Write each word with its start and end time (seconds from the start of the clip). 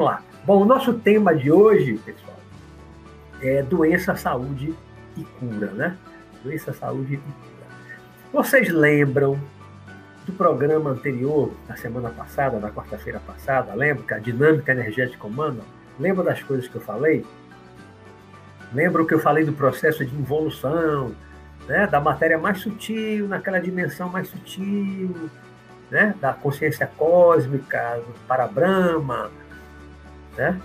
lá. 0.00 0.22
Bom, 0.44 0.62
o 0.62 0.64
nosso 0.64 0.94
tema 0.94 1.34
de 1.34 1.50
hoje, 1.50 1.98
pessoal, 2.04 2.36
é 3.42 3.64
doença, 3.64 4.14
saúde 4.14 4.72
e 5.16 5.24
cura, 5.24 5.72
né? 5.72 5.96
Doença, 6.44 6.72
saúde 6.72 7.14
e 7.14 7.16
cura. 7.16 7.66
Vocês 8.32 8.68
lembram 8.68 9.36
do 10.24 10.32
programa 10.32 10.90
anterior, 10.90 11.52
da 11.66 11.76
semana 11.76 12.10
passada, 12.10 12.60
da 12.60 12.70
quarta-feira 12.70 13.20
passada, 13.26 13.74
lembra 13.74 14.04
que 14.04 14.14
a 14.14 14.18
dinâmica 14.20 14.70
energética 14.70 15.26
humana? 15.26 15.62
Lembra 15.98 16.22
das 16.22 16.44
coisas 16.44 16.68
que 16.68 16.76
eu 16.76 16.80
falei? 16.80 17.26
Lembra 18.72 19.02
o 19.02 19.06
que 19.06 19.14
eu 19.14 19.18
falei 19.18 19.44
do 19.44 19.52
processo 19.52 20.06
de 20.06 20.14
involução, 20.14 21.12
né? 21.66 21.88
da 21.88 22.00
matéria 22.00 22.38
mais 22.38 22.60
sutil, 22.60 23.26
naquela 23.26 23.58
dimensão 23.58 24.08
mais 24.08 24.28
sutil, 24.28 25.28
né? 25.90 26.14
da 26.20 26.32
consciência 26.32 26.86
cósmica, 26.86 28.00
para 28.28 28.46
Brahma, 28.46 29.28
né? 30.38 30.60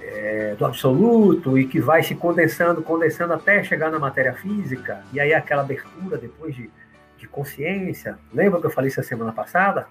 É, 0.00 0.54
do 0.56 0.64
absoluto, 0.64 1.58
e 1.58 1.66
que 1.66 1.80
vai 1.80 2.02
se 2.02 2.14
condensando, 2.14 2.82
condensando 2.82 3.32
até 3.32 3.64
chegar 3.64 3.90
na 3.90 3.98
matéria 3.98 4.32
física, 4.32 5.02
e 5.12 5.18
aí 5.18 5.34
aquela 5.34 5.62
abertura 5.62 6.16
depois 6.16 6.54
de, 6.54 6.70
de 7.16 7.26
consciência. 7.26 8.18
Lembra 8.32 8.60
que 8.60 8.66
eu 8.66 8.70
falei 8.70 8.88
isso 8.88 9.00
a 9.00 9.02
semana 9.02 9.32
passada? 9.32 9.86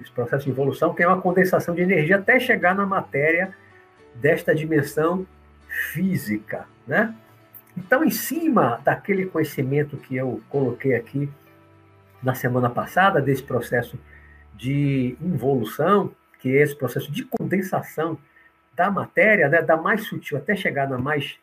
Esse 0.00 0.10
processo 0.10 0.44
de 0.44 0.50
evolução, 0.50 0.94
que 0.94 1.02
é 1.02 1.06
uma 1.06 1.20
condensação 1.20 1.74
de 1.74 1.82
energia 1.82 2.16
até 2.16 2.40
chegar 2.40 2.74
na 2.74 2.86
matéria 2.86 3.54
desta 4.14 4.54
dimensão 4.54 5.26
física, 5.92 6.66
né? 6.86 7.14
Então, 7.76 8.04
em 8.04 8.10
cima 8.10 8.80
daquele 8.84 9.26
conhecimento 9.26 9.96
que 9.96 10.16
eu 10.16 10.40
coloquei 10.48 10.94
aqui 10.94 11.28
na 12.22 12.34
semana 12.34 12.68
passada, 12.68 13.20
desse 13.20 13.42
processo 13.42 13.98
de 14.54 15.16
involução, 15.20 16.12
que 16.42 16.48
esse 16.48 16.74
processo 16.74 17.10
de 17.12 17.24
condensação 17.24 18.18
da 18.74 18.90
matéria, 18.90 19.48
né, 19.48 19.62
da 19.62 19.76
mais 19.76 20.02
sutil 20.08 20.36
até 20.36 20.56
chegar 20.56 20.88
na 20.88 20.98
mais 20.98 21.38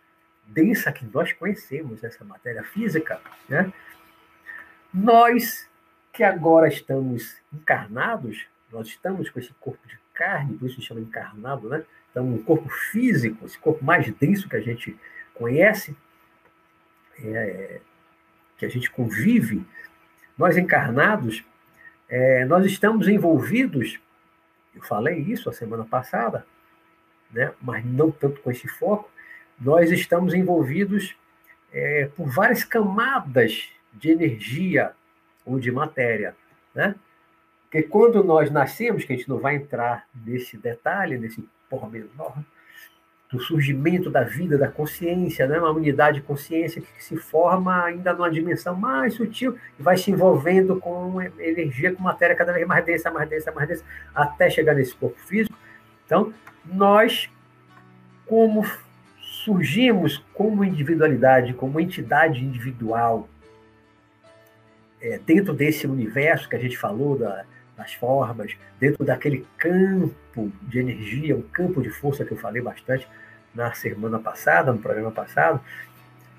densa 0.46 0.92
que 0.92 1.06
nós 1.06 1.32
conhecemos, 1.32 2.04
essa 2.04 2.26
matéria 2.26 2.64
física, 2.66 3.22
né? 3.48 3.72
Nós 4.94 5.70
que 6.12 6.22
agora 6.22 6.68
estamos 6.68 7.38
encarnados, 7.54 8.46
nós 8.70 8.88
estamos 8.88 9.30
com 9.30 9.40
esse 9.40 9.54
corpo 9.54 9.88
de 9.88 9.98
carne, 10.14 10.58
por 10.58 10.66
isso 10.66 10.82
se 10.82 10.88
chama 10.88 11.00
encarnado, 11.00 11.70
né? 11.70 11.86
Então, 12.12 12.28
um 12.28 12.44
corpo 12.44 12.68
físico, 12.68 13.46
esse 13.46 13.58
corpo 13.58 13.86
mais 13.86 14.12
denso 14.16 14.50
que 14.50 14.56
a 14.58 14.62
gente 14.62 15.00
conhece, 15.34 15.96
é, 17.24 17.80
que 18.58 18.66
a 18.66 18.70
gente 18.70 18.92
convive, 18.92 19.66
nós 20.38 20.58
encarnados, 20.58 21.46
é, 22.10 22.44
nós 22.44 22.66
estamos 22.66 23.08
envolvidos, 23.08 23.98
eu 24.76 24.82
falei 24.82 25.20
isso 25.20 25.50
a 25.50 25.54
semana 25.54 25.86
passada, 25.86 26.46
né, 27.32 27.54
mas 27.62 27.86
não 27.86 28.12
tanto 28.12 28.42
com 28.42 28.52
esse 28.52 28.68
foco, 28.68 29.10
nós 29.60 29.92
estamos 29.92 30.34
envolvidos 30.34 31.16
é, 31.72 32.10
por 32.16 32.30
várias 32.30 32.64
camadas 32.64 33.70
de 33.94 34.12
energia 34.12 34.94
ou 35.46 35.60
de 35.60 35.72
matéria, 35.72 36.36
né? 36.74 36.96
Porque 37.64 37.84
quando 37.84 38.24
nós 38.24 38.50
nascemos, 38.50 39.04
que 39.04 39.14
a 39.14 39.16
gente 39.16 39.30
não 39.30 39.38
vai 39.38 39.56
entrar 39.56 40.08
nesse 40.26 40.58
detalhe, 40.58 41.20
nesse 41.20 41.48
pormenor, 41.70 42.34
do 43.32 43.40
surgimento 43.40 44.10
da 44.10 44.24
vida, 44.24 44.58
da 44.58 44.68
consciência, 44.68 45.46
né? 45.46 45.60
uma 45.60 45.70
unidade 45.70 46.20
de 46.20 46.26
consciência 46.26 46.82
que 46.82 47.04
se 47.04 47.16
forma 47.16 47.84
ainda 47.84 48.12
numa 48.12 48.30
dimensão 48.30 48.76
mais 48.76 49.14
sutil 49.14 49.56
e 49.80 49.84
vai 49.84 49.98
se 49.98 50.10
envolvendo 50.10 50.80
com 50.80 51.22
energia, 51.22 51.94
com 51.94 52.02
matéria 52.02 52.36
cada 52.36 52.52
vez 52.52 52.66
mais 52.66 52.84
densa, 52.84 53.12
mais 53.12 53.30
densa, 53.30 53.52
mais 53.52 53.68
densa, 53.68 53.84
até 54.16 54.50
chegar 54.50 54.74
nesse 54.74 54.96
corpo 54.96 55.20
físico. 55.20 55.56
Então, 56.06 56.34
nós, 56.66 57.30
como 58.26 58.66
surgimos 59.22 60.18
como 60.34 60.64
individualidade, 60.64 61.54
como 61.54 61.80
entidade 61.80 62.44
individual, 62.44 63.30
é, 65.00 65.20
dentro 65.20 65.54
desse 65.54 65.86
universo 65.86 66.50
que 66.50 66.56
a 66.56 66.60
gente 66.60 66.78
falou 66.78 67.18
da, 67.18 67.46
das 67.80 67.94
formas, 67.94 68.52
dentro 68.78 69.06
daquele 69.06 69.48
campo 69.58 70.52
de 70.64 70.80
energia, 70.80 71.36
um 71.36 71.42
campo 71.42 71.82
de 71.82 71.90
força 71.90 72.26
que 72.26 72.34
eu 72.34 72.38
falei 72.38 72.62
bastante 72.62 73.08
na 73.56 73.72
semana 73.74 74.20
passada, 74.20 74.74
no 74.74 74.80
programa 74.80 75.12
passado, 75.12 75.62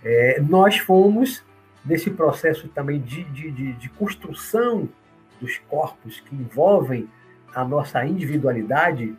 é, 0.05 0.39
nós 0.41 0.77
fomos 0.77 1.43
nesse 1.83 2.11
processo 2.11 2.69
também 2.69 3.01
de, 3.01 3.25
de, 3.25 3.51
de, 3.51 3.73
de 3.73 3.89
construção 3.89 4.87
dos 5.41 5.57
corpos 5.67 6.21
que 6.21 6.37
envolvem 6.37 7.09
a 7.55 7.65
nossa 7.65 8.05
individualidade 8.05 9.17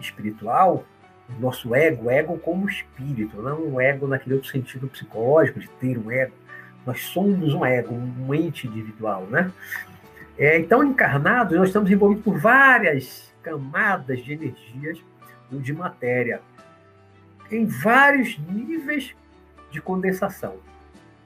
espiritual, 0.00 0.84
o 1.28 1.38
nosso 1.38 1.74
ego, 1.74 2.10
ego 2.10 2.38
como 2.38 2.66
espírito, 2.66 3.42
não 3.42 3.62
um 3.62 3.80
ego 3.80 4.06
naquele 4.06 4.36
outro 4.36 4.50
sentido 4.50 4.88
psicológico 4.88 5.60
de 5.60 5.68
ter 5.68 5.98
um 5.98 6.10
ego. 6.10 6.32
Nós 6.86 7.02
somos 7.02 7.52
um 7.52 7.64
ego, 7.66 7.94
um 7.94 8.34
ente 8.34 8.66
individual, 8.66 9.26
né? 9.26 9.52
É, 10.38 10.56
então, 10.56 10.84
encarnados, 10.84 11.58
nós 11.58 11.68
estamos 11.68 11.90
envolvidos 11.90 12.24
por 12.24 12.38
várias 12.38 13.34
camadas 13.42 14.22
de 14.22 14.32
energias 14.32 15.02
ou 15.52 15.58
de 15.58 15.72
matéria, 15.72 16.40
em 17.50 17.66
vários 17.66 18.38
níveis 18.38 19.16
de 19.70 19.80
condensação, 19.80 20.56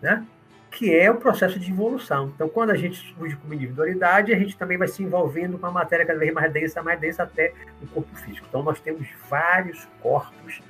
né? 0.01 0.25
que 0.71 0.97
é 0.97 1.11
o 1.11 1.17
processo 1.17 1.61
de 1.61 1.71
evolução. 1.71 2.33
Então, 2.35 2.49
quando 2.49 2.71
a 2.71 2.75
gente 2.75 2.97
surge 3.15 3.37
como 3.37 3.53
individualidade, 3.53 4.33
a 4.33 4.39
gente 4.39 4.57
também 4.57 4.79
vai 4.79 4.89
se 4.89 5.03
envolvendo 5.03 5.59
com 5.59 5.67
a 5.67 5.71
matéria 5.71 6.07
cada 6.07 6.19
vez 6.19 6.33
mais 6.33 6.51
densa, 6.51 6.83
mais 6.83 6.99
densa 6.99 7.25
até 7.25 7.53
o 7.83 7.87
corpo 7.89 8.17
físico. 8.17 8.47
Então, 8.49 8.63
nós 8.63 8.81
temos 8.81 9.07
vários 9.29 9.87
corpos 10.01 10.63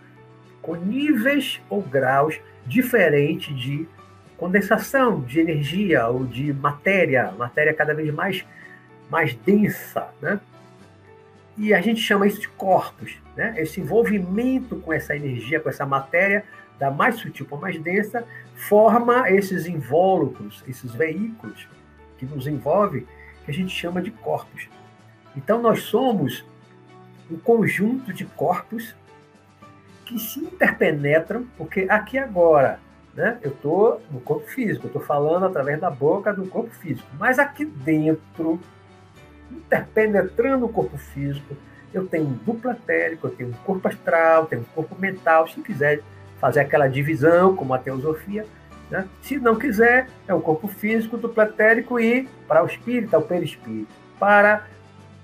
com 0.61 0.75
níveis 0.75 1.61
ou 1.71 1.81
graus 1.81 2.41
diferentes 2.67 3.57
de 3.57 3.87
condensação 4.43 5.21
de 5.21 5.39
energia 5.39 6.09
ou 6.09 6.25
de 6.25 6.53
matéria, 6.53 7.31
matéria 7.39 7.73
cada 7.73 7.95
vez 7.95 8.13
mais, 8.13 8.45
mais 9.09 9.35
densa, 9.35 10.09
né? 10.21 10.41
E 11.57 11.73
a 11.73 11.81
gente 11.81 12.01
chama 12.01 12.27
isso 12.27 12.41
de 12.41 12.49
corpos, 12.49 13.15
né? 13.37 13.55
Esse 13.57 13.81
envolvimento 13.81 14.75
com 14.81 14.93
essa 14.93 15.15
energia, 15.15 15.61
com 15.61 15.69
essa 15.69 15.87
matéria, 15.87 16.45
da 16.77 16.91
mais 16.91 17.15
sutil 17.19 17.47
para 17.47 17.59
mais 17.59 17.79
densa, 17.79 18.25
forma 18.57 19.31
esses 19.31 19.67
invólucros, 19.67 20.65
esses 20.67 20.93
veículos 20.93 21.69
que 22.19 22.27
nos 22.27 22.49
envolvem, 22.49 23.07
que 23.45 23.51
a 23.53 23.55
gente 23.55 23.73
chama 23.73 24.03
de 24.03 24.11
corpos. 24.11 24.69
Então 25.37 25.63
nós 25.63 25.85
somos 25.85 26.45
um 27.31 27.37
conjunto 27.37 28.13
de 28.13 28.25
corpos 28.25 28.93
que 30.05 30.19
se 30.19 30.41
interpenetram, 30.41 31.47
porque 31.57 31.87
aqui 31.89 32.19
agora 32.19 32.81
né? 33.15 33.39
Eu 33.43 33.51
estou 33.51 34.01
no 34.11 34.21
corpo 34.21 34.47
físico, 34.49 34.87
eu 34.87 34.89
estou 34.89 35.03
falando 35.03 35.45
através 35.45 35.81
da 35.81 35.91
boca 35.91 36.33
do 36.33 36.47
corpo 36.47 36.71
físico. 36.71 37.09
Mas 37.19 37.39
aqui 37.39 37.65
dentro, 37.65 38.61
interpenetrando 39.51 40.67
o 40.67 40.69
corpo 40.69 40.97
físico, 40.97 41.55
eu 41.93 42.07
tenho 42.07 42.25
um 42.25 42.33
duplo 42.33 42.71
etérico, 42.71 43.27
eu 43.27 43.31
tenho 43.31 43.51
um 43.51 43.65
corpo 43.65 43.87
astral, 43.87 44.47
tenho 44.47 44.63
um 44.63 44.75
corpo 44.75 44.97
mental. 44.99 45.47
Se 45.47 45.61
quiser 45.61 46.01
fazer 46.41 46.61
aquela 46.61 46.89
divisão, 46.89 47.55
como 47.55 47.75
a 47.75 47.79
teosofia, 47.79 48.47
né? 48.91 49.07
se 49.21 49.39
não 49.39 49.57
quiser, 49.57 50.09
é 50.27 50.35
o 50.35 50.41
corpo 50.41 50.67
físico, 50.69 51.17
duplo 51.17 51.43
etérico 51.43 52.01
e 52.01 52.29
para 52.49 52.63
o 52.63 52.67
espírito, 52.67 53.17
o 53.17 53.23
perispírito. 53.23 53.93
Para, 54.19 54.67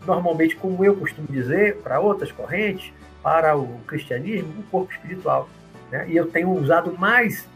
normalmente, 0.06 0.56
como 0.56 0.84
eu 0.84 0.94
costumo 0.94 1.26
dizer, 1.28 1.76
para 1.78 2.00
outras 2.00 2.30
correntes, 2.30 2.92
para 3.22 3.56
o 3.56 3.78
cristianismo, 3.86 4.60
o 4.60 4.62
corpo 4.64 4.92
espiritual. 4.92 5.48
Né? 5.90 6.06
E 6.08 6.16
eu 6.16 6.26
tenho 6.26 6.50
usado 6.50 6.96
mais 6.98 7.48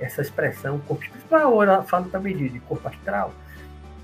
essa 0.00 0.22
expressão 0.22 0.78
corpo 0.80 1.04
espiritual, 1.04 1.62
ela 1.62 1.82
fala 1.82 2.06
também 2.10 2.36
de, 2.36 2.48
de 2.48 2.60
corpo 2.60 2.88
astral, 2.88 3.32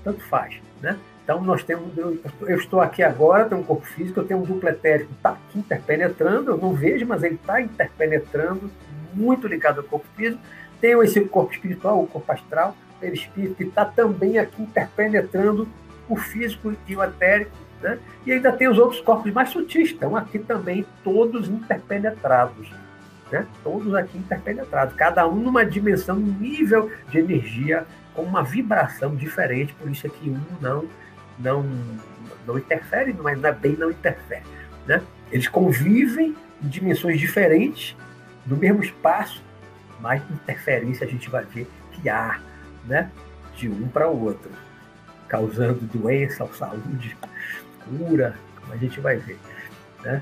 tanto 0.03 0.21
faz, 0.21 0.55
né? 0.81 0.97
Então, 1.23 1.41
nós 1.41 1.61
temos, 1.61 1.97
eu, 1.97 2.17
estou 2.57 2.79
aqui 2.79 3.03
agora, 3.03 3.43
tenho 3.43 3.59
um 3.59 3.63
corpo 3.63 3.85
físico, 3.85 4.21
eu 4.21 4.25
tenho 4.25 4.39
um 4.39 4.43
duplo 4.43 4.69
etérico, 4.69 5.11
está 5.11 5.31
aqui 5.31 5.59
interpenetrando, 5.59 6.51
eu 6.51 6.57
não 6.57 6.73
vejo, 6.73 7.05
mas 7.05 7.21
ele 7.21 7.35
está 7.35 7.59
interpenetrando, 7.59 8.71
muito 9.13 9.45
ligado 9.45 9.79
ao 9.79 9.83
corpo 9.83 10.05
físico. 10.15 10.41
Tenho 10.79 11.03
esse 11.03 11.19
corpo 11.25 11.51
espiritual, 11.51 12.01
o 12.01 12.07
corpo 12.07 12.31
astral, 12.31 12.77
o 13.01 13.05
espírito 13.07 13.55
que 13.55 13.63
está 13.65 13.83
também 13.83 14.39
aqui 14.39 14.61
interpenetrando 14.61 15.67
o 16.07 16.15
físico 16.15 16.73
e 16.87 16.95
o 16.95 17.03
etérico, 17.03 17.51
né? 17.81 17.99
E 18.25 18.31
ainda 18.31 18.53
tem 18.53 18.69
os 18.69 18.77
outros 18.77 19.01
corpos 19.01 19.33
mais 19.33 19.49
sutis, 19.49 19.89
estão 19.89 20.15
aqui 20.15 20.39
também 20.39 20.85
todos 21.03 21.49
interpenetrados 21.49 22.71
né? 23.31 23.45
todos 23.63 23.93
aqui 23.95 24.17
interpenetrados, 24.17 24.95
cada 24.95 25.27
um 25.27 25.35
numa 25.35 25.65
dimensão, 25.65 26.17
um 26.17 26.37
nível 26.39 26.91
de 27.09 27.19
energia, 27.19 27.85
com 28.13 28.23
uma 28.23 28.43
vibração 28.43 29.15
diferente, 29.15 29.73
por 29.73 29.89
isso 29.89 30.07
é 30.07 30.09
que 30.09 30.29
um 30.29 30.41
não, 30.59 30.85
não, 31.37 31.65
não 32.45 32.57
interfere, 32.57 33.15
mas 33.21 33.43
é 33.43 33.51
bem 33.51 33.73
não 33.73 33.91
interfere. 33.91 34.43
Né? 34.87 35.01
Eles 35.31 35.47
convivem 35.47 36.35
em 36.63 36.67
dimensões 36.67 37.19
diferentes, 37.19 37.95
no 38.45 38.55
mesmo 38.55 38.81
espaço, 38.81 39.43
mas 39.99 40.21
interferência 40.31 41.05
a 41.05 41.09
gente 41.09 41.29
vai 41.29 41.43
ver 41.45 41.69
que 41.91 42.09
há 42.09 42.39
né? 42.85 43.11
de 43.55 43.69
um 43.69 43.87
para 43.87 44.09
o 44.09 44.23
outro, 44.23 44.49
causando 45.27 45.81
doença, 45.81 46.47
saúde, 46.53 47.15
cura, 47.85 48.35
a 48.71 48.77
gente 48.77 48.99
vai 48.99 49.17
ver. 49.17 49.37
Né? 50.03 50.21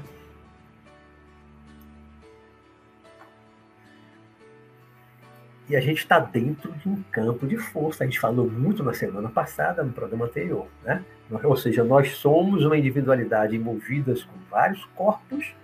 E 5.67 5.75
a 5.75 5.81
gente 5.81 5.97
está 5.97 6.19
dentro 6.19 6.71
de 6.73 6.87
um 6.87 7.01
campo 7.11 7.47
de 7.47 7.57
força. 7.57 8.03
A 8.03 8.07
gente 8.07 8.19
falou 8.19 8.49
muito 8.49 8.83
na 8.83 8.93
semana 8.93 9.29
passada, 9.29 9.83
no 9.83 9.91
programa 9.91 10.25
anterior. 10.25 10.67
Né? 10.83 11.03
Ou 11.43 11.57
seja, 11.57 11.83
nós 11.83 12.11
somos 12.17 12.63
uma 12.63 12.77
individualidade 12.77 13.57
movidas 13.57 14.23
com 14.23 14.37
vários 14.49 14.85
corpos, 14.95 15.55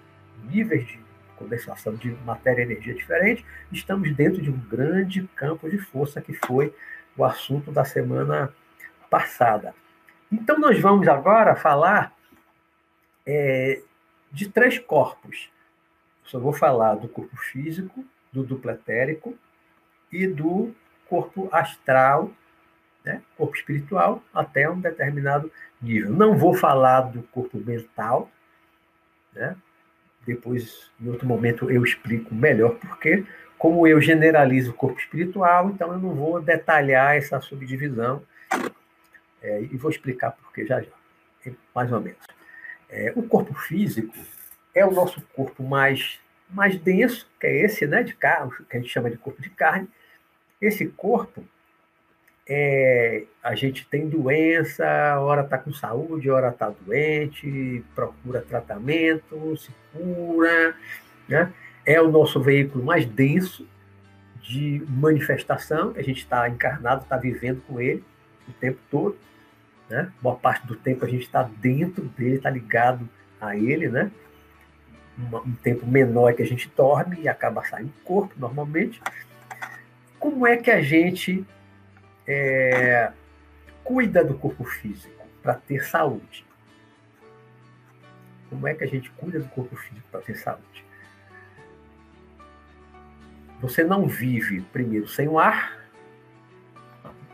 níveis 0.43 0.87
de 0.87 0.99
condensação 1.37 1.93
de 1.95 2.11
matéria 2.25 2.63
e 2.63 2.65
energia 2.65 2.95
diferente. 2.95 3.45
Estamos 3.71 4.11
dentro 4.15 4.41
de 4.41 4.49
um 4.49 4.57
grande 4.57 5.27
campo 5.35 5.69
de 5.69 5.77
força 5.77 6.19
que 6.19 6.33
foi 6.33 6.73
o 7.15 7.23
assunto 7.23 7.71
da 7.71 7.85
semana 7.85 8.51
passada. 9.07 9.75
Então, 10.31 10.57
nós 10.57 10.79
vamos 10.79 11.07
agora 11.07 11.55
falar 11.55 12.11
é, 13.23 13.83
de 14.31 14.49
três 14.49 14.79
corpos. 14.79 15.51
só 16.23 16.39
vou 16.39 16.53
falar 16.53 16.95
do 16.95 17.07
corpo 17.07 17.37
físico, 17.37 18.03
do 18.33 18.43
duplo 18.43 18.71
etérico 18.71 19.37
e 20.11 20.27
do 20.27 20.73
corpo 21.07 21.49
astral, 21.51 22.31
né? 23.03 23.21
corpo 23.37 23.55
espiritual, 23.55 24.23
até 24.33 24.69
um 24.69 24.79
determinado 24.79 25.51
nível. 25.81 26.11
Não 26.11 26.37
vou 26.37 26.53
falar 26.53 27.01
do 27.01 27.23
corpo 27.23 27.57
mental, 27.57 28.29
né? 29.33 29.55
depois, 30.25 30.91
em 31.01 31.09
outro 31.09 31.27
momento, 31.27 31.69
eu 31.69 31.83
explico 31.83 32.33
melhor 32.33 32.75
porque, 32.75 33.25
como 33.57 33.87
eu 33.87 33.99
generalizo 33.99 34.71
o 34.71 34.73
corpo 34.73 34.99
espiritual, 34.99 35.69
então 35.69 35.91
eu 35.91 35.99
não 35.99 36.13
vou 36.13 36.41
detalhar 36.41 37.15
essa 37.15 37.39
subdivisão 37.41 38.21
é, 39.41 39.61
e 39.63 39.77
vou 39.77 39.89
explicar 39.89 40.31
por 40.31 40.53
que 40.53 40.65
já 40.65 40.81
já, 40.81 40.91
mais 41.73 41.91
ou 41.91 41.99
menos. 41.99 42.19
É, 42.89 43.11
o 43.15 43.23
corpo 43.23 43.53
físico 43.53 44.13
é 44.75 44.85
o 44.85 44.91
nosso 44.91 45.21
corpo 45.33 45.63
mais, 45.63 46.19
mais 46.49 46.77
denso, 46.77 47.29
que 47.39 47.47
é 47.47 47.63
esse, 47.63 47.87
né, 47.87 48.03
de 48.03 48.13
carne, 48.13 48.51
que 48.69 48.77
a 48.77 48.79
gente 48.79 48.91
chama 48.91 49.09
de 49.09 49.17
corpo 49.17 49.41
de 49.41 49.49
carne. 49.49 49.87
Esse 50.61 50.87
corpo, 50.87 51.43
é, 52.47 53.23
a 53.41 53.55
gente 53.55 53.87
tem 53.87 54.07
doença, 54.07 54.85
hora 55.19 55.41
está 55.41 55.57
com 55.57 55.73
saúde, 55.73 56.29
hora 56.29 56.49
está 56.49 56.69
doente, 56.69 57.83
procura 57.95 58.41
tratamento, 58.41 59.55
se 59.57 59.71
cura, 59.93 60.75
né? 61.27 61.51
É 61.85 61.99
o 62.01 62.11
nosso 62.11 62.39
veículo 62.39 62.83
mais 62.83 63.05
denso 63.05 63.67
de 64.41 64.83
manifestação, 64.89 65.93
a 65.95 66.01
gente 66.01 66.19
está 66.19 66.47
encarnado, 66.49 67.03
está 67.03 67.17
vivendo 67.17 67.61
com 67.67 67.79
ele 67.79 68.03
o 68.47 68.53
tempo 68.53 68.79
todo. 68.89 69.17
Né? 69.89 70.11
Boa 70.21 70.35
parte 70.35 70.65
do 70.67 70.75
tempo 70.75 71.05
a 71.05 71.07
gente 71.07 71.23
está 71.23 71.43
dentro 71.43 72.03
dele, 72.03 72.35
está 72.35 72.49
ligado 72.49 73.07
a 73.39 73.55
ele, 73.55 73.89
né? 73.89 74.11
Um, 75.17 75.53
tempo 75.55 75.85
menor 75.85 76.33
que 76.33 76.41
a 76.41 76.45
gente 76.45 76.71
dorme 76.75 77.21
e 77.21 77.27
acaba 77.27 77.63
saindo 77.63 77.89
do 77.89 78.03
corpo 78.03 78.33
normalmente. 78.37 79.01
Como 80.21 80.45
é 80.45 80.55
que 80.55 80.69
a 80.69 80.83
gente 80.83 81.43
é, 82.27 83.11
cuida 83.83 84.23
do 84.23 84.35
corpo 84.35 84.63
físico 84.63 85.25
para 85.41 85.55
ter 85.55 85.83
saúde? 85.83 86.45
Como 88.47 88.67
é 88.67 88.75
que 88.75 88.83
a 88.83 88.87
gente 88.87 89.09
cuida 89.13 89.39
do 89.39 89.49
corpo 89.49 89.75
físico 89.75 90.07
para 90.11 90.21
ter 90.21 90.35
saúde? 90.35 90.85
Você 93.61 93.83
não 93.83 94.05
vive, 94.05 94.61
primeiro, 94.71 95.07
sem 95.07 95.27
o 95.27 95.39
ar, 95.39 95.81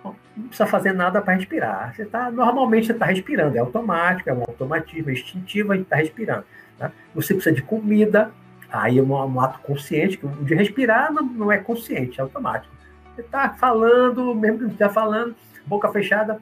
não 0.06 0.48
precisa 0.48 0.66
fazer 0.66 0.94
nada 0.94 1.22
para 1.22 1.34
respirar. 1.34 1.94
Você 1.94 2.06
tá, 2.06 2.32
normalmente 2.32 2.88
você 2.88 2.94
está 2.94 3.06
respirando, 3.06 3.58
é 3.58 3.60
automático, 3.60 4.30
é 4.30 4.34
um 4.34 4.42
automatismo, 4.42 5.10
é 5.10 5.14
instintivo, 5.14 5.74
a 5.74 5.76
gente 5.76 5.86
está 5.86 5.98
respirando. 5.98 6.46
Tá? 6.80 6.90
Você 7.14 7.34
precisa 7.34 7.54
de 7.54 7.62
comida, 7.62 8.32
aí 8.72 8.98
é 8.98 9.02
um, 9.02 9.12
um 9.12 9.42
ato 9.42 9.60
consciente, 9.60 10.18
que 10.18 10.26
de 10.26 10.56
respirar 10.56 11.12
não, 11.12 11.24
não 11.24 11.52
é 11.52 11.58
consciente, 11.58 12.22
é 12.22 12.24
automático. 12.24 12.77
Você 13.18 13.22
está 13.22 13.50
falando, 13.50 14.36
mesmo 14.36 14.60
que 14.60 14.64
não 14.66 14.72
esteja 14.72 14.92
falando, 14.92 15.36
boca 15.66 15.92
fechada, 15.92 16.40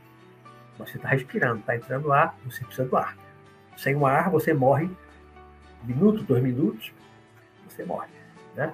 você 0.78 0.98
está 0.98 1.08
respirando, 1.08 1.60
está 1.60 1.74
entrando 1.74 2.12
ar, 2.12 2.36
você 2.44 2.66
precisa 2.66 2.86
do 2.86 2.98
ar. 2.98 3.18
Sem 3.78 3.96
o 3.96 4.06
ar, 4.06 4.30
você 4.30 4.54
morre 4.54 4.90
um 5.82 5.88
minuto, 5.88 6.22
dois 6.24 6.44
minutos, 6.44 6.92
você 7.66 7.86
morre. 7.86 8.10
Né? 8.58 8.74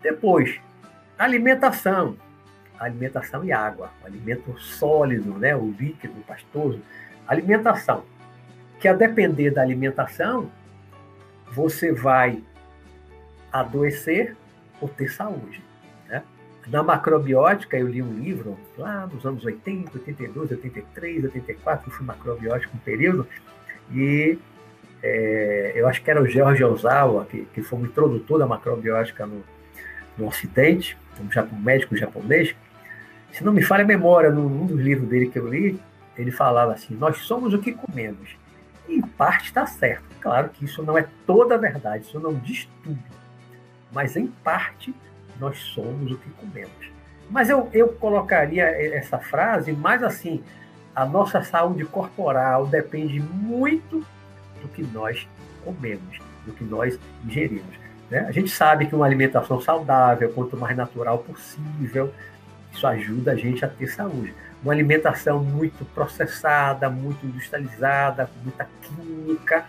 Depois, 0.00 0.58
alimentação 1.18 2.16
alimentação 2.78 3.44
e 3.44 3.52
água, 3.52 3.90
o 4.02 4.06
alimento 4.06 4.58
sólido, 4.58 5.38
né, 5.38 5.54
o 5.54 5.70
líquido, 5.78 6.14
pastoso, 6.26 6.80
alimentação. 7.26 8.04
Que 8.80 8.88
a 8.88 8.94
depender 8.94 9.50
da 9.50 9.62
alimentação, 9.62 10.50
você 11.52 11.92
vai 11.92 12.42
adoecer 13.52 14.34
ou 14.80 14.88
ter 14.88 15.08
saúde. 15.08 15.62
Na 16.66 16.82
macrobiótica, 16.82 17.76
eu 17.76 17.88
li 17.88 18.02
um 18.02 18.12
livro 18.14 18.58
lá 18.78 19.06
nos 19.06 19.24
anos 19.26 19.44
80, 19.44 19.98
82, 19.98 20.50
83, 20.52 21.24
84, 21.24 21.88
eu 21.88 21.92
fui 21.92 22.06
macrobiótico 22.06 22.74
um 22.76 22.80
período, 22.80 23.26
e 23.92 24.38
é, 25.02 25.72
eu 25.74 25.86
acho 25.86 26.02
que 26.02 26.10
era 26.10 26.22
o 26.22 26.26
George 26.26 26.64
Ozawa, 26.64 27.26
que, 27.26 27.46
que 27.52 27.62
foi 27.62 27.80
o 27.80 27.84
introdutor 27.84 28.38
da 28.38 28.46
macrobiótica 28.46 29.26
no, 29.26 29.44
no 30.16 30.26
Ocidente, 30.26 30.96
um 31.20 31.56
médico 31.60 31.96
japonês, 31.96 32.54
se 33.34 33.42
não 33.42 33.52
me 33.52 33.62
falha 33.62 33.82
a 33.82 33.86
memória, 33.86 34.30
num 34.30 34.64
dos 34.64 34.80
livros 34.80 35.08
dele 35.08 35.28
que 35.28 35.38
eu 35.38 35.48
li, 35.48 35.78
ele 36.16 36.30
falava 36.30 36.72
assim: 36.72 36.94
Nós 36.94 37.18
somos 37.18 37.52
o 37.52 37.58
que 37.58 37.72
comemos. 37.72 38.36
E, 38.88 38.94
em 38.94 39.02
parte 39.02 39.46
está 39.46 39.66
certo. 39.66 40.04
Claro 40.20 40.50
que 40.50 40.64
isso 40.64 40.82
não 40.84 40.96
é 40.96 41.04
toda 41.26 41.56
a 41.56 41.58
verdade, 41.58 42.04
isso 42.04 42.20
não 42.20 42.32
diz 42.34 42.68
tudo. 42.84 43.02
Mas, 43.92 44.16
em 44.16 44.28
parte, 44.28 44.94
nós 45.38 45.58
somos 45.58 46.12
o 46.12 46.18
que 46.18 46.30
comemos. 46.30 46.92
Mas 47.30 47.48
eu, 47.48 47.68
eu 47.72 47.88
colocaria 47.88 48.64
essa 48.64 49.18
frase 49.18 49.72
mais 49.72 50.02
assim: 50.02 50.42
a 50.94 51.04
nossa 51.04 51.42
saúde 51.42 51.84
corporal 51.84 52.66
depende 52.66 53.20
muito 53.20 54.04
do 54.60 54.68
que 54.68 54.82
nós 54.82 55.26
comemos, 55.64 56.18
do 56.46 56.52
que 56.52 56.64
nós 56.64 56.98
ingerimos. 57.24 57.74
Né? 58.10 58.20
A 58.20 58.32
gente 58.32 58.50
sabe 58.50 58.86
que 58.86 58.94
uma 58.94 59.06
alimentação 59.06 59.60
saudável, 59.60 60.30
quanto 60.32 60.56
mais 60.56 60.76
natural 60.76 61.18
possível, 61.18 62.12
isso 62.72 62.86
ajuda 62.86 63.32
a 63.32 63.36
gente 63.36 63.64
a 63.64 63.68
ter 63.68 63.86
saúde. 63.88 64.34
Uma 64.62 64.72
alimentação 64.72 65.42
muito 65.42 65.84
processada, 65.94 66.88
muito 66.88 67.24
industrializada, 67.26 68.26
com 68.26 68.40
muita 68.42 68.68
química, 68.82 69.66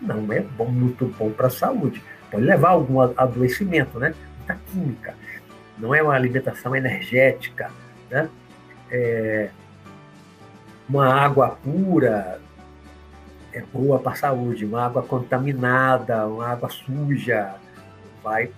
não 0.00 0.32
é 0.32 0.40
bom, 0.40 0.66
muito 0.66 1.06
bom 1.18 1.30
para 1.30 1.48
a 1.48 1.50
saúde. 1.50 2.02
Pode 2.30 2.44
levar 2.44 2.68
a 2.68 2.72
algum 2.72 3.00
adoecimento, 3.00 3.98
né? 3.98 4.14
Muita 4.54 4.70
química. 4.70 5.14
Não 5.78 5.94
é 5.94 6.02
uma 6.02 6.14
alimentação 6.14 6.74
energética, 6.74 7.70
né? 8.10 8.28
É 8.90 9.50
uma 10.88 11.06
água 11.06 11.50
pura 11.62 12.40
é 13.52 13.62
boa 13.72 13.98
para 13.98 14.12
a 14.12 14.16
saúde. 14.16 14.64
Uma 14.64 14.86
água 14.86 15.02
contaminada, 15.02 16.26
uma 16.26 16.48
água 16.48 16.68
suja, 16.68 17.54
vai 18.22 18.50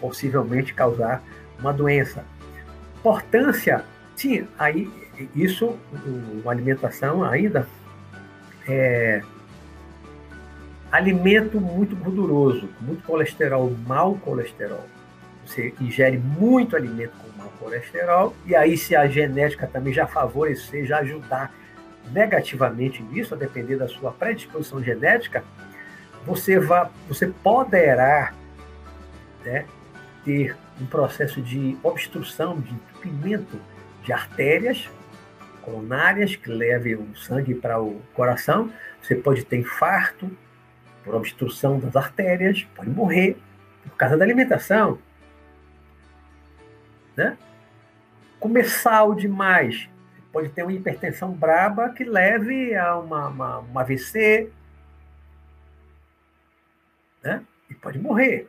possivelmente 0.00 0.74
causar 0.74 1.22
uma 1.58 1.72
doença 1.72 2.24
importância, 3.02 3.84
sim, 4.14 4.46
aí 4.56 4.88
isso, 5.34 5.76
uma 6.40 6.52
alimentação 6.52 7.24
ainda, 7.24 7.66
é, 8.68 9.22
alimento 10.90 11.60
muito 11.60 11.96
gorduroso, 11.96 12.68
muito 12.80 13.02
colesterol, 13.02 13.72
mau 13.86 14.14
colesterol. 14.14 14.86
Você 15.52 15.74
ingere 15.78 16.16
muito 16.16 16.74
alimento 16.74 17.12
com 17.18 17.38
mau 17.38 17.52
colesterol, 17.58 18.34
e 18.46 18.56
aí 18.56 18.74
se 18.74 18.96
a 18.96 19.06
genética 19.06 19.66
também 19.66 19.92
já 19.92 20.06
favorecer, 20.06 20.86
já 20.86 21.00
ajudar 21.00 21.52
negativamente 22.10 23.02
nisso, 23.02 23.34
a 23.34 23.36
depender 23.36 23.76
da 23.76 23.86
sua 23.86 24.12
predisposição 24.12 24.82
genética, 24.82 25.44
você, 26.24 26.58
vai, 26.58 26.88
você 27.06 27.26
poderá 27.26 28.32
né, 29.44 29.66
ter 30.24 30.56
um 30.80 30.86
processo 30.86 31.42
de 31.42 31.76
obstrução, 31.82 32.58
de 32.58 32.72
entupimento 32.72 33.60
de 34.02 34.10
artérias 34.10 34.88
coronárias 35.60 36.34
que 36.34 36.50
levem 36.50 36.94
o 36.94 37.14
sangue 37.14 37.54
para 37.54 37.80
o 37.80 38.00
coração. 38.14 38.72
Você 39.02 39.14
pode 39.14 39.44
ter 39.44 39.58
infarto 39.58 40.30
por 41.04 41.14
obstrução 41.14 41.78
das 41.78 41.94
artérias, 41.94 42.66
pode 42.74 42.88
morrer 42.88 43.36
por 43.84 43.96
causa 43.96 44.16
da 44.16 44.24
alimentação. 44.24 44.98
Né? 47.16 47.36
Comer 48.40 48.64
sal 48.64 49.14
demais 49.14 49.88
pode 50.32 50.48
ter 50.48 50.62
uma 50.62 50.72
hipertensão 50.72 51.30
braba 51.32 51.90
que 51.90 52.04
leve 52.04 52.74
a 52.74 52.96
uma, 52.98 53.28
uma, 53.28 53.58
uma 53.58 53.80
AVC 53.82 54.50
né? 57.22 57.44
e 57.68 57.74
pode 57.74 57.98
morrer. 57.98 58.48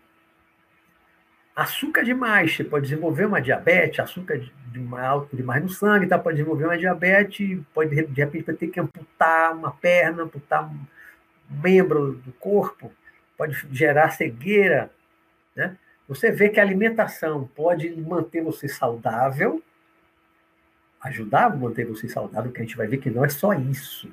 Açúcar 1.56 2.04
demais, 2.04 2.56
você 2.56 2.64
pode 2.64 2.88
desenvolver 2.88 3.26
uma 3.26 3.40
diabetes, 3.40 4.00
açúcar 4.00 4.42
demais, 4.72 5.28
demais 5.32 5.62
no 5.62 5.70
sangue, 5.70 6.08
tá? 6.08 6.18
pode 6.18 6.38
desenvolver 6.38 6.66
uma 6.66 6.78
diabetes, 6.78 7.60
pode 7.74 7.90
de 8.06 8.22
repente 8.24 8.52
ter 8.54 8.68
que 8.68 8.80
amputar 8.80 9.54
uma 9.54 9.72
perna, 9.72 10.24
amputar 10.24 10.68
um 10.68 10.80
membro 11.62 12.14
do 12.14 12.32
corpo, 12.34 12.92
pode 13.38 13.68
gerar 13.72 14.10
cegueira, 14.12 14.90
né? 15.56 15.78
Você 16.08 16.32
vê 16.32 16.50
que 16.50 16.60
a 16.60 16.64
alimentação 16.64 17.50
pode 17.56 17.90
manter 18.00 18.44
você 18.44 18.68
saudável, 18.68 19.62
ajudar 21.02 21.46
a 21.46 21.56
manter 21.56 21.86
você 21.86 22.08
saudável, 22.08 22.52
que 22.52 22.60
a 22.60 22.64
gente 22.64 22.78
vai 22.78 22.88
ver 22.88 22.98
que 22.98 23.10
não 23.10 23.24
é 23.24 23.30
só 23.30 23.54
isso 23.54 24.10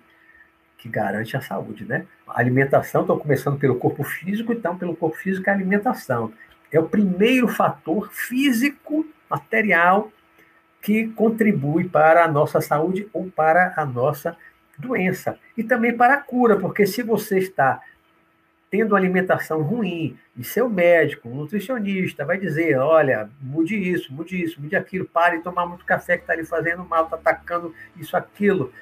que 0.79 0.89
garante 0.89 1.37
a 1.37 1.41
saúde, 1.41 1.85
né? 1.85 2.07
A 2.27 2.41
alimentação, 2.41 3.03
estou 3.03 3.19
começando 3.19 3.59
pelo 3.59 3.77
corpo 3.77 4.03
físico, 4.03 4.53
então 4.53 4.79
pelo 4.79 4.97
corpo 4.97 5.17
físico 5.17 5.49
é 5.49 5.53
a 5.53 5.57
alimentação. 5.57 6.33
É 6.73 6.81
o 6.81 6.89
primeiro 6.89 7.49
fator 7.49 8.11
físico, 8.11 9.07
material, 9.29 10.11
que 10.81 11.09
contribui 11.09 11.89
para 11.89 12.25
a 12.25 12.29
nossa 12.29 12.61
saúde 12.61 13.09
ou 13.13 13.31
para 13.31 13.75
a 13.77 13.85
nossa 13.85 14.37
doença. 14.79 15.39
E 15.57 15.63
também 15.63 15.95
para 15.95 16.15
a 16.15 16.23
cura, 16.23 16.57
porque 16.57 16.87
se 16.87 17.03
você 17.03 17.39
está 17.39 17.83
tendo 18.71 18.93
uma 18.93 18.99
alimentação 18.99 19.63
ruim, 19.63 20.17
e 20.37 20.45
seu 20.45 20.71
médico, 20.71 21.29
um 21.29 21.35
nutricionista, 21.35 22.25
vai 22.25 22.39
dizer: 22.39 22.79
olha, 22.79 23.29
mude 23.41 23.77
isso, 23.77 24.13
mude 24.15 24.41
isso, 24.41 24.61
mude 24.61 24.77
aquilo, 24.77 25.05
pare 25.05 25.39
de 25.39 25.45
tomar 25.45 25.67
muito 25.67 25.85
café 25.85 26.17
que 26.17 26.23
está 26.23 26.35
lhe 26.35 26.45
fazendo 26.45 26.85
mal, 26.85 27.05
está 27.05 27.17
atacando 27.17 27.75
isso, 27.97 28.17
aquilo. 28.17 28.73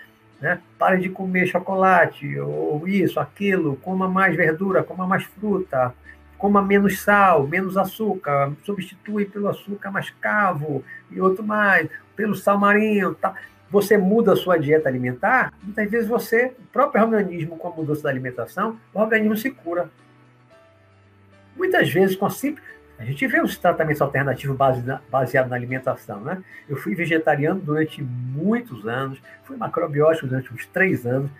Né? 0.40 0.60
Pare 0.78 1.00
de 1.00 1.08
comer 1.08 1.46
chocolate, 1.46 2.38
ou 2.38 2.86
isso, 2.86 3.18
aquilo, 3.18 3.76
coma 3.76 4.08
mais 4.08 4.36
verdura, 4.36 4.84
coma 4.84 5.06
mais 5.06 5.24
fruta, 5.24 5.92
coma 6.36 6.62
menos 6.62 7.00
sal, 7.00 7.46
menos 7.48 7.76
açúcar, 7.76 8.52
substitui 8.64 9.24
pelo 9.24 9.48
açúcar 9.48 9.90
mascavo 9.90 10.84
e 11.10 11.20
outro 11.20 11.42
mais, 11.42 11.88
pelo 12.14 12.36
sal 12.36 12.58
marinho, 12.58 13.14
tá? 13.14 13.34
Você 13.70 13.98
muda 13.98 14.32
a 14.32 14.36
sua 14.36 14.56
dieta 14.56 14.88
alimentar, 14.88 15.52
muitas 15.62 15.90
vezes 15.90 16.08
você, 16.08 16.52
o 16.58 16.66
próprio 16.72 17.02
organismo, 17.02 17.56
com 17.58 17.68
a 17.68 17.70
mudança 17.70 18.02
da 18.02 18.08
alimentação, 18.08 18.78
o 18.94 19.00
organismo 19.00 19.36
se 19.36 19.50
cura. 19.50 19.90
Muitas 21.56 21.90
vezes, 21.90 22.16
com 22.16 22.24
a 22.24 22.30
simples. 22.30 22.64
A 22.98 23.04
gente 23.04 23.24
vê 23.28 23.40
os 23.40 23.56
tratamentos 23.56 24.02
alternativos 24.02 24.56
baseados 25.08 25.50
na 25.50 25.54
alimentação, 25.54 26.20
né? 26.20 26.42
Eu 26.68 26.76
fui 26.76 26.96
vegetariano 26.96 27.60
durante 27.60 28.02
muitos 28.02 28.88
anos, 28.88 29.22
fui 29.44 29.56
macrobiótico 29.56 30.26
durante 30.26 30.52
uns 30.52 30.66
três 30.66 31.06
anos, 31.06 31.30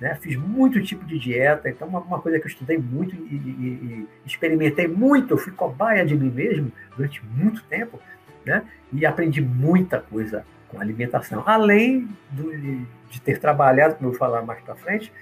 né? 0.00 0.14
Fiz 0.14 0.36
muito 0.36 0.82
tipo 0.82 1.04
de 1.04 1.18
dieta, 1.18 1.68
então 1.68 1.86
uma, 1.86 2.00
uma 2.00 2.18
coisa 2.18 2.38
que 2.38 2.46
eu 2.46 2.50
estudei 2.50 2.78
muito 2.78 3.14
e, 3.14 3.18
e, 3.18 3.28
e, 3.36 4.08
experimentei 4.24 4.88
muito, 4.88 5.34
eu 5.34 5.38
fui 5.38 5.52
cobaia 5.52 6.04
de 6.04 6.16
mim 6.16 6.30
mesmo 6.30 6.72
durante 6.96 7.22
muito 7.26 7.62
tempo, 7.64 8.00
né? 8.46 8.62
E 8.90 9.04
aprendi 9.04 9.42
muita 9.42 10.00
coisa 10.00 10.46
com 10.72 10.80
alimentação. 10.80 11.42
Além 11.46 12.08
do, 12.30 12.50
de 13.10 13.20
ter 13.20 13.38
trabalhado, 13.38 13.96
como 13.96 14.08
eu 14.08 14.10
vou 14.12 14.18
falar 14.18 14.42
mais 14.42 14.60
para 14.62 14.74
frente, 14.74 15.12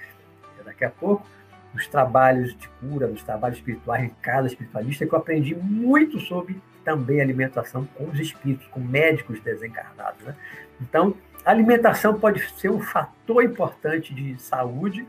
daqui 0.63 0.85
a 0.85 0.89
pouco, 0.89 1.25
nos 1.73 1.87
trabalhos 1.87 2.57
de 2.57 2.67
cura, 2.79 3.07
nos 3.07 3.23
trabalhos 3.23 3.57
espirituais 3.57 4.05
em 4.05 4.09
casa 4.21 4.47
espiritualista, 4.47 5.05
que 5.05 5.13
eu 5.13 5.19
aprendi 5.19 5.55
muito 5.55 6.19
sobre 6.19 6.59
também 6.83 7.21
alimentação 7.21 7.85
com 7.95 8.05
os 8.05 8.19
espíritos, 8.19 8.67
com 8.67 8.79
médicos 8.79 9.39
desencarnados. 9.41 10.23
Né? 10.23 10.35
Então, 10.81 11.13
alimentação 11.45 12.19
pode 12.19 12.41
ser 12.59 12.69
um 12.69 12.81
fator 12.81 13.43
importante 13.43 14.13
de 14.13 14.41
saúde, 14.41 15.05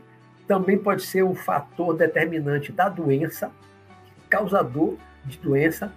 também 0.47 0.77
pode 0.77 1.03
ser 1.03 1.23
um 1.23 1.33
fator 1.33 1.95
determinante 1.95 2.71
da 2.71 2.89
doença, 2.89 3.51
causador 4.29 4.97
de 5.25 5.37
doença, 5.37 5.91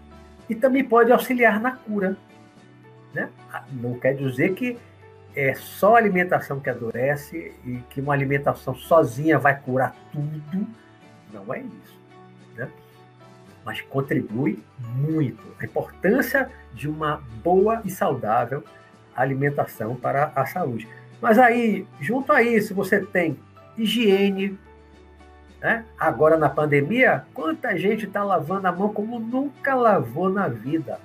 e 0.49 0.55
também 0.55 0.85
pode 0.85 1.11
auxiliar 1.13 1.61
na 1.61 1.73
cura. 1.73 2.17
Né? 3.17 3.31
Não 3.73 3.99
quer 3.99 4.15
dizer 4.15 4.53
que 4.53 4.77
é 5.35 5.55
só 5.55 5.97
alimentação 5.97 6.61
que 6.61 6.69
adoece 6.69 7.55
e 7.65 7.79
que 7.89 7.99
uma 7.99 8.13
alimentação 8.13 8.75
sozinha 8.75 9.39
vai 9.39 9.59
curar 9.59 9.97
tudo. 10.13 10.67
Não 11.33 11.55
é 11.55 11.61
isso. 11.61 11.99
Né? 12.55 12.69
Mas 13.65 13.81
contribui 13.81 14.63
muito. 14.79 15.43
A 15.59 15.65
importância 15.65 16.51
de 16.75 16.87
uma 16.87 17.23
boa 17.43 17.81
e 17.87 17.91
saudável 17.91 18.63
alimentação 19.15 19.97
para 19.97 20.31
a 20.37 20.45
saúde. 20.45 20.87
Mas 21.19 21.39
aí, 21.39 21.87
junto 21.99 22.35
a 22.35 22.43
isso, 22.43 22.75
você 22.75 23.01
tem 23.01 23.39
higiene. 23.79 24.59
Né? 25.59 25.87
Agora 25.99 26.37
na 26.37 26.51
pandemia, 26.51 27.25
quanta 27.33 27.79
gente 27.79 28.05
está 28.05 28.23
lavando 28.23 28.69
a 28.69 28.73
mão 28.73 28.91
como 28.91 29.19
nunca 29.19 29.75
lavou 29.75 30.29
na 30.29 30.49
vida. 30.49 31.01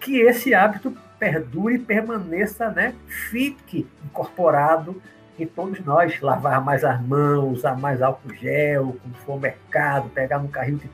Que 0.00 0.20
esse 0.20 0.54
hábito 0.54 0.96
perdure 1.18 1.76
e 1.76 1.78
permaneça, 1.78 2.70
né? 2.70 2.94
Fique 3.06 3.86
incorporado 4.04 5.00
em 5.38 5.46
todos 5.46 5.80
nós. 5.84 6.20
Lavar 6.20 6.64
mais 6.64 6.84
as 6.84 7.00
mãos, 7.00 7.58
usar 7.58 7.78
mais 7.78 8.02
álcool 8.02 8.34
gel, 8.34 8.96
quando 9.02 9.16
for 9.24 9.32
ao 9.32 9.38
mercado, 9.38 10.08
pegar 10.10 10.38
no 10.38 10.48
carrinho 10.48 10.78
que 10.78 10.88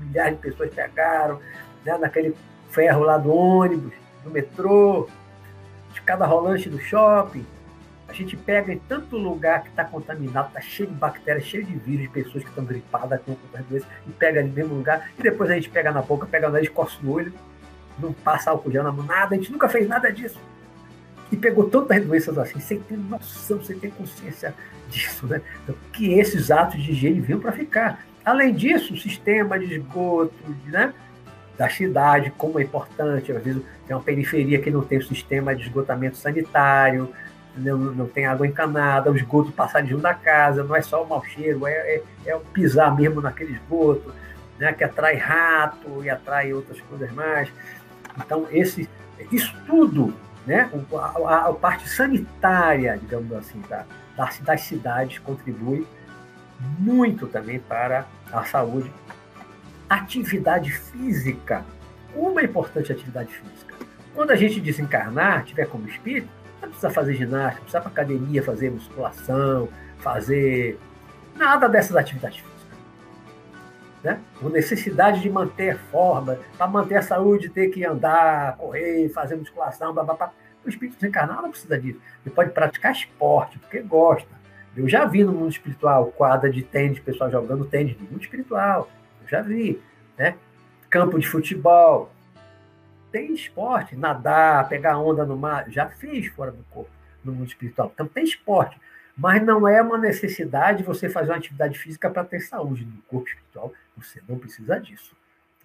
milhares 0.00 0.36
de 0.36 0.42
pessoas 0.42 0.72
pegaram, 0.74 1.40
né? 1.84 1.96
naquele 1.98 2.34
ferro 2.70 3.02
lá 3.02 3.16
do 3.16 3.34
ônibus, 3.34 3.92
do 4.22 4.30
metrô, 4.30 5.08
de 5.92 6.00
cada 6.02 6.26
rolante 6.26 6.68
do 6.68 6.78
shopping. 6.78 7.46
A 8.08 8.12
gente 8.12 8.36
pega 8.36 8.72
em 8.72 8.78
tanto 8.78 9.16
lugar 9.16 9.62
que 9.62 9.68
está 9.68 9.84
contaminado, 9.84 10.48
está 10.48 10.60
cheio 10.60 10.88
de 10.88 10.94
bactérias, 10.94 11.44
cheio 11.44 11.64
de 11.64 11.74
vírus, 11.76 12.02
de 12.02 12.08
pessoas 12.08 12.44
que 12.44 12.48
estão 12.48 12.64
gripadas, 12.64 13.20
com 13.22 13.32
outras 13.32 13.66
doenças, 13.66 13.88
e 14.06 14.10
pega 14.12 14.40
ali 14.40 14.48
no 14.48 14.54
mesmo 14.54 14.74
lugar, 14.74 15.10
e 15.18 15.22
depois 15.22 15.50
a 15.50 15.54
gente 15.54 15.68
pega 15.68 15.90
na 15.90 16.02
boca, 16.02 16.24
pega 16.24 16.46
no 16.46 16.52
nariz, 16.52 16.68
coça 16.68 16.96
no 17.02 17.12
olho, 17.12 17.32
não 17.98 18.12
passa 18.12 18.50
álcool 18.50 18.70
gel 18.70 18.82
na 18.82 18.92
mão, 18.92 19.04
nada, 19.04 19.34
a 19.34 19.38
gente 19.38 19.52
nunca 19.52 19.68
fez 19.68 19.88
nada 19.88 20.12
disso. 20.12 20.40
E 21.30 21.36
pegou 21.36 21.68
tantas 21.68 22.04
doenças 22.04 22.38
assim, 22.38 22.60
sem 22.60 22.78
ter 22.80 22.96
noção, 22.96 23.62
sem 23.62 23.78
ter 23.78 23.90
consciência 23.90 24.54
disso, 24.88 25.26
né? 25.26 25.40
Então, 25.62 25.74
que 25.92 26.12
esses 26.12 26.50
atos 26.50 26.80
de 26.82 26.92
higiene 26.92 27.20
vinham 27.20 27.40
para 27.40 27.52
ficar. 27.52 28.04
Além 28.24 28.54
disso, 28.54 28.94
o 28.94 28.96
sistema 28.96 29.58
de 29.58 29.74
esgoto, 29.74 30.34
né? 30.66 30.92
da 31.56 31.68
cidade, 31.68 32.30
como 32.36 32.60
é 32.60 32.62
importante, 32.62 33.32
às 33.32 33.42
vezes 33.42 33.62
tem 33.86 33.96
uma 33.96 34.02
periferia 34.02 34.60
que 34.60 34.70
não 34.70 34.82
tem 34.82 34.98
o 34.98 35.02
sistema 35.02 35.54
de 35.54 35.62
esgotamento 35.62 36.16
sanitário, 36.16 37.10
não, 37.56 37.78
não 37.78 38.06
tem 38.06 38.26
água 38.26 38.46
encanada, 38.46 39.10
o 39.10 39.16
esgoto 39.16 39.50
passa 39.52 39.82
junto 39.82 40.02
da 40.02 40.12
casa, 40.12 40.62
não 40.62 40.76
é 40.76 40.82
só 40.82 41.02
o 41.02 41.08
mau 41.08 41.24
cheiro, 41.24 41.66
é, 41.66 41.72
é, 41.72 42.02
é 42.26 42.36
o 42.36 42.40
pisar 42.40 42.94
mesmo 42.94 43.20
naquele 43.20 43.52
esgoto, 43.52 44.14
né, 44.58 44.72
que 44.72 44.84
atrai 44.84 45.16
rato 45.16 46.04
e 46.04 46.10
atrai 46.10 46.52
outras 46.52 46.80
coisas 46.82 47.10
mais. 47.12 47.48
Então, 48.18 48.46
esse, 48.50 48.88
isso 49.30 49.54
tudo, 49.66 50.14
né, 50.46 50.70
a, 50.92 50.96
a, 50.96 51.48
a 51.48 51.52
parte 51.52 51.88
sanitária, 51.88 52.98
digamos 53.00 53.32
assim, 53.32 53.60
da, 53.68 53.84
das 54.16 54.60
cidades 54.62 55.18
contribui 55.18 55.86
muito 56.78 57.26
também 57.26 57.58
para 57.58 58.06
a 58.32 58.44
saúde. 58.44 58.90
Atividade 59.88 60.72
física. 60.72 61.64
Uma 62.14 62.42
importante 62.42 62.90
atividade 62.90 63.32
física. 63.32 63.74
Quando 64.14 64.30
a 64.30 64.36
gente 64.36 64.60
desencarnar, 64.60 65.44
tiver 65.44 65.66
como 65.66 65.86
espírito, 65.86 66.28
não 66.62 66.68
precisa 66.68 66.90
fazer 66.90 67.14
ginástica, 67.14 67.60
precisa 67.60 67.80
para 67.80 67.90
academia, 67.90 68.42
fazer 68.42 68.70
musculação, 68.70 69.68
fazer 69.98 70.78
nada 71.36 71.68
dessas 71.68 71.94
atividades 71.94 72.38
físicas 72.38 72.55
né? 74.06 74.20
Com 74.38 74.48
necessidade 74.48 75.20
de 75.20 75.28
manter 75.28 75.76
forma, 75.90 76.38
para 76.56 76.68
manter 76.68 76.94
a 76.94 77.02
saúde, 77.02 77.50
ter 77.50 77.70
que 77.70 77.84
andar, 77.84 78.56
correr, 78.56 79.08
fazer 79.08 79.34
musculação, 79.34 79.92
blá, 79.92 80.04
blá, 80.04 80.14
blá. 80.14 80.32
O 80.64 80.68
espírito 80.68 80.94
desencarnado 80.94 81.42
não 81.42 81.50
precisa 81.50 81.76
disso. 81.76 82.00
Ele 82.24 82.32
pode 82.32 82.50
praticar 82.50 82.92
esporte, 82.92 83.58
porque 83.58 83.80
gosta. 83.80 84.28
Eu 84.76 84.88
já 84.88 85.06
vi 85.06 85.24
no 85.24 85.32
mundo 85.32 85.50
espiritual 85.50 86.06
quadra 86.12 86.48
de 86.48 86.62
tênis, 86.62 87.00
pessoal 87.00 87.30
jogando 87.32 87.64
tênis 87.64 87.98
no 87.98 88.04
mundo 88.08 88.22
espiritual. 88.22 88.88
Eu 89.22 89.28
já 89.28 89.42
vi, 89.42 89.82
né? 90.16 90.36
Campo 90.88 91.18
de 91.18 91.26
futebol. 91.26 92.12
Tem 93.10 93.34
esporte, 93.34 93.96
nadar, 93.96 94.68
pegar 94.68 94.98
onda 94.98 95.24
no 95.24 95.36
mar. 95.36 95.68
Já 95.68 95.88
fiz 95.88 96.28
fora 96.28 96.52
do 96.52 96.62
corpo, 96.70 96.90
no 97.24 97.32
mundo 97.32 97.48
espiritual. 97.48 97.90
Então 97.92 98.06
tem 98.06 98.22
esporte. 98.22 98.78
Mas 99.16 99.42
não 99.42 99.66
é 99.66 99.80
uma 99.80 99.96
necessidade 99.96 100.82
você 100.82 101.08
fazer 101.08 101.30
uma 101.30 101.38
atividade 101.38 101.78
física 101.78 102.10
para 102.10 102.24
ter 102.24 102.40
saúde 102.40 102.84
no 102.84 103.00
corpo 103.02 103.28
espiritual. 103.28 103.72
Você 103.96 104.20
não 104.28 104.38
precisa 104.38 104.78
disso. 104.78 105.16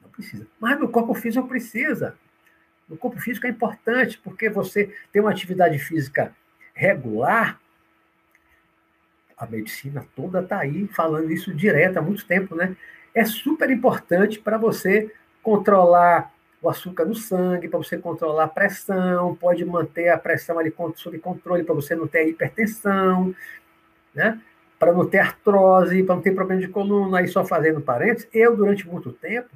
Não 0.01 0.09
precisa. 0.09 0.47
Mas 0.59 0.79
no 0.79 0.87
corpo 0.87 1.13
físico 1.13 1.47
precisa. 1.47 2.15
No 2.87 2.95
corpo 2.95 3.19
físico 3.19 3.45
é 3.47 3.49
importante, 3.49 4.17
porque 4.17 4.49
você 4.49 4.95
tem 5.11 5.21
uma 5.21 5.31
atividade 5.31 5.77
física 5.79 6.33
regular. 6.73 7.59
A 9.37 9.45
medicina 9.45 10.05
toda 10.15 10.39
está 10.39 10.59
aí 10.59 10.87
falando 10.87 11.31
isso 11.31 11.53
direto 11.53 11.97
há 11.97 12.01
muito 12.01 12.25
tempo, 12.25 12.55
né? 12.55 12.75
É 13.13 13.25
super 13.25 13.69
importante 13.69 14.39
para 14.39 14.57
você 14.57 15.13
controlar 15.43 16.33
o 16.61 16.69
açúcar 16.69 17.05
no 17.05 17.15
sangue, 17.15 17.67
para 17.67 17.79
você 17.79 17.97
controlar 17.97 18.43
a 18.43 18.47
pressão, 18.47 19.35
pode 19.35 19.65
manter 19.65 20.09
a 20.09 20.17
pressão 20.17 20.59
ali 20.59 20.73
sob 20.95 21.17
controle 21.19 21.63
para 21.63 21.73
você 21.73 21.95
não 21.95 22.07
ter 22.07 22.27
hipertensão, 22.27 23.33
né? 24.13 24.39
para 24.81 24.93
não 24.93 25.07
ter 25.07 25.19
artrose, 25.19 26.01
para 26.01 26.15
não 26.15 26.23
ter 26.23 26.33
problema 26.33 26.59
de 26.59 26.67
coluna, 26.67 27.19
aí 27.19 27.27
só 27.27 27.45
fazendo 27.45 27.81
parênteses, 27.81 28.27
eu, 28.33 28.55
durante 28.57 28.87
muito 28.87 29.11
tempo, 29.11 29.49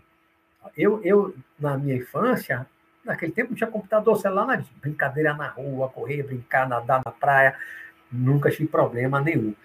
eu, 0.78 1.02
eu 1.04 1.34
na 1.60 1.76
minha 1.78 1.96
infância, 1.96 2.68
naquele 3.04 3.32
tempo 3.32 3.50
não 3.50 3.58
tinha 3.58 3.70
computador, 3.70 4.18
celular, 4.18 4.64
brincadeira 4.80 5.34
na 5.34 5.48
rua, 5.48 5.90
correr, 5.90 6.22
brincar, 6.22 6.70
nadar 6.70 7.02
na 7.04 7.12
praia, 7.12 7.56
nunca 8.12 8.52
tive 8.52 8.68
problema 8.68 9.20
nenhum. 9.20 9.56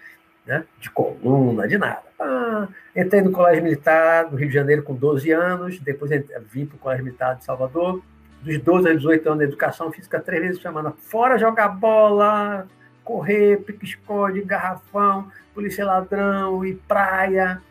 Né? 0.45 0.65
de 0.79 0.89
coluna, 0.89 1.67
de 1.67 1.77
nada. 1.77 2.03
Ah, 2.19 2.67
entrei 2.95 3.21
no 3.21 3.31
Colégio 3.31 3.63
Militar 3.63 4.29
do 4.29 4.35
Rio 4.35 4.47
de 4.47 4.53
Janeiro 4.53 4.83
com 4.83 4.93
12 4.93 5.31
anos, 5.31 5.79
depois 5.79 6.11
vim 6.51 6.65
para 6.65 6.75
o 6.75 6.79
Colégio 6.79 7.05
Militar 7.05 7.35
de 7.35 7.45
Salvador, 7.45 8.01
dos 8.41 8.57
12 8.57 8.87
aos 8.89 8.97
18 8.97 9.29
anos 9.29 9.43
educação 9.43 9.91
física, 9.91 10.19
três 10.19 10.41
vezes 10.41 10.61
chamando 10.61 10.91
fora 10.97 11.37
jogar 11.37 11.69
bola, 11.69 12.67
correr, 13.03 13.57
pique-esconde, 13.57 14.41
garrafão, 14.41 15.31
polícia 15.53 15.85
ladrão 15.85 16.65
e 16.65 16.73
praia. 16.73 17.61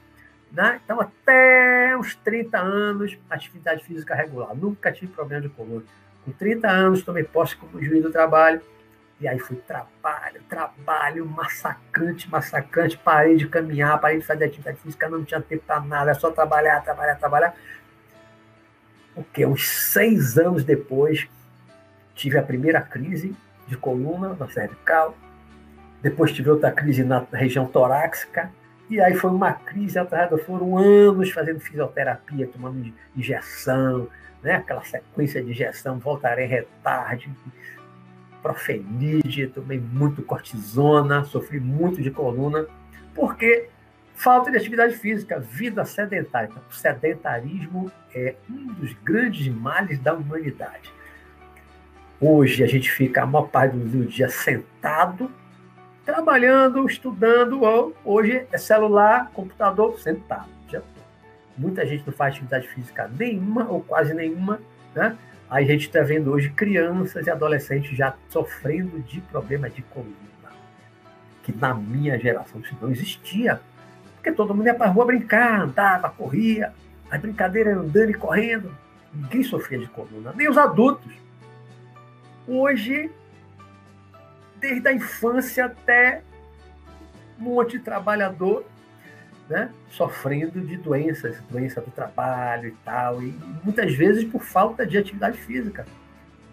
Né? 0.52 0.80
Então, 0.84 1.00
até 1.00 1.96
uns 1.96 2.14
30 2.16 2.58
anos, 2.58 3.16
atividade 3.28 3.84
física 3.84 4.14
regular. 4.14 4.54
Nunca 4.54 4.90
tive 4.90 5.12
problema 5.12 5.42
de 5.42 5.48
coluna. 5.48 5.84
Com 6.24 6.32
30 6.32 6.68
anos, 6.68 7.02
tomei 7.02 7.22
posse 7.22 7.56
como 7.56 7.82
juiz 7.82 8.02
do 8.02 8.10
trabalho. 8.10 8.60
E 9.20 9.28
aí 9.28 9.38
foi 9.38 9.56
trabalho, 9.56 10.40
trabalho, 10.48 11.26
massacrante, 11.26 12.28
massacrante. 12.30 12.96
Parei 12.96 13.36
de 13.36 13.46
caminhar, 13.46 14.00
parei 14.00 14.18
de 14.18 14.26
fazer 14.26 14.46
atividade 14.46 14.78
física, 14.78 15.10
não 15.10 15.22
tinha 15.22 15.40
tempo 15.42 15.62
para 15.66 15.80
nada, 15.80 16.14
só 16.14 16.30
trabalhar, 16.30 16.82
trabalhar, 16.82 17.16
trabalhar. 17.16 17.54
O 19.14 19.22
que? 19.22 19.44
Uns 19.44 19.68
seis 19.68 20.38
anos 20.38 20.64
depois, 20.64 21.28
tive 22.14 22.38
a 22.38 22.42
primeira 22.42 22.80
crise 22.80 23.36
de 23.66 23.76
coluna 23.76 24.34
na 24.38 24.48
cervical. 24.48 25.14
Depois 26.00 26.32
tive 26.32 26.48
outra 26.48 26.72
crise 26.72 27.04
na 27.04 27.26
região 27.30 27.66
torácica. 27.66 28.50
E 28.88 29.00
aí 29.00 29.14
foi 29.14 29.30
uma 29.30 29.52
crise 29.52 29.98
atrás, 29.98 30.30
foram 30.44 30.78
anos 30.78 31.30
fazendo 31.30 31.60
fisioterapia, 31.60 32.48
tomando 32.48 32.92
injeção, 33.14 34.08
né? 34.42 34.56
aquela 34.56 34.82
sequência 34.82 35.42
de 35.42 35.50
injeção, 35.50 35.98
voltarei 35.98 36.46
retarde, 36.46 37.30
profenide, 38.42 39.46
tomei 39.48 39.78
muito 39.78 40.22
cortisona, 40.22 41.24
sofri 41.24 41.60
muito 41.60 42.02
de 42.02 42.10
coluna, 42.10 42.66
porque 43.14 43.68
falta 44.14 44.50
de 44.50 44.56
atividade 44.56 44.94
física, 44.96 45.38
vida 45.38 45.84
sedentária. 45.84 46.48
Então, 46.50 46.62
o 46.68 46.74
sedentarismo 46.74 47.90
é 48.14 48.34
um 48.48 48.72
dos 48.74 48.92
grandes 49.04 49.48
males 49.48 49.98
da 49.98 50.14
humanidade. 50.14 50.92
Hoje 52.20 52.62
a 52.62 52.66
gente 52.66 52.90
fica 52.90 53.22
a 53.22 53.26
maior 53.26 53.46
parte 53.48 53.76
do 53.76 54.04
dia 54.04 54.28
sentado, 54.28 55.30
trabalhando, 56.04 56.86
estudando, 56.86 57.62
ou 57.62 57.94
hoje 58.04 58.46
é 58.52 58.58
celular, 58.58 59.30
computador, 59.32 59.98
sentado. 59.98 60.60
Muita 61.60 61.86
gente 61.86 62.06
não 62.06 62.12
faz 62.14 62.34
atividade 62.34 62.66
física 62.68 63.10
nenhuma 63.18 63.68
ou 63.68 63.82
quase 63.82 64.14
nenhuma, 64.14 64.58
né? 64.94 65.14
A 65.50 65.62
gente 65.62 65.86
está 65.86 66.00
vendo 66.02 66.30
hoje 66.30 66.50
crianças 66.50 67.26
e 67.26 67.30
adolescentes 67.30 67.96
já 67.96 68.14
sofrendo 68.28 69.00
de 69.00 69.20
problema 69.20 69.68
de 69.68 69.82
coluna, 69.82 70.14
que 71.42 71.52
na 71.52 71.74
minha 71.74 72.16
geração 72.18 72.60
isso 72.60 72.76
não 72.80 72.90
existia, 72.90 73.60
porque 74.14 74.30
todo 74.30 74.54
mundo 74.54 74.66
ia 74.66 74.74
para 74.74 74.86
a 74.86 74.90
rua 74.90 75.06
brincar, 75.06 75.62
andava, 75.62 76.08
corria, 76.08 76.72
a 77.10 77.18
brincadeira 77.18 77.74
andando 77.74 78.10
e 78.10 78.14
correndo, 78.14 78.72
ninguém 79.12 79.42
sofria 79.42 79.80
de 79.80 79.88
coluna, 79.88 80.32
nem 80.36 80.48
os 80.48 80.56
adultos. 80.56 81.12
Hoje 82.46 83.10
desde 84.60 84.86
a 84.86 84.92
infância 84.92 85.64
até 85.64 86.22
um 87.38 87.44
monte 87.44 87.78
de 87.78 87.84
trabalhador 87.84 88.64
né, 89.50 89.68
sofrendo 89.90 90.60
de 90.60 90.76
doenças, 90.76 91.36
doença 91.50 91.80
do 91.80 91.90
trabalho 91.90 92.68
e 92.68 92.74
tal, 92.84 93.20
e 93.20 93.36
muitas 93.64 93.92
vezes 93.92 94.22
por 94.22 94.40
falta 94.40 94.86
de 94.86 94.96
atividade 94.96 95.36
física. 95.38 95.84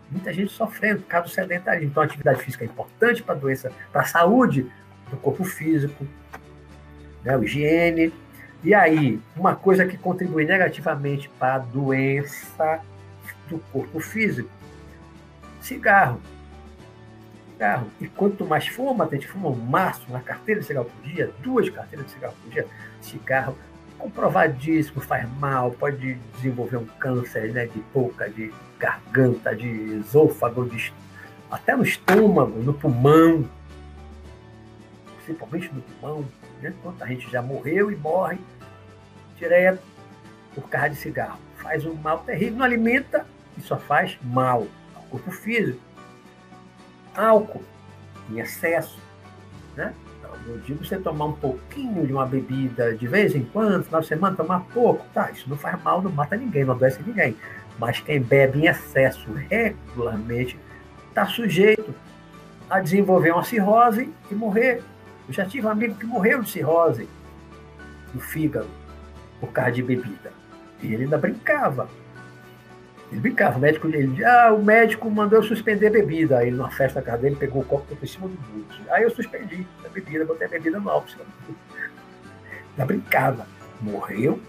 Muita 0.10 0.34
gente 0.34 0.52
sofrendo 0.52 1.02
por 1.02 1.08
causa 1.08 1.28
do 1.28 1.32
sedentarismo. 1.32 1.90
Então, 1.92 2.02
a 2.02 2.06
atividade 2.08 2.42
física 2.42 2.64
é 2.64 2.68
importante 2.68 3.22
para 3.22 3.36
a 3.36 3.38
doença, 3.38 3.72
para 3.92 4.02
a 4.02 4.06
saúde 4.06 4.66
do 5.12 5.18
corpo 5.18 5.44
físico, 5.44 6.08
né, 7.24 7.38
higiene. 7.40 8.12
E 8.64 8.74
aí, 8.74 9.20
uma 9.36 9.56
coisa 9.56 9.86
que 9.86 9.98
contribui 9.98 10.46
negativamente 10.46 11.30
para 11.38 11.56
a 11.56 11.60
doença 11.60 12.82
do 13.48 13.60
corpo 13.72 14.00
físico, 14.00 14.50
cigarro 15.62 16.20
cigarro. 17.58 17.88
E 18.00 18.08
quanto 18.08 18.46
mais 18.46 18.68
fuma, 18.68 19.06
a 19.06 19.08
gente 19.10 19.28
fuma 19.28 19.50
um 19.50 19.56
maço, 19.56 20.06
uma 20.08 20.22
carteira 20.22 20.62
de 20.62 20.68
cigarro 20.68 20.86
por 20.86 21.10
dia, 21.10 21.32
duas 21.42 21.68
carteiras 21.70 22.06
de 22.06 22.14
cigarro 22.14 22.36
por 22.42 22.52
dia, 22.52 22.68
cigarro 23.02 23.58
comprovadíssimo, 23.98 25.02
faz 25.02 25.28
mal, 25.40 25.72
pode 25.72 26.14
desenvolver 26.36 26.78
um 26.78 26.86
câncer 26.86 27.52
né, 27.52 27.66
de 27.66 27.80
boca, 27.92 28.30
de 28.30 28.54
garganta, 28.78 29.56
de 29.56 29.68
esôfago, 29.98 30.66
de, 30.66 30.94
até 31.50 31.76
no 31.76 31.84
estômago, 31.84 32.62
no 32.62 32.76
pulmão, 32.76 33.50
principalmente 35.26 35.74
no 35.74 35.82
pulmão. 35.82 36.26
Né? 36.62 36.72
Quanta 36.84 37.08
gente 37.08 37.30
já 37.32 37.42
morreu 37.42 37.92
e 37.92 37.96
morre 37.96 38.38
direto 39.36 39.82
por 40.54 40.70
causa 40.70 40.90
de 40.90 40.96
cigarro. 40.98 41.40
Faz 41.58 41.84
um 41.84 41.96
mal 41.96 42.20
terrível, 42.20 42.58
não 42.58 42.66
alimenta 42.66 43.26
e 43.58 43.62
só 43.62 43.78
faz 43.78 44.16
mal 44.22 44.68
ao 44.96 45.02
corpo 45.04 45.32
físico 45.32 45.87
álcool 47.18 47.64
em 48.30 48.40
excesso, 48.40 49.00
né? 49.76 49.94
Então, 50.18 50.32
eu 50.48 50.60
digo 50.60 50.86
você 50.86 50.98
tomar 50.98 51.26
um 51.26 51.34
pouquinho 51.34 52.06
de 52.06 52.14
uma 52.14 52.26
bebida 52.26 52.96
de 52.96 53.08
vez 53.08 53.36
em 53.36 53.44
quando, 53.44 53.84
de 53.84 54.08
semana, 54.08 54.36
tomar 54.36 54.62
pouco, 54.74 55.06
tá? 55.14 55.32
Isso 55.32 55.50
não 55.50 55.58
faz 55.58 55.82
mal, 55.84 56.02
não 56.02 56.12
mata 56.12 56.36
ninguém, 56.38 56.64
não 56.64 56.74
adoece 56.74 57.02
ninguém. 57.06 57.36
Mas 57.80 58.00
quem 58.00 58.22
bebe 58.22 58.60
em 58.60 58.68
excesso 58.68 59.32
regularmente 59.34 60.60
está 61.10 61.26
sujeito 61.26 61.94
a 62.70 62.80
desenvolver 62.80 63.32
uma 63.32 63.44
cirrose 63.44 64.14
e 64.30 64.36
morrer. 64.36 64.84
Eu 65.28 65.34
já 65.34 65.46
tive 65.46 65.68
um 65.68 65.70
amigo 65.70 65.96
que 65.96 66.06
morreu 66.06 66.42
de 66.42 66.50
cirrose 66.50 67.08
do 68.14 68.20
fígado 68.20 68.68
por 69.40 69.52
causa 69.52 69.72
de 69.72 69.84
bebida. 69.84 70.32
E 70.82 70.94
ele 70.94 71.04
ainda 71.04 71.18
brincava. 71.18 71.90
Ele 73.12 73.22
brincava, 73.22 73.58
o 73.58 73.62
médico, 73.62 73.88
ele, 73.88 74.24
ah, 74.26 74.54
o 74.54 74.62
médico 74.62 75.10
mandou 75.10 75.40
eu 75.40 75.44
suspender 75.44 75.88
a 75.88 75.92
bebida. 75.92 76.40
Aí 76.40 76.52
numa 76.52 76.70
festa 76.70 77.00
na 77.00 77.06
casa 77.06 77.20
dele, 77.20 77.36
pegou 77.36 77.62
o 77.62 77.66
copo 77.66 77.96
por 77.96 78.08
cima 78.08 78.28
do 78.28 78.36
bucho. 78.36 78.82
Aí 78.90 79.04
eu 79.04 79.10
suspendi 79.10 79.66
a 79.86 79.90
bebida, 79.90 80.26
botei 80.26 80.48
a 80.48 80.50
bebida 80.50 80.80
no 80.80 80.90
álcool. 80.90 81.26
Já 82.78 82.86
brincava. 82.86 83.48
Morreu 83.80 84.42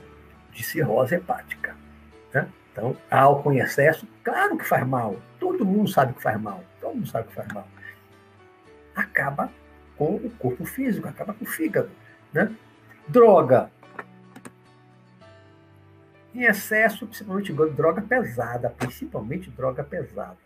de 0.52 0.64
cirrose 0.64 1.14
hepática. 1.14 1.76
Né? 2.32 2.48
Então, 2.72 2.96
álcool 3.10 3.52
em 3.52 3.58
excesso, 3.58 4.08
claro 4.24 4.56
que 4.56 4.64
faz 4.64 4.86
mal. 4.86 5.16
Todo 5.38 5.64
mundo 5.64 5.88
sabe 5.88 6.14
que 6.14 6.22
faz 6.22 6.40
mal. 6.40 6.64
Todo 6.80 6.94
mundo 6.94 7.06
sabe 7.06 7.28
que 7.28 7.34
faz 7.34 7.46
mal. 7.52 7.68
Acaba 8.96 9.50
com 9.96 10.16
o 10.16 10.30
corpo 10.38 10.64
físico, 10.64 11.06
acaba 11.06 11.32
com 11.32 11.44
o 11.44 11.48
fígado. 11.48 11.90
Né? 12.32 12.50
Droga, 13.06 13.70
em 16.38 16.44
excesso, 16.44 17.04
principalmente 17.04 17.52
droga 17.52 18.00
pesada, 18.00 18.70
principalmente 18.70 19.50
droga 19.50 19.82
pesada. 19.82 20.38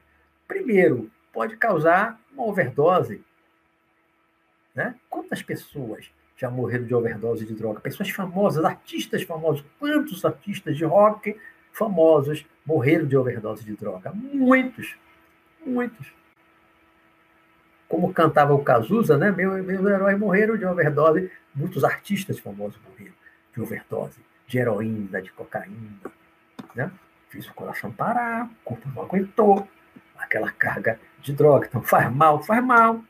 Primeiro, 0.48 1.10
pode 1.30 1.54
causar 1.58 2.18
uma 2.32 2.46
overdose. 2.46 3.22
Né? 4.74 4.94
Quantas 5.10 5.42
pessoas 5.42 6.10
já 6.34 6.50
morreram 6.50 6.86
de 6.86 6.94
overdose 6.94 7.44
de 7.44 7.54
droga? 7.54 7.80
Pessoas 7.80 8.08
famosas, 8.08 8.64
artistas 8.64 9.22
famosos. 9.22 9.62
Quantos 9.78 10.24
artistas 10.24 10.78
de 10.78 10.84
rock 10.86 11.38
famosos 11.72 12.46
morreram 12.64 13.06
de 13.06 13.16
overdose 13.16 13.62
de 13.62 13.76
droga? 13.76 14.12
Muitos, 14.14 14.96
muitos. 15.64 16.10
Como 17.86 18.14
cantava 18.14 18.54
o 18.54 18.64
Cazuza, 18.64 19.18
né? 19.18 19.30
Meu, 19.30 19.62
meus 19.62 19.84
heróis 19.84 20.18
morreram 20.18 20.56
de 20.56 20.64
overdose. 20.64 21.30
Muitos 21.54 21.84
artistas 21.84 22.38
famosos 22.38 22.80
morreram 22.82 23.12
de 23.52 23.60
overdose 23.60 24.31
de 24.52 24.58
heroína, 24.58 25.22
de 25.22 25.32
cocaína. 25.32 26.12
Né? 26.74 26.90
Fiz 27.30 27.48
o 27.48 27.54
coração 27.54 27.90
parar, 27.90 28.44
o 28.44 28.64
corpo 28.64 28.86
não 28.94 29.02
aguentou 29.02 29.66
aquela 30.18 30.50
carga 30.50 31.00
de 31.22 31.32
droga. 31.32 31.66
Então 31.66 31.82
faz 31.82 32.12
mal, 32.12 32.42
faz 32.42 32.62
mal. 32.62 33.02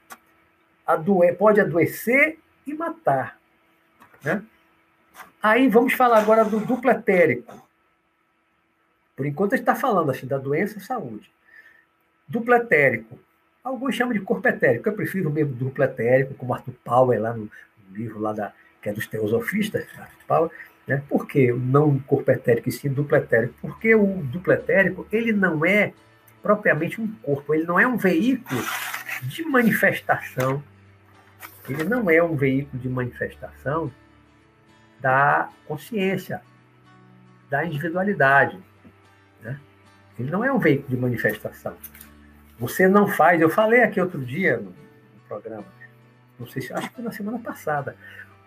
Adoe 0.86 1.32
pode 1.32 1.60
adoecer 1.60 2.38
e 2.64 2.72
matar. 2.72 3.40
Né? 4.22 4.40
Aí 5.42 5.68
vamos 5.68 5.94
falar 5.94 6.18
agora 6.18 6.44
do 6.44 6.60
duplo 6.60 6.88
etérico. 6.92 7.68
Por 9.16 9.26
enquanto 9.26 9.54
a 9.54 9.56
gente 9.56 9.68
está 9.68 9.74
falando 9.74 10.12
assim, 10.12 10.28
da 10.28 10.38
doença 10.38 10.78
e 10.78 10.80
saúde. 10.80 11.28
Duplo 12.28 12.54
etérico. 12.54 13.18
Alguns 13.64 13.96
chamam 13.96 14.14
de 14.14 14.20
corpo 14.20 14.46
etérico. 14.46 14.88
Eu 14.88 14.94
prefiro 14.94 15.28
mesmo 15.28 15.54
duplo 15.54 15.82
etérico, 15.82 16.34
como 16.34 16.54
Arthur 16.54 16.74
Power, 16.84 17.20
lá 17.20 17.32
no, 17.32 17.50
livro 17.90 18.20
lá 18.20 18.32
da, 18.32 18.52
que 18.80 18.88
é 18.88 18.92
dos 18.92 19.08
teosofistas, 19.08 19.86
Arthur 19.98 20.24
Power, 20.26 20.50
né? 20.86 21.02
Por 21.08 21.26
que 21.26 21.52
não 21.52 21.98
corpo 21.98 22.30
etérico 22.30 22.68
e 22.68 22.72
sim 22.72 22.88
duplo 22.88 23.16
etérico? 23.16 23.54
Porque 23.60 23.94
o 23.94 24.22
duplo 24.24 24.52
etérico 24.52 25.06
ele 25.12 25.32
não 25.32 25.64
é 25.64 25.92
propriamente 26.42 27.00
um 27.00 27.06
corpo, 27.22 27.54
ele 27.54 27.64
não 27.64 27.78
é 27.78 27.86
um 27.86 27.96
veículo 27.96 28.60
de 29.22 29.44
manifestação, 29.44 30.62
ele 31.68 31.84
não 31.84 32.10
é 32.10 32.22
um 32.22 32.34
veículo 32.34 32.82
de 32.82 32.88
manifestação 32.88 33.92
da 35.00 35.48
consciência, 35.66 36.42
da 37.48 37.64
individualidade. 37.64 38.58
Né? 39.40 39.58
Ele 40.18 40.30
não 40.30 40.44
é 40.44 40.52
um 40.52 40.58
veículo 40.58 40.88
de 40.88 40.96
manifestação. 40.96 41.76
Você 42.58 42.88
não 42.88 43.08
faz, 43.08 43.40
eu 43.40 43.50
falei 43.50 43.82
aqui 43.82 44.00
outro 44.00 44.20
dia 44.24 44.58
no, 44.58 44.72
programa, 45.28 45.64
não 46.38 46.46
sei 46.46 46.60
se 46.60 46.72
acho 46.72 46.88
que 46.90 46.96
foi 46.96 47.04
na 47.04 47.12
semana 47.12 47.38
passada. 47.38 47.96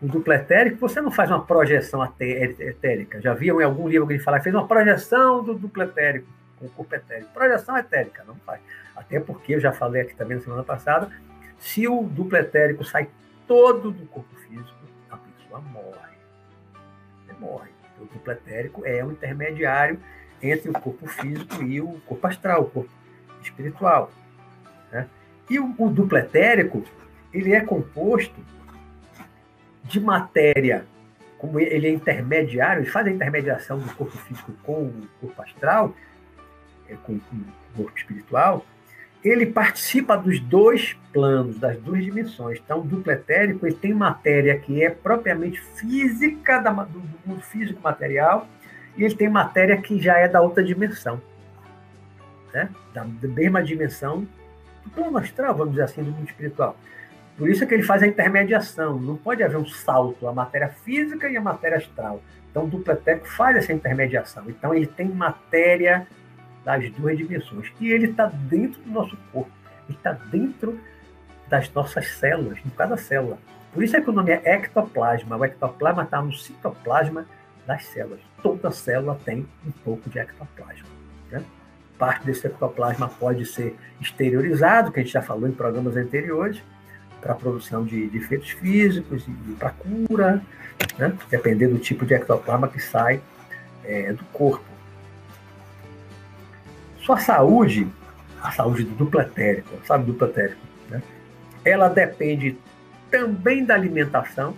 O 0.02 0.08
duplo 0.08 0.34
etérico, 0.34 0.78
você 0.78 1.00
não 1.00 1.10
faz 1.10 1.30
uma 1.32 1.44
projeção 1.46 2.04
etérica. 2.20 3.22
Já 3.22 3.34
viam 3.34 3.62
em 3.62 3.64
algum 3.64 3.88
livro 3.88 4.04
alguém 4.04 4.20
falar 4.20 4.40
que 4.40 4.46
fez 4.46 4.56
uma 4.56 4.68
projeção 4.68 5.44
do 5.44 5.56
duplo 5.56 5.84
etérico 5.84 6.28
com 6.60 6.66
o 6.66 6.70
corpo 6.70 6.96
etérico. 6.96 7.32
Projeção 7.34 7.78
etérica, 7.78 8.24
não 8.28 8.36
faz. 8.36 8.62
Até 8.96 9.20
porque 9.20 9.56
eu 9.56 9.60
já 9.60 9.72
falei 9.72 10.02
aqui 10.02 10.16
também 10.16 10.38
na 10.38 10.44
semana 10.44 10.64
passada, 10.64 11.10
se 11.58 11.88
o 11.88 12.04
duplo 12.04 12.38
etérico 12.38 12.84
sai 12.84 13.08
todo 13.48 13.92
do 13.92 14.06
corpo 14.08 14.36
físico, 14.36 14.76
a 15.10 15.18
pessoa 15.18 15.62
morre. 15.62 16.18
Você 17.26 17.34
morre. 17.40 17.70
O 18.00 18.06
duplo 18.06 18.34
etérico 18.34 18.86
é 18.86 19.04
um 19.04 19.12
intermediário 19.12 20.00
entre 20.42 20.70
o 20.70 20.74
corpo 20.74 21.08
físico 21.08 21.64
e 21.64 21.80
o 21.80 22.00
corpo 22.06 22.28
astral, 22.28 22.64
o 22.64 22.70
corpo 22.70 22.90
espiritual. 23.42 24.12
Né? 24.92 25.08
E 25.50 25.60
o, 25.60 25.74
o 25.78 25.90
duplo 25.90 26.18
etérico, 26.18 26.84
ele 27.34 27.54
é 27.54 27.62
composto 27.62 28.36
de 29.86 30.00
matéria, 30.00 30.86
como 31.38 31.60
ele 31.60 31.88
é 31.88 31.92
intermediário, 31.92 32.82
ele 32.82 32.90
faz 32.90 33.08
a 33.08 33.12
intermediação 33.12 33.80
do 33.80 33.94
corpo 33.96 34.18
físico 34.18 34.52
com 34.64 34.84
o 34.84 35.08
corpo 35.22 35.42
astral, 35.42 35.96
é, 36.90 36.96
com, 36.96 37.20
com 37.20 37.36
o 37.36 37.78
corpo 37.78 37.98
espiritual, 37.98 38.66
ele 39.24 39.48
participa 39.48 40.16
dos 40.16 40.40
dois 40.40 40.96
planos, 41.12 41.58
das 41.58 41.78
duas 41.78 42.04
dimensões. 42.04 42.60
Então, 42.64 42.82
duplo 42.82 43.12
etérico 43.12 43.66
ele 43.66 43.76
tem 43.76 43.94
matéria 43.94 44.58
que 44.60 44.84
é 44.84 44.90
propriamente 44.90 45.60
física, 45.60 46.60
da, 46.60 46.72
do 46.72 47.02
mundo 47.26 47.42
físico 47.42 47.82
material, 47.82 48.48
e 48.96 49.04
ele 49.04 49.16
tem 49.16 49.28
matéria 49.28 49.78
que 49.78 50.00
já 50.00 50.18
é 50.18 50.28
da 50.28 50.42
outra 50.42 50.64
dimensão. 50.64 51.20
Né? 52.54 52.70
Da, 52.94 53.04
da 53.04 53.28
mesma 53.28 53.64
dimensão 53.64 54.28
do 54.84 54.90
plano 54.92 55.18
astral, 55.18 55.56
vamos 55.56 55.72
dizer 55.72 55.86
assim, 55.86 56.04
do 56.04 56.12
mundo 56.12 56.28
espiritual. 56.28 56.78
Por 57.38 57.50
isso 57.50 57.64
é 57.64 57.68
que 57.68 57.74
ele 57.74 57.84
faz 57.84 58.02
a 58.02 58.08
intermediação. 58.08 59.00
Não 59.00 59.18
pode 59.18 59.44
haver 59.44 59.58
um 59.58 59.66
salto, 59.66 60.28
a 60.28 60.34
matéria 60.34 60.70
física 60.70 61.30
e 61.30 61.36
a 61.36 61.42
matéria 61.42 61.78
astral. 61.78 62.22
Então, 62.50 62.64
o 62.64 62.68
duplo 62.68 62.94
etérico 62.94 63.28
faz 63.28 63.58
essa 63.58 63.74
intermediação. 63.74 64.46
Então, 64.48 64.74
ele 64.74 64.88
tem 64.88 65.08
matéria 65.08 66.08
das 66.64 66.90
duas 66.92 67.18
dimensões. 67.18 67.72
E 67.80 67.92
ele 67.92 68.08
está 68.08 68.28
dentro 68.28 68.82
do 68.82 68.90
nosso 68.90 69.18
corpo, 69.32 69.52
ele 69.88 69.98
está 69.98 70.14
dentro 70.14 70.80
das 71.48 71.72
nossas 71.74 72.08
células, 72.08 72.58
em 72.66 72.70
cada 72.70 72.98
célula. 72.98 73.38
Por 73.74 73.84
isso 73.84 73.98
é 73.98 74.02
que 74.02 74.10
o 74.10 74.14
nome 74.14 74.32
é 74.32 74.42
ectoplasma. 74.46 75.36
O 75.36 75.44
ectoplasma 75.44 76.04
está 76.04 76.22
no 76.22 76.34
citoplasma 76.34 77.26
das 77.68 77.84
células. 77.86 78.22
Toda 78.42 78.72
célula 78.72 79.20
tem 79.26 79.46
um 79.66 79.72
pouco 79.84 80.10
de 80.10 80.18
ectoplasma. 80.18 80.88
Né? 81.30 81.44
Parte 82.00 82.26
desse 82.26 82.48
ectoplasma 82.48 83.10
pode 83.10 83.46
ser 83.46 83.76
exteriorizado, 84.00 84.92
que 84.92 85.02
a 85.02 85.04
gente 85.04 85.12
já 85.12 85.22
falou 85.22 85.48
em 85.48 85.52
programas 85.52 85.98
anteriores, 85.98 86.64
para 87.26 87.34
a 87.34 87.36
produção 87.36 87.84
de, 87.84 88.08
de, 88.08 88.20
efeitos 88.20 88.52
físicos 88.52 89.26
e 89.28 89.54
para 89.54 89.72
cura, 89.72 90.44
né? 90.96 91.12
dependendo 91.28 91.74
do 91.74 91.80
tipo 91.80 92.06
de 92.06 92.14
ectoplasma 92.14 92.68
que 92.68 92.80
sai 92.80 93.20
é, 93.84 94.14
do 94.14 94.24
corpo. 94.26 94.64
Sua 97.00 97.18
saúde, 97.18 97.88
a 98.44 98.52
saúde 98.52 98.84
do 98.84 98.94
duplo 98.94 99.20
etérico, 99.20 99.70
sabe, 99.88 100.06
duplo 100.06 100.28
etérico, 100.28 100.62
né? 100.88 101.02
ela 101.64 101.90
depende 101.90 102.56
também 103.10 103.66
da 103.66 103.74
alimentação, 103.74 104.56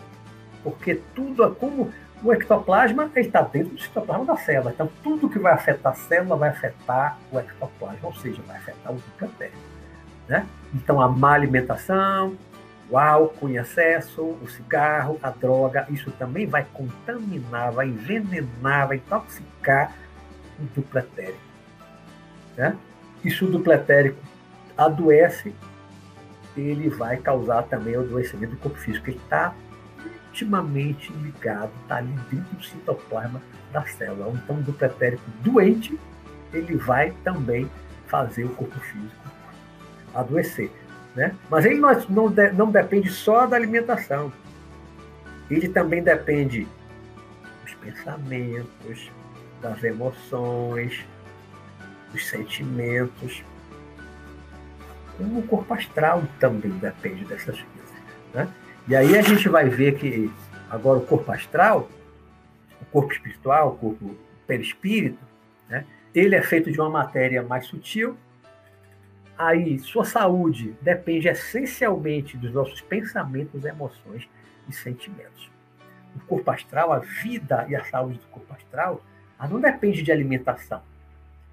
porque 0.61 0.99
tudo 1.15 1.45
é 1.45 1.49
como 1.51 1.89
o 2.21 2.33
ectoplasma 2.33 3.09
está 3.15 3.43
dentro 3.43 3.75
do 3.75 3.81
citoplasma 3.81 4.25
da 4.25 4.35
célula. 4.35 4.71
Então, 4.71 4.89
tudo 5.01 5.29
que 5.29 5.39
vai 5.39 5.53
afetar 5.53 5.93
a 5.93 5.95
célula 5.95 6.35
vai 6.35 6.49
afetar 6.49 7.17
o 7.31 7.39
ectoplasma, 7.39 7.99
ou 8.01 8.13
seja, 8.15 8.41
vai 8.45 8.57
afetar 8.57 8.91
o 8.91 8.95
duplo 8.95 9.27
etérico. 9.27 9.57
Né? 10.27 10.45
Então, 10.73 10.99
a 10.99 11.07
má 11.07 11.33
alimentação, 11.33 12.35
o 12.89 12.97
álcool 12.97 13.49
em 13.49 13.57
excesso, 13.57 14.21
o 14.21 14.47
cigarro, 14.47 15.19
a 15.21 15.29
droga, 15.29 15.85
isso 15.89 16.09
também 16.11 16.47
vai 16.47 16.65
contaminar, 16.73 17.71
vai 17.71 17.87
envenenar, 17.87 18.87
vai 18.87 18.97
intoxicar 18.97 19.93
o 20.59 20.63
duplo 20.75 20.99
etérico. 20.99 21.39
Né? 22.55 22.77
E 23.23 23.29
se 23.29 23.43
o 23.43 23.51
duplo 23.51 23.73
etérico 23.73 24.19
adoece, 24.77 25.53
ele 26.55 26.89
vai 26.89 27.17
causar 27.17 27.63
também 27.63 27.95
o 27.97 28.01
adoecimento 28.01 28.51
do 28.51 28.57
corpo 28.57 28.77
físico. 28.77 29.09
Ele 29.09 29.17
está 29.17 29.53
intimamente 30.31 31.11
ligado, 31.13 31.71
está 31.81 31.97
ali 31.97 32.13
dentro 32.31 32.55
do 32.55 32.63
citoplasma 32.63 33.41
da 33.71 33.85
célula. 33.85 34.31
Então, 34.43 34.55
o 34.55 34.61
duplo 34.61 34.87
etérico 34.87 35.23
doente, 35.41 35.99
ele 36.53 36.75
vai 36.77 37.11
também 37.23 37.69
fazer 38.07 38.45
o 38.45 38.49
corpo 38.49 38.79
físico 38.79 39.27
adoecer. 40.15 40.71
Né? 41.17 41.35
Mas 41.49 41.65
ele 41.65 41.79
não, 41.79 41.99
não, 42.09 42.29
não 42.53 42.71
depende 42.71 43.09
só 43.09 43.47
da 43.47 43.55
alimentação. 43.55 44.31
Ele 45.49 45.67
também 45.67 46.03
depende 46.03 46.67
dos 47.63 47.73
pensamentos, 47.73 49.11
das 49.59 49.83
emoções, 49.83 51.03
os 52.13 52.23
sentimentos. 52.23 53.43
O 55.19 55.41
corpo 55.41 55.73
astral 55.73 56.21
também 56.39 56.69
depende 56.73 57.25
dessas 57.25 57.59
coisas. 57.59 57.95
Né? 58.31 58.47
E 58.87 58.95
aí 58.95 59.17
a 59.17 59.21
gente 59.23 59.49
vai 59.49 59.67
ver 59.67 59.97
que 59.97 60.31
agora 60.69 60.99
o 60.99 61.05
corpo 61.05 61.31
astral, 61.31 61.89
o 62.79 62.85
corpo 62.85 63.11
espiritual, 63.11 63.69
o 63.69 63.77
corpo 63.77 64.15
perispírito, 64.45 65.17
né? 65.67 65.83
ele 66.13 66.35
é 66.35 66.43
feito 66.43 66.71
de 66.71 66.79
uma 66.79 66.91
matéria 66.91 67.41
mais 67.41 67.65
sutil. 67.65 68.15
Aí 69.37 69.77
sua 69.79 70.03
saúde 70.03 70.75
depende 70.81 71.27
essencialmente 71.27 72.37
dos 72.37 72.51
nossos 72.51 72.81
pensamentos, 72.81 73.63
emoções 73.63 74.27
e 74.67 74.73
sentimentos. 74.73 75.51
O 76.15 76.19
corpo 76.21 76.49
astral, 76.49 76.91
a 76.91 76.99
vida 76.99 77.65
e 77.69 77.75
a 77.75 77.83
saúde 77.83 78.17
do 78.19 78.27
corpo 78.27 78.53
astral, 78.53 79.03
não 79.49 79.61
depende 79.61 80.01
de 80.01 80.11
alimentação 80.11 80.81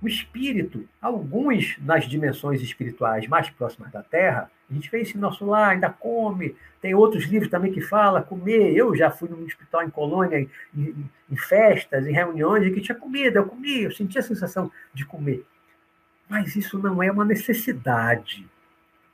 o 0.05 0.09
espírito, 0.09 0.87
alguns 1.01 1.79
nas 1.79 2.07
dimensões 2.07 2.61
espirituais 2.61 3.27
mais 3.27 3.49
próximas 3.49 3.91
da 3.91 4.03
Terra, 4.03 4.51
a 4.71 4.75
gente 4.75 4.91
vê 4.91 5.01
isso 5.01 5.17
em 5.17 5.21
nosso 5.21 5.47
lar, 5.47 5.71
ainda 5.71 5.89
come. 5.89 6.55
Tem 6.81 6.95
outros 6.95 7.25
livros 7.25 7.51
também 7.51 7.73
que 7.73 7.81
fala 7.81 8.23
comer. 8.23 8.75
Eu 8.77 8.95
já 8.95 9.11
fui 9.11 9.29
num 9.29 9.45
hospital 9.45 9.83
em 9.83 9.91
colônia, 9.91 10.47
em, 10.77 11.11
em 11.31 11.37
festas, 11.37 12.07
em 12.07 12.13
reuniões, 12.13 12.67
em 12.67 12.73
que 12.73 12.81
tinha 12.81 12.99
comida, 12.99 13.39
eu 13.39 13.47
comia, 13.47 13.85
eu 13.85 13.93
sentia 13.93 14.21
a 14.21 14.25
sensação 14.25 14.71
de 14.93 15.07
comer. 15.07 15.45
Mas 16.29 16.57
isso 16.57 16.79
não 16.79 17.03
é 17.03 17.11
uma 17.11 17.25
necessidade. 17.25 18.49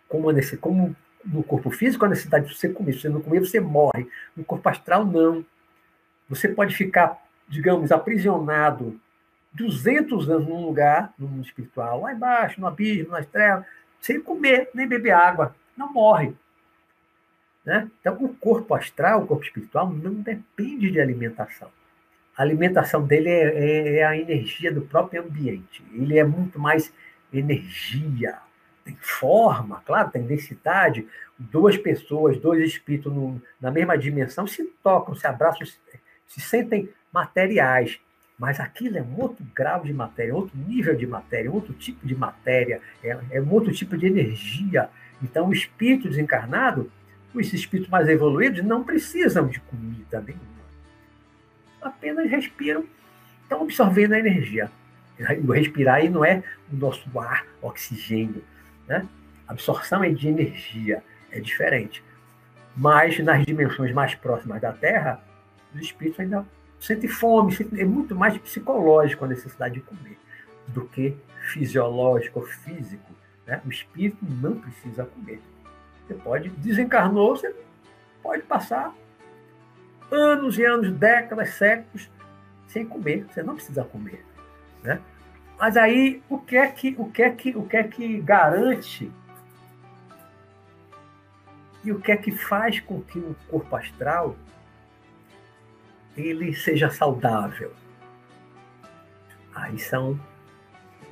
Como, 0.09 0.29
como 0.61 0.97
no 1.25 1.43
corpo 1.43 1.71
físico, 1.71 2.05
a 2.05 2.09
necessidade 2.09 2.49
de 2.49 2.57
você 2.57 2.69
comer. 2.69 2.93
Se 2.93 3.03
você 3.03 3.09
não 3.09 3.21
comer, 3.21 3.41
você 3.41 3.61
morre. 3.61 4.09
No 4.37 4.45
corpo 4.45 4.69
astral, 4.69 5.05
não. 5.05 5.45
Você 6.29 6.49
pode 6.49 6.75
ficar, 6.77 7.19
digamos, 7.49 7.91
aprisionado 7.91 8.99
200 9.53 10.31
anos 10.31 10.49
num 10.49 10.65
lugar, 10.65 11.13
no 11.19 11.27
mundo 11.27 11.45
espiritual, 11.45 12.03
lá 12.03 12.13
embaixo, 12.13 12.61
no 12.61 12.67
abismo, 12.67 13.13
nas 13.13 13.27
trevas, 13.27 13.67
sem 14.01 14.21
comer, 14.21 14.71
nem 14.73 14.87
beber 14.87 15.11
água, 15.11 15.55
não 15.77 15.93
morre. 15.93 16.33
Né? 17.65 17.91
Então, 18.01 18.17
o 18.21 18.29
corpo 18.35 18.75
astral, 18.75 19.23
o 19.23 19.27
corpo 19.27 19.45
espiritual, 19.45 19.91
não 19.91 20.15
depende 20.15 20.91
de 20.91 21.01
alimentação. 21.01 21.71
A 22.37 22.43
alimentação 22.43 23.07
dele 23.07 23.29
é, 23.29 23.43
é, 23.43 23.97
é 23.99 24.05
a 24.05 24.17
energia 24.17 24.73
do 24.73 24.83
próprio 24.83 25.23
ambiente. 25.23 25.85
Ele 25.93 26.19
é 26.19 26.25
muito 26.25 26.59
mais 26.59 26.93
energia. 27.33 28.39
Tem 28.85 28.97
forma, 29.01 29.83
claro, 29.85 30.11
tem 30.11 30.23
densidade. 30.23 31.07
Duas 31.39 31.77
pessoas, 31.77 32.39
dois 32.39 32.63
espíritos 32.63 33.13
no, 33.13 33.41
na 33.61 33.71
mesma 33.71 33.97
dimensão 33.97 34.47
se 34.47 34.65
tocam, 34.83 35.15
se 35.15 35.27
abraçam, 35.27 35.67
se, 35.67 35.79
se 36.27 36.41
sentem 36.41 36.89
materiais. 37.13 38.01
Mas 38.39 38.59
aquilo 38.59 38.97
é 38.97 39.03
um 39.03 39.21
outro 39.21 39.45
grau 39.55 39.85
de 39.85 39.93
matéria, 39.93 40.35
outro 40.35 40.57
nível 40.57 40.97
de 40.97 41.07
matéria, 41.07 41.53
outro 41.53 41.75
tipo 41.75 42.07
de 42.07 42.17
matéria, 42.17 42.81
é, 43.05 43.19
é 43.33 43.43
um 43.43 43.53
outro 43.53 43.71
tipo 43.73 43.99
de 43.99 44.07
energia. 44.07 44.89
Então, 45.23 45.49
o 45.49 45.53
espírito 45.53 46.09
desencarnado, 46.09 46.91
os 47.35 47.53
espíritos 47.53 47.91
mais 47.91 48.09
evoluídos, 48.09 48.65
não 48.65 48.83
precisam 48.83 49.47
de 49.47 49.61
comida 49.61 50.21
nenhuma. 50.21 50.45
Apenas 51.83 52.31
respiram, 52.31 52.85
estão 53.43 53.63
absorvendo 53.63 54.15
a 54.15 54.19
energia. 54.19 54.71
Respirar 55.25 55.97
aí 55.97 56.09
não 56.09 56.25
é 56.25 56.43
o 56.73 56.77
nosso 56.77 57.19
ar, 57.19 57.47
oxigênio. 57.61 58.43
Né? 58.89 59.07
Absorção 59.47 60.03
é 60.03 60.11
de 60.11 60.29
energia, 60.29 61.03
é 61.31 61.41
diferente. 61.41 62.03
Mas 62.77 63.19
nas 63.19 63.45
dimensões 63.45 63.93
mais 63.93 64.15
próximas 64.15 64.61
da 64.61 64.73
Terra, 64.73 65.23
os 65.75 65.81
espíritos 65.81 66.21
ainda 66.21 66.47
sente 66.79 67.07
fome, 67.09 67.55
é 67.77 67.85
muito 67.85 68.15
mais 68.15 68.39
psicológico 68.39 69.25
a 69.25 69.29
necessidade 69.29 69.75
de 69.75 69.81
comer 69.81 70.17
do 70.69 70.87
que 70.87 71.17
fisiológico 71.53 72.41
ou 72.41 72.47
físico. 72.47 73.13
Né? 73.47 73.61
O 73.67 73.71
espírito 73.71 74.19
não 74.23 74.59
precisa 74.59 75.05
comer. 75.05 75.41
Você 76.07 76.15
pode, 76.15 76.49
desencarnou, 76.51 77.37
você 77.37 77.55
pode 78.23 78.43
passar 78.43 78.95
anos 80.11 80.59
e 80.59 80.65
anos, 80.65 80.91
décadas, 80.93 81.51
séculos 81.51 82.11
sem 82.67 82.87
comer. 82.87 83.27
Você 83.31 83.43
não 83.43 83.55
precisa 83.55 83.85
comer. 83.85 84.25
Né? 84.83 85.01
Mas 85.61 85.77
aí, 85.77 86.23
o 86.27 86.39
que 86.39 86.57
é 86.57 86.67
que, 86.69 86.95
o 86.97 87.11
que 87.11 87.23
é 87.23 87.31
que, 87.31 87.55
o 87.55 87.67
que 87.67 87.77
é 87.77 87.83
que 87.83 88.19
garante 88.23 89.13
E 91.85 91.93
o 91.93 92.01
que 92.01 92.11
é 92.11 92.17
que 92.17 92.33
faz 92.33 92.81
com 92.81 93.03
que 93.03 93.19
o 93.19 93.37
corpo 93.47 93.77
astral 93.77 94.35
ele 96.17 96.55
seja 96.55 96.89
saudável? 96.89 97.75
Aí 99.55 99.79
são 99.79 100.19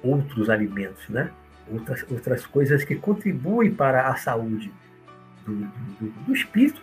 outros 0.02 0.48
alimentos, 0.48 1.06
né? 1.10 1.30
Outras, 1.70 2.02
outras 2.10 2.46
coisas 2.46 2.82
que 2.84 2.96
contribuem 2.96 3.74
para 3.74 4.08
a 4.08 4.16
saúde 4.16 4.72
do, 5.44 5.56
do, 5.56 6.10
do 6.24 6.32
espírito, 6.32 6.80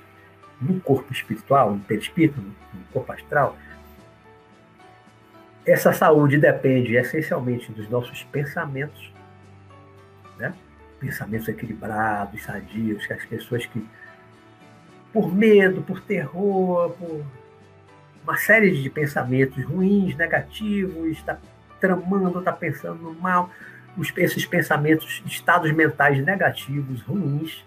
no 0.62 0.80
corpo 0.82 1.12
espiritual, 1.12 1.72
no 1.72 1.80
perispírito, 1.80 2.40
no 2.40 2.84
corpo 2.94 3.12
astral. 3.12 3.58
Essa 5.66 5.92
saúde 5.92 6.38
depende 6.38 6.96
essencialmente 6.96 7.72
dos 7.72 7.90
nossos 7.90 8.24
pensamentos, 8.24 9.12
né? 10.38 10.54
pensamentos 11.00 11.48
equilibrados, 11.48 12.44
sadios, 12.44 13.06
que 13.08 13.14
as 13.14 13.26
pessoas 13.26 13.66
que, 13.66 13.84
por 15.12 15.34
medo, 15.34 15.82
por 15.82 16.02
terror, 16.02 16.92
por 16.92 17.26
uma 18.24 18.38
série 18.38 18.82
de 18.82 18.90
pensamentos 18.90 19.64
ruins, 19.66 20.16
negativos, 20.16 21.08
está 21.08 21.40
tramando, 21.80 22.40
está 22.40 22.52
pensando 22.52 23.16
mal, 23.20 23.50
os, 23.98 24.14
esses 24.18 24.46
pensamentos, 24.46 25.24
estados 25.26 25.72
mentais 25.72 26.24
negativos, 26.24 27.02
ruins, 27.02 27.66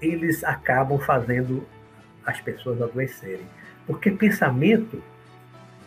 eles 0.00 0.44
acabam 0.44 0.98
fazendo 0.98 1.66
as 2.24 2.40
pessoas 2.40 2.80
adoecerem. 2.80 3.46
Porque 3.86 4.10
pensamento 4.10 5.02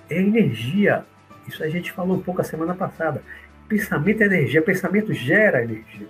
é 0.09 0.19
energia. 0.19 1.05
Isso 1.47 1.63
a 1.63 1.69
gente 1.69 1.91
falou 1.91 2.17
um 2.17 2.21
pouco 2.21 2.41
a 2.41 2.43
semana 2.43 2.73
passada. 2.73 3.21
Pensamento 3.67 4.21
é 4.21 4.25
energia, 4.25 4.61
pensamento 4.61 5.13
gera 5.13 5.63
energia. 5.63 6.07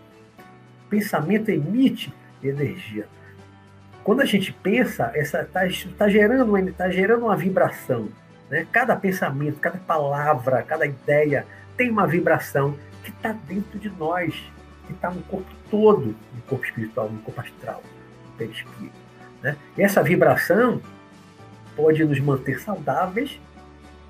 Pensamento 0.90 1.50
emite 1.50 2.14
energia. 2.44 3.08
Quando 4.04 4.22
a 4.22 4.26
gente 4.26 4.54
pensa, 4.54 5.12
essa 5.14 5.42
está 5.42 5.62
tá 5.98 6.08
gerando, 6.08 6.74
tá 6.74 6.90
gerando 6.90 7.26
uma 7.26 7.36
vibração. 7.36 8.10
Né? 8.50 8.66
Cada 8.72 8.96
pensamento, 8.96 9.60
cada 9.60 9.78
palavra, 9.80 10.64
cada 10.64 10.86
ideia 10.86 11.46
tem 11.76 11.90
uma 11.90 12.08
vibração 12.08 12.78
que 13.04 13.10
está 13.10 13.32
dentro 13.32 13.78
de 13.78 13.90
nós, 13.90 14.34
que 14.86 14.94
está 14.94 15.10
no 15.12 15.22
corpo 15.24 15.52
todo, 15.70 16.16
no 16.34 16.42
corpo 16.48 16.66
espiritual, 16.66 17.10
no 17.10 17.20
corpo 17.20 17.42
astral, 17.42 17.84
no 18.26 18.32
perispírito. 18.34 18.96
Né? 19.42 19.56
E 19.78 19.82
essa 19.82 20.02
vibração 20.02 20.82
pode 21.76 22.04
nos 22.04 22.20
manter 22.20 22.60
saudáveis, 22.60 23.40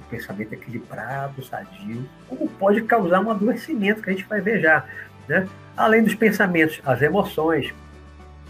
pensamento 0.10 0.54
equilibrado, 0.54 1.44
sadio, 1.44 2.08
como 2.28 2.48
pode 2.48 2.82
causar 2.84 3.20
um 3.20 3.32
adoecimento, 3.32 4.02
que 4.02 4.10
a 4.10 4.14
gente 4.14 4.26
vai 4.26 4.42
ver 4.42 4.62
já. 4.62 4.86
Né? 5.28 5.48
Além 5.76 6.04
dos 6.04 6.16
pensamentos, 6.16 6.82
as 6.86 7.02
emoções, 7.02 7.74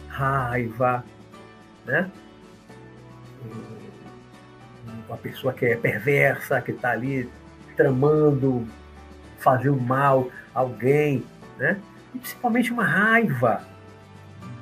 raiva, 0.07 1.03
né? 1.85 2.09
uma 5.07 5.17
pessoa 5.17 5.53
que 5.53 5.65
é 5.65 5.75
perversa, 5.75 6.61
que 6.61 6.71
está 6.71 6.91
ali 6.91 7.29
tramando 7.75 8.67
fazer 9.39 9.69
o 9.69 9.79
mal 9.79 10.29
a 10.53 10.59
alguém, 10.59 11.23
né? 11.57 11.79
E 12.13 12.19
principalmente 12.19 12.71
uma 12.71 12.83
raiva, 12.83 13.61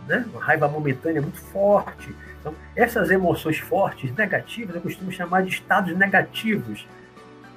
né? 0.07 0.25
Uma 0.31 0.43
raiva 0.43 0.67
momentânea 0.67 1.21
muito 1.21 1.39
forte. 1.39 2.15
Então, 2.45 2.53
essas 2.75 3.09
emoções 3.09 3.57
fortes, 3.57 4.13
negativas, 4.13 4.75
eu 4.75 4.81
costumo 4.81 5.11
chamar 5.11 5.41
de 5.41 5.49
estados 5.49 5.97
negativos 5.97 6.87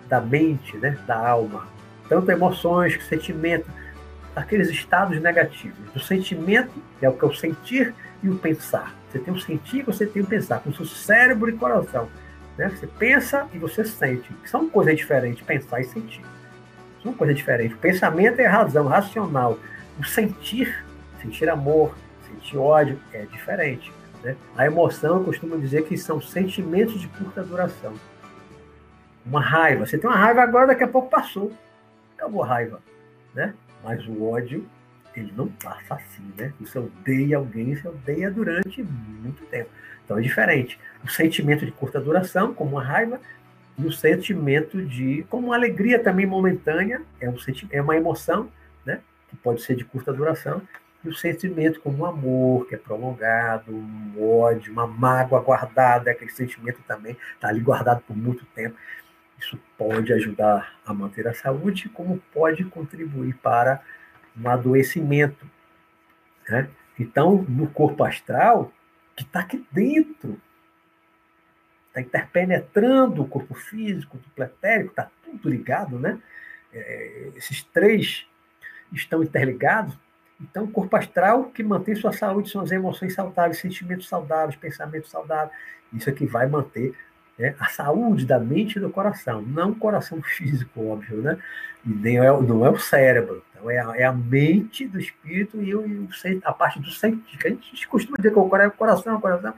da 0.09 0.19
mente, 0.19 0.79
né? 0.79 0.99
Da 1.07 1.29
alma. 1.29 1.69
Tanto 2.09 2.31
emoções, 2.31 2.99
sentimentos, 3.05 3.71
aqueles 4.35 4.71
estados 4.71 5.21
negativos. 5.21 5.77
Do 5.93 6.01
sentimento, 6.01 6.73
é 7.03 7.09
o 7.09 7.13
que 7.13 7.23
é 7.23 7.29
o 7.29 7.35
sentir 7.35 7.95
e 8.23 8.31
o 8.31 8.39
pensar. 8.39 8.95
Você 9.11 9.19
tem 9.19 9.35
o 9.35 9.39
sentir, 9.39 9.83
você 9.83 10.07
tem 10.07 10.23
o 10.23 10.27
pensar, 10.27 10.61
como 10.61 10.75
se 10.75 10.79
fosse 10.79 10.95
cérebro 10.95 11.51
e 11.51 11.53
coração. 11.53 12.09
Né? 12.57 12.71
Você 12.71 12.87
pensa 12.87 13.47
e 13.53 13.59
você 13.59 13.85
sente. 13.85 14.35
São 14.47 14.71
coisas 14.71 14.97
diferentes, 14.97 15.43
pensar 15.43 15.83
e 15.83 15.85
sentir. 15.85 16.25
São 17.03 17.13
coisas 17.13 17.37
diferentes. 17.37 17.77
O 17.77 17.81
pensamento 17.81 18.41
é 18.41 18.47
razão, 18.47 18.87
racional. 18.87 19.59
O 19.99 20.05
sentir, 20.05 20.83
sentir 21.21 21.51
amor, 21.51 21.95
sentir 22.27 22.57
ódio, 22.57 22.99
é 23.13 23.27
diferente. 23.27 23.98
Né? 24.23 24.37
A 24.57 24.67
emoção, 24.67 25.19
eu 25.19 25.25
costumo 25.25 25.59
dizer 25.59 25.85
que 25.85 25.97
são 25.97 26.21
sentimentos 26.21 27.01
de 27.01 27.09
curta 27.09 27.43
duração. 27.43 27.95
Uma 29.25 29.41
raiva. 29.41 29.87
Você 29.87 29.99
tem 29.99 30.09
uma 30.09 30.17
raiva 30.17 30.43
agora, 30.43 30.69
daqui 30.69 30.85
a 30.85 30.89
pouco 30.89 31.11
passou. 31.11 31.53
Acabou 32.17 32.43
a 32.43 32.47
raiva. 32.47 32.81
Né? 33.35 33.55
Mas 33.85 34.07
o 34.07 34.25
ódio, 34.25 34.67
ele 35.15 35.33
não 35.37 35.49
passa 35.49 35.95
assim. 35.95 36.33
Né? 36.37 36.53
Você 36.61 36.79
odeia 36.79 37.37
alguém, 37.37 37.77
você 37.77 37.89
odeia 37.89 38.31
durante 38.31 38.83
muito 38.83 39.45
tempo. 39.47 39.71
Então 40.05 40.19
é 40.19 40.23
diferente. 40.23 40.79
O 41.05 41.09
sentimento 41.09 41.67
de 41.67 41.73
curta 41.73 42.01
duração, 42.01 42.55
como 42.55 42.79
a 42.79 42.83
raiva, 42.83 43.21
e 43.79 43.87
o 43.87 43.93
sentimento 43.93 44.83
de, 44.83 45.25
como 45.29 45.49
uma 45.49 45.57
alegria 45.57 46.03
também 46.03 46.27
momentânea, 46.27 47.03
é, 47.21 47.31
um 47.31 47.37
é 47.71 47.81
uma 47.81 47.97
emoção, 47.97 48.51
né? 48.85 49.01
que 49.29 49.37
pode 49.37 49.63
ser 49.63 49.77
de 49.77 49.85
curta 49.85 50.13
duração, 50.13 50.61
e 51.09 51.11
o 51.11 51.15
sentimento 51.15 51.81
como 51.81 52.03
um 52.03 52.07
amor, 52.07 52.67
que 52.67 52.75
é 52.75 52.79
prolongado, 52.79 53.75
um 53.75 54.15
ódio, 54.23 54.71
uma 54.71 54.87
mágoa 54.87 55.41
guardada, 55.41 56.11
aquele 56.11 56.31
sentimento 56.31 56.83
também 56.87 57.17
está 57.35 57.49
ali 57.49 57.61
guardado 57.61 58.03
por 58.03 58.15
muito 58.15 58.45
tempo. 58.47 58.77
Isso 59.39 59.59
pode 59.79 60.13
ajudar 60.13 60.79
a 60.85 60.93
manter 60.93 61.27
a 61.27 61.33
saúde, 61.33 61.89
como 61.89 62.23
pode 62.33 62.63
contribuir 62.65 63.35
para 63.37 63.83
um 64.39 64.49
adoecimento. 64.49 65.49
Né? 66.47 66.69
Então, 66.99 67.43
no 67.49 67.69
corpo 67.69 68.05
astral, 68.05 68.71
que 69.17 69.23
está 69.23 69.41
aqui 69.41 69.67
dentro. 69.73 70.39
Está 71.89 72.03
interpenetrando 72.03 73.23
o 73.23 73.29
corpo 73.29 73.55
físico, 73.55 74.19
o 74.19 74.31
pretérico, 74.31 74.91
está 74.91 75.11
tudo 75.25 75.49
ligado, 75.49 75.99
né? 75.99 76.21
É, 76.71 77.33
esses 77.35 77.63
três 77.65 78.27
estão 78.93 79.23
interligados. 79.23 79.97
Então, 80.41 80.65
o 80.65 80.71
corpo 80.71 80.97
astral 80.97 81.45
que 81.45 81.63
mantém 81.63 81.95
sua 81.95 82.13
saúde 82.13 82.51
são 82.51 82.61
as 82.61 82.71
emoções 82.71 83.15
saudáveis, 83.15 83.59
sentimentos 83.59 84.09
saudáveis, 84.09 84.57
pensamentos 84.57 85.11
saudáveis. 85.11 85.51
Isso 85.93 86.09
é 86.09 86.13
que 86.13 86.27
vai 86.27 86.47
manter 86.47 86.95
né, 87.39 87.55
a 87.59 87.67
saúde 87.67 88.25
da 88.25 88.39
mente 88.39 88.77
e 88.77 88.81
do 88.81 88.91
coração, 88.91 89.43
não 89.43 89.71
o 89.71 89.77
coração 89.77 90.21
físico, 90.23 90.87
óbvio, 90.87 91.23
né? 91.23 91.39
E 91.85 91.89
nem 91.89 92.19
é, 92.19 92.41
não 92.43 92.65
é 92.65 92.71
o 92.71 92.79
cérebro. 92.79 93.43
Então, 93.51 93.71
é 93.71 93.79
a, 93.79 93.97
é 93.97 94.05
a 94.05 94.13
mente 94.13 94.87
do 94.87 94.99
espírito 94.99 95.61
e, 95.61 95.75
o, 95.75 96.09
a 96.45 96.53
parte 96.53 96.81
do 96.81 96.91
sentido. 96.91 97.41
A 97.45 97.49
gente 97.49 97.89
costuma 97.89 98.17
dizer 98.17 98.33
que 98.33 98.39
o 98.39 98.49
coração, 98.49 99.17
o 99.17 99.21
coração 99.21 99.55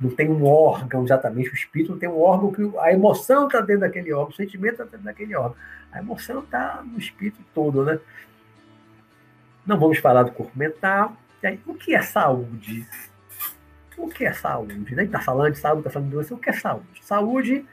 não 0.00 0.10
tem 0.10 0.28
um 0.28 0.44
órgão 0.44 1.04
exatamente, 1.04 1.50
o 1.50 1.54
espírito 1.54 1.92
não 1.92 1.98
tem 1.98 2.08
um 2.08 2.20
órgão 2.20 2.52
que 2.52 2.78
a 2.78 2.92
emoção 2.92 3.46
está 3.46 3.60
dentro 3.60 3.82
daquele 3.82 4.12
órgão, 4.12 4.30
o 4.30 4.36
sentimento 4.36 4.72
está 4.72 4.84
dentro 4.84 5.04
daquele 5.04 5.34
órgão. 5.36 5.56
A 5.92 5.98
emoção 6.00 6.40
está 6.40 6.82
no 6.84 6.98
espírito 6.98 7.38
todo, 7.54 7.84
né? 7.84 7.98
Não 9.66 9.78
vamos 9.78 9.98
falar 9.98 10.24
do 10.24 10.32
corpo 10.32 10.56
mental. 10.58 11.16
Aí, 11.42 11.60
o 11.66 11.74
que 11.74 11.94
é 11.94 12.02
saúde? 12.02 12.86
O 13.96 14.08
que 14.08 14.24
é 14.24 14.32
saúde? 14.32 14.94
Né? 14.94 15.04
Está 15.04 15.20
falando 15.20 15.52
de 15.52 15.58
saúde, 15.58 15.80
está 15.80 15.90
falando 15.90 16.08
de 16.08 16.14
doença. 16.14 16.34
O 16.34 16.38
que 16.38 16.50
é 16.50 16.52
saúde? 16.52 16.86
Saúde 17.02 17.66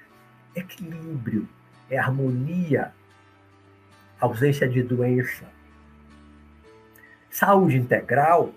é 0.56 0.60
equilíbrio, 0.60 1.48
é 1.90 1.98
harmonia, 1.98 2.94
ausência 4.20 4.68
de 4.68 4.84
doença. 4.84 5.46
Saúde 7.30 7.78
integral, 7.78 8.54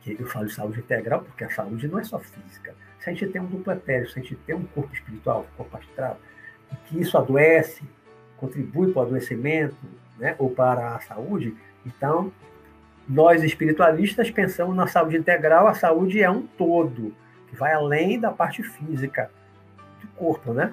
que 0.00 0.16
eu 0.18 0.26
falo 0.26 0.46
de 0.46 0.54
saúde 0.54 0.80
integral 0.80 1.22
porque 1.22 1.44
a 1.44 1.50
saúde 1.50 1.88
não 1.88 1.98
é 1.98 2.04
só 2.04 2.18
física. 2.18 2.74
Se 3.00 3.10
a 3.10 3.12
gente 3.12 3.26
tem 3.26 3.42
um 3.42 3.46
duplo 3.46 3.72
etéreo, 3.72 4.08
se 4.08 4.18
a 4.18 4.22
gente 4.22 4.36
tem 4.36 4.54
um 4.54 4.64
corpo 4.66 4.94
espiritual, 4.94 5.46
um 5.52 5.56
corpo 5.56 5.76
astral, 5.76 6.18
e 6.72 6.76
que 6.76 7.00
isso 7.00 7.18
adoece, 7.18 7.82
contribui 8.36 8.92
para 8.92 9.02
o 9.02 9.06
adoecimento 9.06 9.76
né, 10.18 10.36
ou 10.38 10.50
para 10.50 10.94
a 10.94 11.00
saúde, 11.00 11.56
então 11.84 12.32
nós 13.08 13.42
espiritualistas 13.42 14.30
pensamos 14.30 14.76
na 14.76 14.86
saúde 14.86 15.16
integral, 15.16 15.66
a 15.66 15.74
saúde 15.74 16.22
é 16.22 16.30
um 16.30 16.42
todo, 16.42 17.14
que 17.48 17.56
vai 17.56 17.72
além 17.72 18.18
da 18.18 18.30
parte 18.30 18.62
física 18.62 19.30
do 20.00 20.06
corpo, 20.08 20.52
né? 20.52 20.72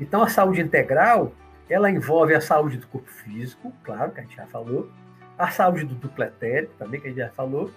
Então 0.00 0.22
a 0.22 0.28
saúde 0.28 0.60
integral 0.60 1.32
ela 1.68 1.90
envolve 1.90 2.34
a 2.34 2.40
saúde 2.40 2.78
do 2.78 2.86
corpo 2.86 3.10
físico, 3.10 3.72
claro, 3.82 4.12
que 4.12 4.20
a 4.20 4.22
gente 4.22 4.36
já 4.36 4.46
falou, 4.46 4.90
a 5.38 5.50
saúde 5.50 5.84
do 5.84 5.94
duplo 5.94 6.24
etérico, 6.24 6.72
também, 6.78 7.00
que 7.00 7.08
a 7.08 7.10
gente 7.10 7.18
já 7.18 7.28
falou, 7.30 7.70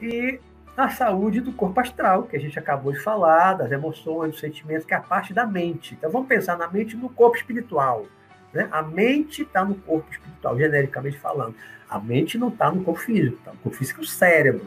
e 0.00 0.40
a 0.76 0.88
saúde 0.88 1.40
do 1.40 1.52
corpo 1.52 1.80
astral, 1.80 2.24
que 2.24 2.36
a 2.36 2.40
gente 2.40 2.58
acabou 2.58 2.92
de 2.92 3.00
falar, 3.00 3.54
das 3.54 3.70
emoções, 3.70 4.32
dos 4.32 4.40
sentimentos, 4.40 4.84
que 4.84 4.94
é 4.94 4.96
a 4.96 5.00
parte 5.00 5.32
da 5.32 5.46
mente. 5.46 5.94
Então 5.94 6.10
vamos 6.10 6.28
pensar 6.28 6.56
na 6.56 6.68
mente 6.68 6.96
no 6.96 7.08
corpo 7.08 7.36
espiritual. 7.36 8.06
Né? 8.52 8.68
A 8.70 8.82
mente 8.82 9.42
está 9.42 9.64
no 9.64 9.74
corpo 9.74 10.10
espiritual, 10.10 10.58
genericamente 10.58 11.18
falando. 11.18 11.54
A 11.88 11.98
mente 11.98 12.38
não 12.38 12.48
está 12.48 12.70
no 12.70 12.82
corpo 12.82 13.00
físico, 13.00 13.38
tá? 13.44 13.52
no 13.52 13.58
corpo 13.58 13.76
físico 13.76 14.00
é 14.00 14.04
o 14.04 14.06
cérebro. 14.06 14.66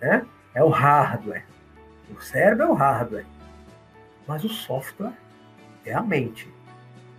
Né? 0.00 0.26
É 0.54 0.62
o 0.62 0.68
hardware. 0.68 1.44
O 2.10 2.20
cérebro 2.20 2.64
é 2.64 2.68
o 2.68 2.74
hardware. 2.74 3.26
Mas 4.26 4.44
o 4.44 4.48
software 4.48 5.12
é 5.84 5.92
a 5.92 6.02
mente 6.02 6.48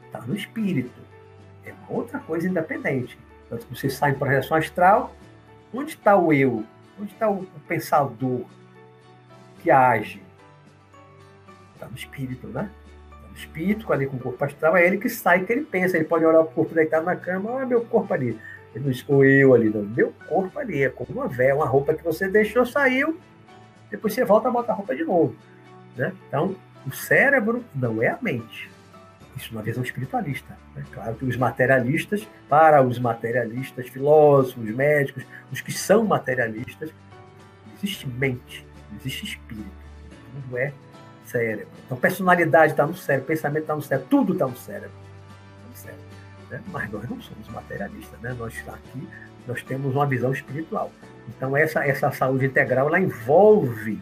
está 0.10 0.22
no 0.22 0.36
espírito. 0.36 1.00
É 1.64 1.72
uma 1.72 2.00
outra 2.00 2.20
coisa 2.20 2.48
independente. 2.48 3.18
Então, 3.46 3.60
se 3.60 3.68
você 3.68 3.90
sai 3.90 4.12
em 4.12 4.16
projeção 4.16 4.58
astral, 4.58 5.16
onde 5.74 5.92
está 5.92 6.16
o 6.16 6.34
eu? 6.34 6.66
Onde 7.00 7.14
está 7.14 7.30
o 7.30 7.46
pensador 7.68 8.46
que 9.62 9.72
age? 9.72 10.22
Está 11.74 11.88
no 11.88 11.96
espírito, 11.96 12.48
né? 12.48 12.70
Espírito, 13.40 13.92
ali 13.92 14.06
com 14.06 14.18
o 14.18 14.20
corpo 14.20 14.44
astral, 14.44 14.76
é 14.76 14.86
ele 14.86 14.98
que 14.98 15.10
sai, 15.10 15.44
que 15.46 15.52
ele 15.52 15.62
pensa. 15.62 15.98
Ele 15.98 16.06
pode 16.06 16.26
olhar 16.26 16.42
o 16.42 16.46
corpo 16.46 16.76
deitado 16.76 17.06
na 17.06 17.16
cama, 17.16 17.52
olha 17.52 17.66
meu 17.66 17.82
corpo 17.86 18.14
ali. 18.14 18.38
Ele 18.76 18.84
não 18.84 18.92
escolheu 18.92 19.50
eu 19.50 19.54
ali, 19.54 19.70
não. 19.70 19.82
Meu 19.82 20.14
corpo 20.28 20.60
ali 20.60 20.84
é 20.84 20.90
como 20.90 21.20
uma 21.20 21.28
véia, 21.28 21.56
uma 21.56 21.66
roupa 21.66 21.94
que 21.94 22.04
você 22.04 22.28
deixou, 22.28 22.66
saiu, 22.66 23.20
depois 23.90 24.14
você 24.14 24.24
volta, 24.24 24.52
bota 24.52 24.72
a 24.72 24.76
roupa 24.76 24.96
de 24.96 25.04
novo. 25.04 25.36
Né? 25.96 26.14
Então, 26.28 26.56
o 26.86 26.92
cérebro 26.92 27.64
não 27.74 28.02
é 28.02 28.10
a 28.10 28.20
mente. 28.22 28.70
Isso 29.36 29.52
uma 29.52 29.62
visão 29.62 29.84
espiritualista. 29.84 30.58
Né? 30.76 30.84
Claro 30.92 31.16
que 31.16 31.26
os 31.26 31.38
materialistas, 31.38 32.28
para 32.48 32.82
os 32.84 33.00
materialistas, 33.00 33.88
filósofos, 33.88 34.70
médicos, 34.70 35.24
os 35.52 35.62
que 35.62 35.72
são 35.72 36.04
materialistas, 36.04 36.92
existe 37.78 38.08
mente, 38.08 38.66
existe 39.00 39.26
espírito. 39.26 39.70
Tudo 40.34 40.58
é 40.58 40.74
cérebro. 41.30 41.68
Então, 41.86 41.98
personalidade 41.98 42.74
está 42.74 42.86
no 42.86 42.96
cérebro, 42.96 43.28
pensamento 43.28 43.64
está 43.64 43.76
no 43.76 43.82
cérebro, 43.82 44.08
tudo 44.10 44.34
está 44.34 44.48
no 44.48 44.58
cérebro. 44.58 44.90
Tá 44.90 45.70
no 45.70 45.76
cérebro 45.76 46.04
né? 46.50 46.62
Mas 46.68 46.92
nós 46.92 47.10
não 47.10 47.22
somos 47.22 47.48
materialistas. 47.50 48.20
Né? 48.22 48.36
Nós 48.38 48.54
aqui 48.68 49.08
nós 49.48 49.64
temos 49.64 49.96
uma 49.96 50.06
visão 50.06 50.32
espiritual. 50.32 50.92
Então, 51.28 51.58
essa, 51.58 51.86
essa 51.86 52.12
saúde 52.12 52.46
integral 52.46 52.88
ela 52.88 53.00
envolve 53.00 54.00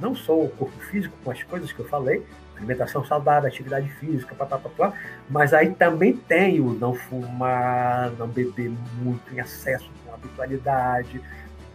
não 0.00 0.14
só 0.14 0.40
o 0.40 0.48
corpo 0.48 0.78
físico, 0.84 1.14
com 1.24 1.30
as 1.30 1.42
coisas 1.42 1.72
que 1.72 1.80
eu 1.80 1.88
falei, 1.88 2.24
alimentação 2.56 3.04
saudável, 3.04 3.48
atividade 3.48 3.88
física, 3.94 4.34
papapá, 4.34 4.92
mas 5.28 5.52
aí 5.52 5.74
também 5.74 6.16
tem 6.16 6.60
o 6.60 6.72
não 6.74 6.94
fumar, 6.94 8.12
não 8.12 8.28
beber 8.28 8.70
muito 9.02 9.34
em 9.34 9.38
excesso 9.38 9.90
com 10.04 10.14
habitualidade, 10.14 11.20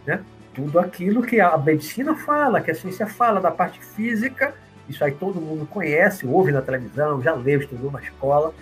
né? 0.06 0.22
tudo 0.54 0.78
aquilo 0.78 1.22
que 1.22 1.40
a 1.40 1.56
medicina 1.58 2.14
fala, 2.14 2.60
que 2.60 2.70
a 2.70 2.74
ciência 2.74 3.06
fala 3.06 3.40
da 3.40 3.50
parte 3.50 3.80
física, 3.84 4.54
isso 4.88 5.02
aí 5.04 5.12
todo 5.12 5.40
mundo 5.40 5.66
conhece, 5.66 6.26
ouve 6.26 6.52
na 6.52 6.60
televisão, 6.60 7.22
já 7.22 7.34
leu, 7.34 7.60
estudou 7.60 7.90
na 7.90 8.00
escola, 8.00 8.52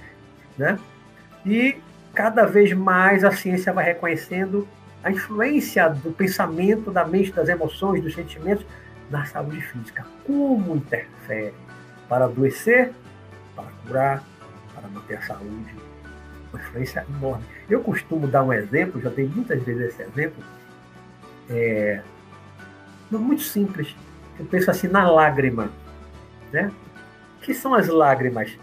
né? 0.56 0.78
E 1.44 1.76
cada 2.14 2.44
vez 2.44 2.72
mais 2.72 3.24
a 3.24 3.32
ciência 3.32 3.72
vai 3.72 3.84
reconhecendo 3.84 4.66
a 5.02 5.10
influência 5.10 5.88
do 5.88 6.12
pensamento, 6.12 6.90
da 6.90 7.04
mente, 7.04 7.32
das 7.32 7.48
emoções, 7.48 8.02
dos 8.02 8.14
sentimentos 8.14 8.64
na 9.10 9.24
saúde 9.26 9.60
física. 9.60 10.06
Como 10.24 10.76
interfere 10.76 11.54
para 12.08 12.26
adoecer, 12.26 12.92
para 13.56 13.66
curar, 13.84 14.22
para 14.74 14.88
manter 14.88 15.16
a 15.16 15.22
saúde. 15.22 15.74
Uma 16.52 16.60
influência 16.62 17.04
enorme. 17.08 17.44
Eu 17.68 17.80
costumo 17.80 18.28
dar 18.28 18.44
um 18.44 18.52
exemplo, 18.52 19.00
já 19.00 19.08
dei 19.08 19.26
muitas 19.26 19.62
vezes 19.62 19.88
esse 19.88 20.02
exemplo, 20.02 20.44
é, 21.50 22.00
muito 23.10 23.42
simples. 23.42 23.96
Eu 24.38 24.44
penso 24.46 24.70
assim 24.70 24.88
na 24.88 25.10
lágrima. 25.10 25.70
Né? 26.52 26.70
Que 27.40 27.54
são 27.54 27.74
as 27.74 27.88
lágrimas? 27.88 28.56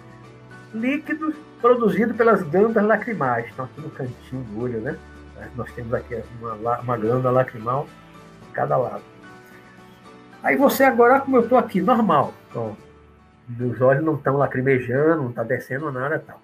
Líquidos 0.73 1.35
produzidos 1.61 2.15
pelas 2.15 2.41
glândulas 2.43 2.85
lacrimais. 2.85 3.47
Estão 3.47 3.65
aqui 3.65 3.81
no 3.81 3.89
cantinho 3.89 4.43
do 4.43 4.61
olho, 4.61 4.79
né? 4.79 4.97
Nós 5.55 5.71
temos 5.73 5.93
aqui 5.93 6.21
uma, 6.41 6.79
uma 6.79 6.97
glândula 6.97 7.31
lacrimal 7.31 7.87
em 8.47 8.51
cada 8.51 8.77
lado. 8.77 9.03
Aí 10.43 10.55
você 10.55 10.83
agora, 10.83 11.19
como 11.19 11.37
eu 11.37 11.43
estou 11.43 11.57
aqui, 11.57 11.81
normal. 11.81 12.33
Ó, 12.55 12.73
meus 13.47 13.79
olhos 13.81 14.03
não 14.03 14.15
estão 14.15 14.37
lacrimejando, 14.37 15.23
não 15.23 15.29
está 15.29 15.43
descendo 15.43 15.91
nada 15.91 16.19
tal. 16.19 16.41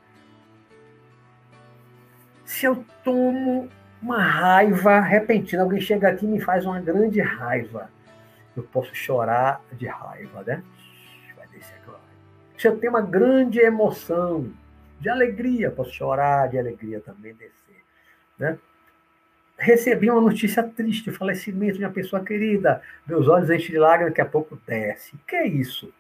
Se 2.46 2.66
eu 2.66 2.84
tomo 3.04 3.70
uma 4.02 4.22
raiva 4.22 5.00
repentina, 5.00 5.64
alguém 5.64 5.82
chega 5.82 6.10
aqui 6.10 6.26
e 6.26 6.30
me 6.30 6.40
faz 6.40 6.66
uma 6.66 6.80
grande 6.80 7.22
raiva, 7.22 7.90
eu 8.56 8.64
posso 8.64 8.94
chorar 8.94 9.62
de 9.74 9.88
raiva, 9.88 10.44
né? 10.46 10.64
Aquela 11.58 11.98
raiva. 11.98 12.14
Se 12.58 12.68
eu 12.68 12.78
tenho 12.78 12.94
uma 12.94 13.02
grande 13.02 13.60
emoção, 13.60 14.52
de 15.00 15.10
alegria, 15.10 15.70
posso 15.72 15.92
chorar 15.92 16.50
de 16.50 16.58
alegria 16.58 17.00
também, 17.02 17.34
descer, 17.34 17.84
né? 18.40 18.58
recebi 19.58 20.10
uma 20.10 20.22
notícia 20.22 20.64
triste, 20.64 21.12
falecimento 21.12 21.78
de 21.78 21.84
uma 21.84 21.92
pessoa 21.92 22.24
querida. 22.24 22.82
Meus 23.06 23.28
olhos 23.28 23.50
enchem 23.50 23.72
de 23.72 23.78
lágrimas, 23.78 24.12
daqui 24.12 24.22
a 24.22 24.26
pouco 24.26 24.60
desce. 24.68 25.16
O 25.16 25.20
que 25.20 25.36
é 25.36 25.48
isso? 25.48 25.94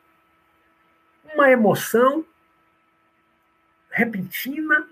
Uma 1.33 1.49
emoção 1.49 2.25
repentina, 3.89 4.87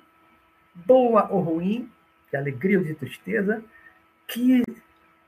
boa 0.73 1.27
ou 1.29 1.41
ruim, 1.41 1.91
de 2.31 2.37
alegria 2.37 2.79
ou 2.79 2.85
de 2.85 2.95
tristeza, 2.95 3.63
que 4.27 4.63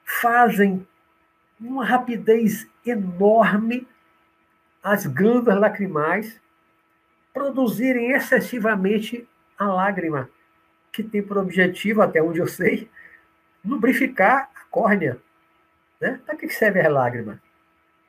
fazem 0.03 0.87
uma 1.59 1.85
rapidez 1.85 2.67
enorme 2.85 3.87
as 4.85 5.07
glândulas 5.07 5.59
lacrimais 5.59 6.39
produzirem 7.33 8.11
excessivamente 8.11 9.27
a 9.57 9.65
lágrima, 9.65 10.29
que 10.91 11.01
tem 11.01 11.23
por 11.23 11.39
objetivo, 11.39 12.03
até 12.03 12.21
onde 12.21 12.37
eu 12.37 12.47
sei, 12.47 12.87
lubrificar 13.65 14.47
a 14.55 14.63
córnea. 14.69 15.17
Né? 15.99 16.19
Para 16.23 16.35
que 16.35 16.47
serve 16.49 16.81
a 16.81 16.87
lágrima? 16.87 17.41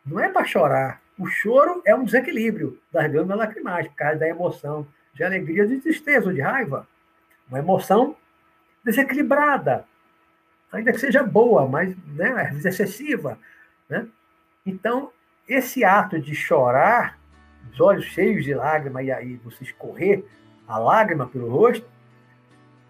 Não 0.05 0.21
é 0.21 0.29
para 0.29 0.45
chorar. 0.45 1.01
O 1.19 1.27
choro 1.27 1.81
é 1.87 1.95
um 1.95 2.05
desequilíbrio 2.05 2.79
das 2.93 3.11
glândulas 3.11 3.39
lacrimais, 3.39 3.89
por 3.89 3.95
causa 3.95 4.19
da 4.19 4.29
emoção 4.29 4.87
de 5.15 5.25
alegria, 5.25 5.67
de 5.67 5.79
tristeza 5.79 6.27
ou 6.27 6.35
de 6.35 6.43
raiva. 6.43 6.87
Uma 7.49 7.59
emoção 7.59 8.15
desequilibrada, 8.85 9.87
ainda 10.71 10.93
que 10.93 10.99
seja 10.99 11.23
boa, 11.23 11.67
mas 11.67 11.97
né, 12.07 12.53
excessiva. 12.63 13.39
Né? 13.89 14.07
Então, 14.67 15.11
esse 15.49 15.85
ato 15.85 16.21
de 16.21 16.35
chorar, 16.35 17.19
os 17.73 17.81
olhos 17.81 18.05
cheios 18.07 18.45
de 18.45 18.55
lágrima 18.55 19.03
e 19.03 19.11
aí 19.11 19.37
você 19.37 19.65
escorrer 19.65 20.25
a 20.67 20.79
lágrima 20.79 21.27
pelo 21.27 21.49
rosto, 21.49 21.87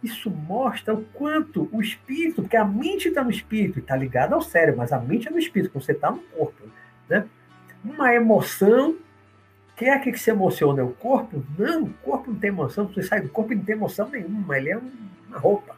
isso 0.03 0.31
mostra 0.31 0.95
o 0.95 1.05
quanto 1.05 1.69
o 1.73 1.81
espírito, 1.81 2.43
porque 2.43 2.57
a 2.57 2.65
mente 2.65 3.09
está 3.09 3.25
no 3.25 3.31
espírito, 3.31 3.81
está 3.81 3.97
ligada 3.97 4.35
ao 4.35 4.43
cérebro, 4.43 4.79
mas 4.79 4.93
a 4.93 4.99
mente 4.99 5.29
é 5.29 5.31
no 5.31 5.39
espírito, 5.39 5.79
você 5.79 5.93
está 5.93 6.11
no 6.11 6.19
corpo. 6.19 6.63
Né? 7.09 7.27
Uma 7.85 8.15
emoção, 8.15 8.97
quem 9.75 9.91
é 9.91 9.99
que 9.99 10.17
se 10.17 10.31
emociona? 10.31 10.85
O 10.85 10.93
corpo? 10.93 11.45
Não, 11.59 11.85
o 11.85 11.93
corpo 11.95 12.31
não 12.31 12.39
tem 12.39 12.49
emoção, 12.49 12.87
você 12.87 13.03
sai 13.03 13.21
do 13.21 13.29
corpo 13.29 13.53
e 13.53 13.57
não 13.57 13.65
tem 13.65 13.75
emoção 13.75 14.09
nenhuma, 14.09 14.57
ele 14.57 14.71
é 14.71 14.77
uma 14.77 15.39
roupa. 15.39 15.77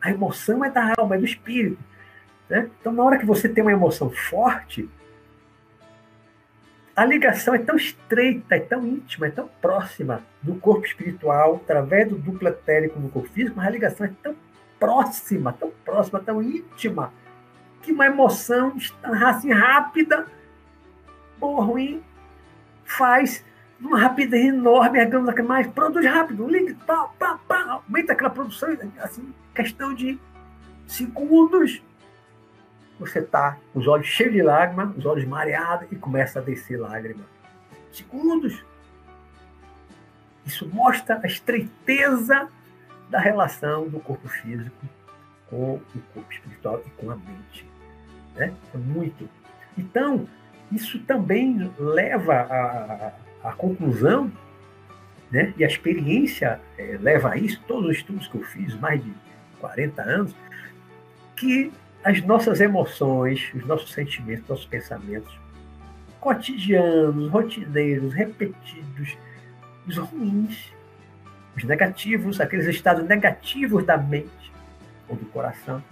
A 0.00 0.10
emoção 0.10 0.64
é 0.64 0.70
da 0.70 0.94
alma, 0.96 1.16
é 1.16 1.18
do 1.18 1.24
espírito. 1.24 1.82
Né? 2.48 2.70
Então, 2.80 2.92
na 2.92 3.02
hora 3.02 3.18
que 3.18 3.26
você 3.26 3.48
tem 3.48 3.62
uma 3.62 3.72
emoção 3.72 4.10
forte, 4.10 4.88
a 6.94 7.04
ligação 7.04 7.54
é 7.54 7.58
tão 7.58 7.76
estreita, 7.76 8.56
é 8.56 8.60
tão 8.60 8.86
íntima, 8.86 9.26
é 9.26 9.30
tão 9.30 9.48
próxima 9.60 10.22
do 10.42 10.54
corpo 10.56 10.84
espiritual, 10.84 11.56
através 11.56 12.08
do 12.08 12.18
duplo 12.18 12.48
etérico 12.48 12.98
no 12.98 13.08
corpo 13.08 13.28
físico, 13.30 13.56
mas 13.56 13.66
a 13.66 13.70
ligação 13.70 14.06
é 14.06 14.12
tão 14.22 14.34
próxima, 14.78 15.52
tão 15.52 15.70
próxima, 15.84 16.20
tão 16.20 16.42
íntima, 16.42 17.12
que 17.82 17.92
uma 17.92 18.06
emoção 18.06 18.74
assim, 19.02 19.52
rápida, 19.52 20.26
boa 21.38 21.64
ruim, 21.64 22.02
faz 22.84 23.44
uma 23.80 23.98
rapidez 23.98 24.46
enorme, 24.46 25.04
glândula 25.06 25.32
que 25.32 25.42
mais 25.42 25.66
produz 25.68 26.04
rápido, 26.04 26.48
liga, 26.48 26.76
pá, 26.86 27.08
pá, 27.18 27.38
pá, 27.48 27.62
aumenta 27.62 28.12
aquela 28.12 28.30
produção, 28.30 28.76
assim, 28.98 29.32
questão 29.54 29.94
de 29.94 30.18
segundos, 30.86 31.82
você 33.00 33.20
está 33.20 33.56
com 33.72 33.78
os 33.80 33.88
olhos 33.88 34.06
cheios 34.06 34.34
de 34.34 34.42
lágrima, 34.42 34.94
os 34.96 35.06
olhos 35.06 35.24
mareados 35.24 35.90
e 35.90 35.96
começa 35.96 36.38
a 36.38 36.42
descer 36.42 36.78
lágrima. 36.78 37.24
Segundos. 37.90 38.62
Isso 40.44 40.68
mostra 40.68 41.18
a 41.22 41.26
estreiteza 41.26 42.48
da 43.08 43.18
relação 43.18 43.88
do 43.88 43.98
corpo 44.00 44.28
físico 44.28 44.86
com 45.48 45.74
o 45.76 45.82
corpo 46.14 46.30
espiritual 46.30 46.82
e 46.86 46.90
com 46.90 47.10
a 47.10 47.16
mente. 47.16 47.66
Né? 48.36 48.54
É 48.74 48.76
muito. 48.76 49.28
Então, 49.78 50.28
isso 50.70 50.98
também 51.00 51.72
leva 51.78 53.14
à 53.42 53.52
conclusão, 53.52 54.30
né? 55.30 55.54
e 55.56 55.64
a 55.64 55.66
experiência 55.66 56.60
é, 56.76 56.98
leva 57.00 57.30
a 57.30 57.36
isso, 57.36 57.62
todos 57.66 57.90
os 57.90 57.96
estudos 57.96 58.28
que 58.28 58.36
eu 58.36 58.42
fiz, 58.44 58.74
mais 58.78 59.02
de 59.02 59.12
40 59.58 60.02
anos, 60.02 60.36
que 61.34 61.72
as 62.02 62.22
nossas 62.22 62.60
emoções, 62.60 63.52
os 63.54 63.64
nossos 63.66 63.92
sentimentos, 63.92 64.48
nossos 64.48 64.66
pensamentos 64.66 65.38
cotidianos, 66.20 67.30
rotineiros, 67.30 68.12
repetidos, 68.12 69.16
os 69.86 69.96
ruins, 69.96 70.72
os 71.56 71.64
negativos, 71.64 72.40
aqueles 72.40 72.66
estados 72.66 73.06
negativos 73.06 73.84
da 73.84 73.96
mente 73.96 74.52
ou 75.08 75.16
do 75.16 75.24
coração, 75.26 75.82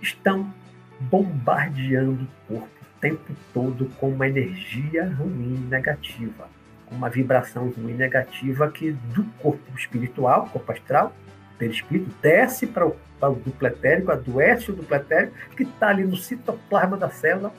estão 0.00 0.52
bombardeando 1.00 2.24
o 2.48 2.54
corpo 2.54 2.76
o 2.96 3.00
tempo 3.00 3.34
todo 3.52 3.86
com 3.98 4.08
uma 4.08 4.26
energia 4.26 5.06
ruim 5.06 5.66
negativa, 5.68 6.48
com 6.86 6.94
uma 6.94 7.10
vibração 7.10 7.68
ruim 7.68 7.92
negativa 7.92 8.70
que 8.70 8.92
do 8.92 9.24
corpo 9.40 9.76
espiritual, 9.76 10.48
corpo 10.48 10.72
astral, 10.72 11.14
perispírito, 11.58 12.10
desce 12.20 12.66
para 12.66 12.86
o, 12.86 12.96
para 13.18 13.30
o 13.30 13.34
dupletérico, 13.34 14.12
adoece 14.12 14.70
o 14.70 14.74
dupletérico, 14.74 15.34
que 15.56 15.62
está 15.62 15.88
ali 15.88 16.04
no 16.04 16.16
citoplasma 16.16 16.96
da 16.96 17.10
célula, 17.10 17.52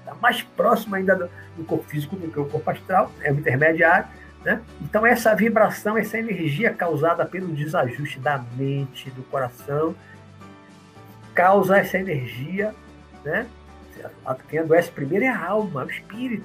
está 0.00 0.14
mais 0.16 0.42
próximo 0.42 0.94
ainda 0.94 1.16
do, 1.16 1.30
do, 1.56 1.64
corpo 1.64 1.84
físico 1.84 2.16
do 2.16 2.30
que 2.30 2.38
o 2.38 2.44
corpo 2.44 2.70
astral, 2.70 3.10
é 3.22 3.32
o 3.32 3.34
intermediário. 3.34 4.06
Né? 4.44 4.60
Então, 4.82 5.06
essa 5.06 5.34
vibração, 5.34 5.96
essa 5.96 6.18
energia 6.18 6.72
causada 6.72 7.24
pelo 7.24 7.48
desajuste 7.48 8.18
da 8.18 8.44
mente, 8.56 9.10
do 9.10 9.22
coração, 9.24 9.94
causa 11.34 11.78
essa 11.78 11.98
energia. 11.98 12.74
Né? 13.24 13.46
Quem 14.48 14.58
adoece 14.58 14.90
primeiro 14.90 15.24
é 15.24 15.28
a 15.28 15.46
alma, 15.46 15.82
é 15.82 15.84
o 15.86 15.90
espírito, 15.90 16.44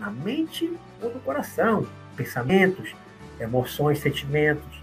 na 0.00 0.10
mente 0.10 0.76
ou 1.00 1.14
no 1.14 1.20
coração, 1.20 1.86
pensamentos, 2.16 2.94
emoções, 3.38 4.00
sentimentos. 4.00 4.82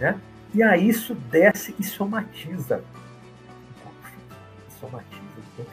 Né? 0.00 0.18
E 0.52 0.62
aí 0.62 0.88
isso 0.88 1.14
desce 1.14 1.74
e 1.78 1.84
somatiza. 1.84 2.82
Somatiza 4.80 5.20
o 5.38 5.56
corpo 5.56 5.72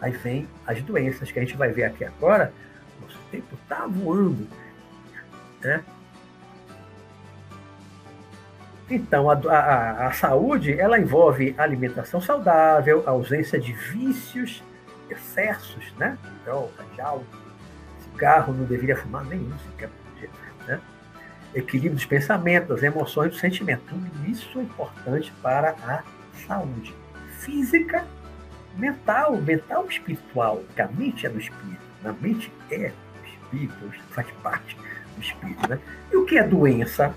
Aí 0.00 0.12
vem 0.12 0.48
as 0.66 0.82
doenças 0.82 1.30
que 1.30 1.38
a 1.38 1.42
gente 1.42 1.56
vai 1.56 1.70
ver 1.70 1.84
aqui 1.84 2.04
agora. 2.04 2.52
Nosso 3.02 3.18
tempo 3.30 3.54
está 3.54 3.86
voando. 3.86 4.46
Né? 5.60 5.84
Então, 8.88 9.28
a, 9.28 9.34
a, 9.34 10.06
a, 10.06 10.12
saúde 10.12 10.78
ela 10.78 10.98
envolve 10.98 11.54
alimentação 11.58 12.20
saudável, 12.20 13.02
ausência 13.04 13.58
de 13.58 13.72
vícios, 13.72 14.62
excessos, 15.10 15.92
né? 15.98 16.16
Droga, 16.44 16.84
álcool, 17.00 17.24
cigarro, 18.04 18.54
não 18.54 18.64
deveria 18.64 18.96
fumar 18.96 19.24
nenhum 19.24 19.58
sequer, 19.58 19.90
né? 20.68 20.80
Equilíbrio 21.56 21.94
dos 21.94 22.04
pensamentos, 22.04 22.68
das 22.68 22.82
emoções, 22.82 23.30
do 23.30 23.36
sentimento. 23.38 23.82
Tudo 23.88 24.30
isso 24.30 24.58
é 24.58 24.62
importante 24.62 25.32
para 25.42 25.70
a 25.70 26.02
saúde 26.46 26.94
física 27.38 28.04
mental, 28.76 29.36
mental 29.40 29.86
espiritual, 29.86 30.58
porque 30.66 30.82
a 30.82 30.88
mente 30.88 31.26
é 31.26 31.30
do 31.30 31.38
espírito, 31.38 31.80
a 32.04 32.12
mente 32.12 32.52
é 32.70 32.88
do 32.88 33.26
espírito, 33.26 33.92
faz 34.10 34.26
parte 34.42 34.76
do 35.14 35.22
espírito. 35.22 35.68
Né? 35.68 35.78
E 36.12 36.16
o 36.16 36.24
que 36.24 36.38
é 36.38 36.42
doença? 36.46 37.14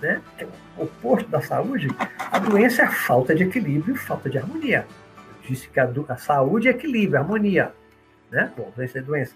Né? 0.00 0.20
Que 0.36 0.44
é 0.44 0.48
o 0.76 0.82
oposto 0.82 1.28
da 1.30 1.40
saúde, 1.40 1.88
a 2.18 2.38
doença 2.38 2.82
é 2.82 2.84
a 2.86 2.90
falta 2.90 3.34
de 3.34 3.44
equilíbrio 3.44 3.94
falta 3.94 4.28
de 4.28 4.38
harmonia. 4.38 4.86
Eu 5.28 5.48
disse 5.48 5.68
que 5.68 5.78
a, 5.78 5.88
a 6.08 6.16
saúde 6.16 6.68
é 6.68 6.72
equilíbrio, 6.72 7.20
harmonia. 7.20 7.72
Né? 8.30 8.50
Bom, 8.56 8.72
doença 8.74 8.98
é 8.98 9.02
doença. 9.02 9.34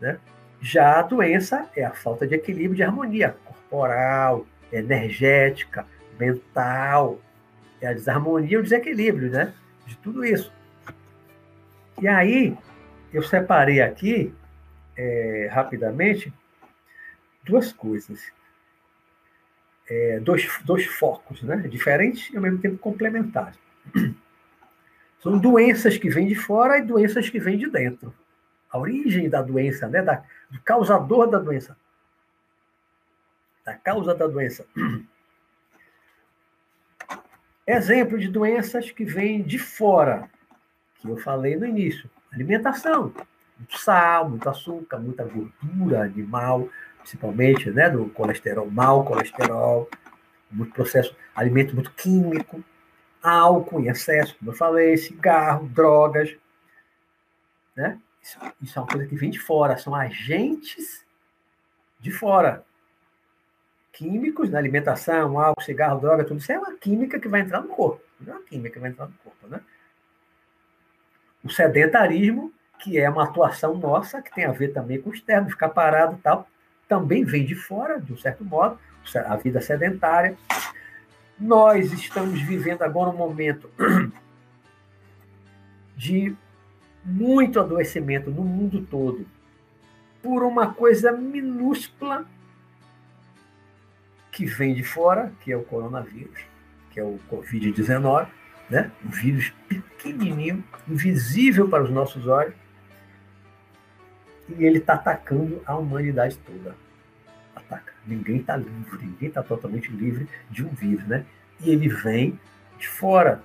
Né? 0.00 0.18
Já 0.60 0.98
a 0.98 1.02
doença 1.02 1.68
é 1.76 1.84
a 1.84 1.92
falta 1.92 2.26
de 2.26 2.34
equilíbrio 2.34 2.76
de 2.76 2.82
harmonia 2.82 3.36
corporal, 3.44 4.46
energética, 4.72 5.86
mental. 6.18 7.20
É 7.80 7.88
a 7.88 7.92
desarmonia 7.92 8.58
o 8.58 8.62
desequilíbrio, 8.62 9.30
né? 9.30 9.52
de 9.86 9.96
tudo 9.98 10.24
isso. 10.24 10.52
E 12.00 12.08
aí, 12.08 12.56
eu 13.12 13.22
separei 13.22 13.80
aqui, 13.80 14.34
é, 14.96 15.48
rapidamente, 15.50 16.32
duas 17.42 17.72
coisas. 17.72 18.20
É, 19.88 20.18
dois, 20.18 20.48
dois 20.64 20.84
focos, 20.84 21.42
né? 21.42 21.56
diferentes 21.68 22.28
e 22.32 22.36
ao 22.36 22.42
mesmo 22.42 22.58
tempo 22.58 22.76
complementares. 22.76 23.58
São 25.22 25.38
doenças 25.38 25.96
que 25.96 26.10
vêm 26.10 26.26
de 26.26 26.34
fora 26.34 26.78
e 26.78 26.82
doenças 26.82 27.30
que 27.30 27.38
vêm 27.38 27.56
de 27.56 27.70
dentro. 27.70 28.12
A 28.70 28.78
origem 28.78 29.28
da 29.28 29.40
doença, 29.40 29.88
né? 29.88 30.02
da, 30.02 30.22
do 30.50 30.60
causador 30.60 31.28
da 31.28 31.38
doença. 31.38 31.76
Da 33.64 33.74
causa 33.74 34.14
da 34.14 34.26
doença. 34.26 34.66
Exemplo 37.66 38.18
de 38.18 38.28
doenças 38.28 38.92
que 38.92 39.04
vêm 39.04 39.42
de 39.42 39.58
fora, 39.58 40.30
que 41.00 41.08
eu 41.08 41.16
falei 41.16 41.56
no 41.56 41.66
início. 41.66 42.08
Alimentação. 42.32 43.12
Muito 43.58 43.78
sal, 43.78 44.28
muito 44.28 44.48
açúcar, 44.48 44.98
muita 44.98 45.24
gordura 45.24 46.02
animal, 46.02 46.68
principalmente 46.98 47.70
né, 47.70 47.90
do 47.90 48.08
colesterol, 48.10 48.70
mau 48.70 49.04
colesterol, 49.04 49.88
muito 50.50 50.72
processo, 50.72 51.16
alimento 51.34 51.74
muito 51.74 51.90
químico, 51.92 52.62
álcool 53.22 53.80
em 53.80 53.88
excesso, 53.88 54.36
como 54.38 54.50
eu 54.50 54.54
falei, 54.54 54.96
cigarro, 54.96 55.68
drogas. 55.68 56.36
Né? 57.74 57.98
Isso, 58.26 58.38
isso 58.60 58.76
é 58.76 58.82
uma 58.82 58.88
coisa 58.88 59.06
que 59.06 59.14
vem 59.14 59.30
de 59.30 59.38
fora, 59.38 59.78
são 59.78 59.94
agentes 59.94 61.06
de 62.00 62.10
fora 62.10 62.64
químicos 63.92 64.50
na 64.50 64.58
alimentação, 64.58 65.38
álcool, 65.38 65.62
cigarro, 65.62 66.00
droga, 66.00 66.24
tudo 66.24 66.40
isso 66.40 66.50
é 66.50 66.58
uma 66.58 66.76
química 66.76 67.20
que 67.20 67.28
vai 67.28 67.42
entrar 67.42 67.60
no 67.60 67.68
corpo. 67.68 68.02
Não 68.20 68.34
é 68.34 68.36
uma 68.36 68.44
química 68.44 68.74
que 68.74 68.80
vai 68.80 68.90
entrar 68.90 69.06
no 69.06 69.14
corpo, 69.22 69.46
né? 69.46 69.60
O 71.44 71.48
sedentarismo, 71.48 72.52
que 72.80 72.98
é 72.98 73.08
uma 73.08 73.22
atuação 73.22 73.78
nossa, 73.78 74.20
que 74.20 74.34
tem 74.34 74.44
a 74.44 74.50
ver 74.50 74.72
também 74.72 75.00
com 75.00 75.10
o 75.10 75.14
externo, 75.14 75.48
ficar 75.48 75.68
parado 75.68 76.16
e 76.16 76.20
tal, 76.20 76.48
também 76.88 77.24
vem 77.24 77.46
de 77.46 77.54
fora, 77.54 78.00
de 78.00 78.12
um 78.12 78.18
certo 78.18 78.44
modo, 78.44 78.76
a 79.24 79.36
vida 79.36 79.60
sedentária. 79.60 80.36
Nós 81.38 81.92
estamos 81.92 82.42
vivendo 82.42 82.82
agora 82.82 83.10
um 83.10 83.16
momento 83.16 83.70
de 85.96 86.36
muito 87.06 87.60
adoecimento 87.60 88.30
no 88.30 88.42
mundo 88.42 88.84
todo 88.90 89.24
por 90.20 90.42
uma 90.42 90.74
coisa 90.74 91.12
minúscula 91.12 92.26
que 94.32 94.44
vem 94.44 94.74
de 94.74 94.82
fora, 94.82 95.32
que 95.40 95.52
é 95.52 95.56
o 95.56 95.62
coronavírus, 95.62 96.40
que 96.90 96.98
é 96.98 97.04
o 97.04 97.18
Covid-19, 97.30 98.26
né? 98.68 98.90
um 99.04 99.08
vírus 99.08 99.52
pequenininho, 99.68 100.64
invisível 100.88 101.68
para 101.68 101.84
os 101.84 101.90
nossos 101.90 102.26
olhos, 102.26 102.54
e 104.48 104.64
ele 104.64 104.78
está 104.78 104.94
atacando 104.94 105.62
a 105.64 105.76
humanidade 105.76 106.36
toda. 106.38 106.74
Ataca. 107.54 107.92
Ninguém 108.06 108.38
está 108.38 108.56
livre, 108.56 109.06
ninguém 109.06 109.28
está 109.28 109.42
totalmente 109.42 109.90
livre 109.90 110.28
de 110.50 110.64
um 110.64 110.68
vírus, 110.68 111.06
né? 111.06 111.24
E 111.60 111.70
ele 111.70 111.88
vem 111.88 112.38
de 112.78 112.88
fora. 112.88 113.42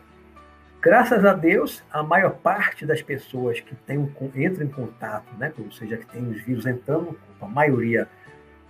Graças 0.81 1.23
a 1.23 1.33
Deus, 1.33 1.83
a 1.91 2.01
maior 2.01 2.31
parte 2.31 2.87
das 2.87 3.03
pessoas 3.03 3.59
que 3.59 3.75
tem 3.75 3.99
entram 4.35 4.65
em 4.65 4.67
contato, 4.67 5.31
né? 5.37 5.53
ou 5.59 5.71
seja, 5.71 5.95
que 5.95 6.07
tem 6.07 6.27
os 6.27 6.41
vírus 6.41 6.65
entrando 6.65 7.19
a 7.39 7.47
maioria 7.47 8.07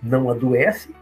não 0.02 0.28
adoece, 0.28 0.94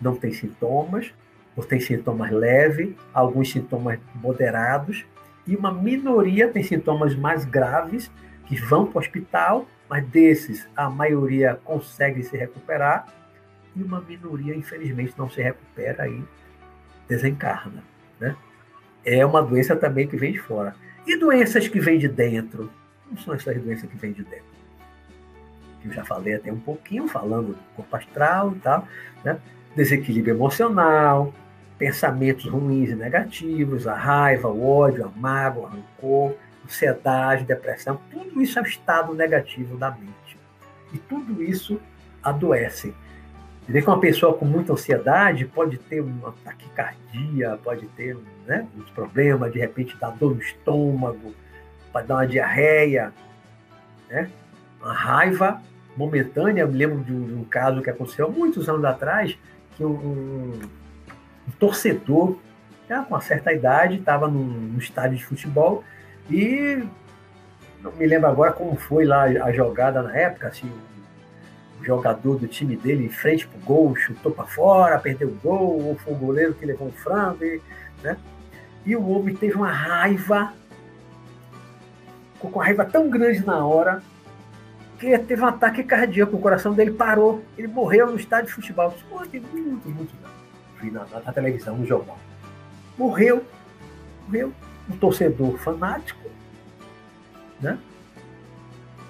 não 0.00 0.16
tem 0.16 0.32
sintomas, 0.32 1.14
ou 1.56 1.62
tem 1.62 1.78
sintomas 1.78 2.32
leves, 2.32 2.96
alguns 3.12 3.52
sintomas 3.52 4.00
moderados, 4.12 5.06
e 5.46 5.54
uma 5.54 5.72
minoria 5.72 6.48
tem 6.48 6.64
sintomas 6.64 7.14
mais 7.14 7.44
graves, 7.44 8.10
que 8.46 8.56
vão 8.56 8.86
para 8.86 8.98
o 8.98 9.00
hospital, 9.02 9.68
mas 9.88 10.04
desses 10.08 10.68
a 10.76 10.90
maioria 10.90 11.60
consegue 11.62 12.24
se 12.24 12.36
recuperar, 12.36 13.06
e 13.76 13.82
uma 13.84 14.00
minoria, 14.00 14.56
infelizmente, 14.56 15.14
não 15.16 15.30
se 15.30 15.40
recupera 15.40 16.08
e 16.08 16.24
desencarna. 17.08 17.84
Né? 18.18 18.34
É 19.04 19.24
uma 19.24 19.42
doença 19.42 19.76
também 19.76 20.06
que 20.06 20.16
vem 20.16 20.32
de 20.32 20.38
fora. 20.38 20.74
E 21.06 21.18
doenças 21.18 21.68
que 21.68 21.78
vêm 21.78 21.98
de 21.98 22.08
dentro? 22.08 22.70
Não 23.10 23.18
são 23.18 23.34
essas 23.34 23.60
doenças 23.60 23.88
que 23.88 23.96
vêm 23.96 24.12
de 24.12 24.24
dentro. 24.24 24.54
Eu 25.84 25.92
já 25.92 26.04
falei 26.04 26.34
até 26.34 26.50
um 26.50 26.58
pouquinho, 26.58 27.06
falando 27.06 27.48
do 27.48 27.58
corpo 27.76 27.96
astral 27.96 28.52
e 28.52 28.58
tal, 28.60 28.88
né? 29.22 29.38
desequilíbrio 29.76 30.34
emocional, 30.34 31.34
pensamentos 31.76 32.46
ruins 32.46 32.90
e 32.90 32.94
negativos, 32.94 33.86
a 33.86 33.94
raiva, 33.94 34.48
o 34.48 34.66
ódio, 34.66 35.04
a 35.04 35.20
mágoa, 35.20 35.64
o 35.64 35.66
rancor, 35.66 36.34
ansiedade, 36.64 37.44
depressão, 37.44 38.00
tudo 38.10 38.40
isso 38.40 38.58
é 38.58 38.62
o 38.62 38.66
estado 38.66 39.12
negativo 39.12 39.76
da 39.76 39.90
mente. 39.90 40.38
E 40.92 40.98
tudo 40.98 41.42
isso 41.42 41.78
adoece. 42.22 42.94
Vê 43.66 43.80
que 43.80 43.88
uma 43.88 43.98
pessoa 43.98 44.34
com 44.34 44.44
muita 44.44 44.72
ansiedade 44.72 45.46
pode 45.46 45.78
ter 45.78 46.00
uma 46.00 46.34
taquicardia, 46.44 47.58
pode 47.64 47.86
ter 47.88 48.16
né, 48.46 48.66
uns 48.76 48.90
problemas, 48.90 49.52
de 49.52 49.58
repente 49.58 49.96
dá 49.98 50.10
dor 50.10 50.34
no 50.34 50.40
estômago, 50.42 51.34
pode 51.92 52.06
dar 52.06 52.16
uma 52.16 52.26
diarreia, 52.26 53.12
né? 54.10 54.30
Uma 54.82 54.92
raiva 54.92 55.62
momentânea. 55.96 56.62
Eu 56.62 56.68
me 56.68 56.76
lembro 56.76 57.02
de 57.02 57.12
um, 57.12 57.26
de 57.26 57.34
um 57.34 57.44
caso 57.44 57.80
que 57.80 57.88
aconteceu 57.88 58.26
há 58.26 58.30
muitos 58.30 58.68
anos 58.68 58.84
atrás, 58.84 59.36
que 59.76 59.84
um, 59.84 59.92
um, 59.92 60.60
um 61.48 61.50
torcedor, 61.58 62.36
já 62.86 63.02
com 63.02 63.14
uma 63.14 63.20
certa 63.22 63.52
idade, 63.52 63.96
estava 63.96 64.28
no 64.28 64.78
estádio 64.78 65.16
de 65.16 65.24
futebol 65.24 65.82
e 66.30 66.84
não 67.80 67.92
me 67.92 68.06
lembro 68.06 68.28
agora 68.28 68.52
como 68.52 68.76
foi 68.76 69.04
lá 69.04 69.24
a 69.24 69.52
jogada 69.52 70.02
na 70.02 70.16
época, 70.16 70.48
assim, 70.48 70.70
jogador 71.84 72.38
do 72.38 72.48
time 72.48 72.76
dele 72.76 73.06
em 73.06 73.10
frente 73.10 73.46
pro 73.46 73.58
gol, 73.60 73.94
chutou 73.94 74.32
para 74.32 74.44
fora, 74.44 74.98
perdeu 74.98 75.28
o 75.28 75.38
gol, 75.42 75.82
ou 75.84 75.96
foi 75.96 76.12
o 76.12 76.16
goleiro 76.16 76.54
que 76.54 76.66
levou 76.66 76.88
um 76.88 76.92
frango, 76.92 77.44
e, 77.44 77.60
né? 78.02 78.16
E 78.84 78.96
o 78.96 79.08
homem 79.08 79.34
teve 79.34 79.54
uma 79.54 79.70
raiva, 79.70 80.52
ficou 82.34 82.50
com 82.50 82.58
uma 82.58 82.64
raiva 82.64 82.84
tão 82.84 83.08
grande 83.08 83.44
na 83.44 83.64
hora, 83.64 84.02
que 84.98 85.18
teve 85.18 85.42
um 85.42 85.46
ataque 85.46 85.82
cardíaco, 85.82 86.36
o 86.36 86.40
coração 86.40 86.72
dele 86.72 86.92
parou, 86.92 87.42
ele 87.56 87.68
morreu 87.68 88.10
no 88.10 88.16
estádio 88.16 88.46
de 88.46 88.52
futebol. 88.52 88.94
Pô, 89.08 89.18
muito, 89.18 89.88
muito 89.88 90.14
vi 90.84 90.90
na, 90.90 91.04
na, 91.06 91.20
na 91.20 91.32
televisão, 91.32 91.76
no 91.76 91.86
jornal. 91.86 92.18
Morreu, 92.96 93.44
morreu 94.26 94.52
um 94.88 94.96
torcedor 94.96 95.56
fanático, 95.58 96.28
né? 97.60 97.78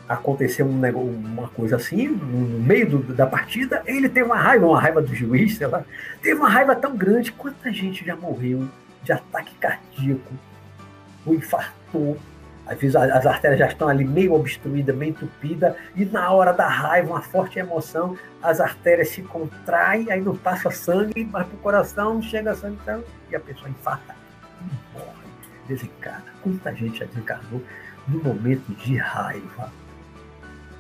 Aconteceu 0.09 0.67
um, 0.67 0.81
uma 0.81 1.49
coisa 1.49 1.77
assim, 1.77 2.09
no 2.09 2.61
meio 2.61 2.89
do, 2.89 3.15
da 3.15 3.27
partida, 3.27 3.83
ele 3.87 4.09
teve 4.09 4.27
uma 4.27 4.37
raiva, 4.37 4.67
uma 4.67 4.81
raiva 4.81 5.01
do 5.01 5.15
juiz, 5.15 5.57
sei 5.57 5.67
lá, 5.67 5.83
teve 6.21 6.39
uma 6.39 6.49
raiva 6.49 6.77
tão 6.77 6.97
grande, 6.97 7.33
quanta 7.33 7.73
gente 7.73 8.05
já 8.05 8.15
morreu 8.15 8.69
de 9.03 9.13
ataque 9.13 9.55
cardíaco, 9.57 10.33
ou 11.25 11.35
infartou, 11.35 12.19
às 12.67 12.79
vezes 12.79 12.97
as 12.97 13.27
artérias 13.27 13.59
já 13.59 13.67
estão 13.67 13.89
ali 13.89 14.05
meio 14.05 14.33
obstruídas, 14.33 14.95
meio 14.97 15.11
entupidas, 15.11 15.75
e 15.95 16.05
na 16.05 16.31
hora 16.31 16.53
da 16.53 16.67
raiva, 16.67 17.11
uma 17.11 17.23
forte 17.23 17.59
emoção, 17.59 18.17
as 18.43 18.61
artérias 18.61 19.09
se 19.09 19.23
contraem, 19.23 20.11
aí 20.11 20.21
não 20.21 20.37
passa 20.37 20.71
sangue, 20.71 21.29
mas 21.31 21.47
para 21.47 21.55
o 21.55 21.59
coração 21.59 22.21
chega 22.23 22.55
sangue 22.55 22.79
então, 22.83 23.05
e 23.31 23.37
a 23.37 23.41
pessoa 23.41 23.69
infarta 23.69 24.15
morre, 24.93 25.07
desencarna. 25.69 26.25
Quanta 26.43 26.75
gente 26.75 26.99
já 26.99 27.07
desencarnou 27.07 27.63
no 28.09 28.23
momento 28.23 28.73
de 28.75 28.97
raiva? 28.97 29.73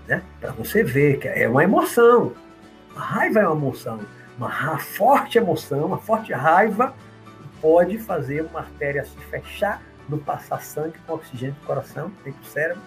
Né? 0.06 0.22
Para 0.40 0.52
você 0.52 0.82
ver 0.82 1.18
que 1.18 1.28
é 1.28 1.48
uma 1.48 1.64
emoção. 1.64 2.32
A 2.94 3.00
raiva 3.00 3.40
é 3.40 3.48
uma 3.48 3.56
emoção. 3.56 4.00
Uma 4.36 4.78
forte 4.78 5.38
emoção, 5.38 5.86
uma 5.86 5.98
forte 5.98 6.32
raiva 6.32 6.94
pode 7.60 7.98
fazer 7.98 8.42
uma 8.42 8.60
artéria 8.60 9.04
se 9.04 9.16
fechar 9.30 9.80
não 10.08 10.18
passar 10.18 10.60
sangue 10.62 10.98
com 11.06 11.14
oxigênio 11.14 11.54
do 11.54 11.66
coração, 11.66 12.10
para 12.10 12.30
o 12.30 12.44
cérebro, 12.44 12.82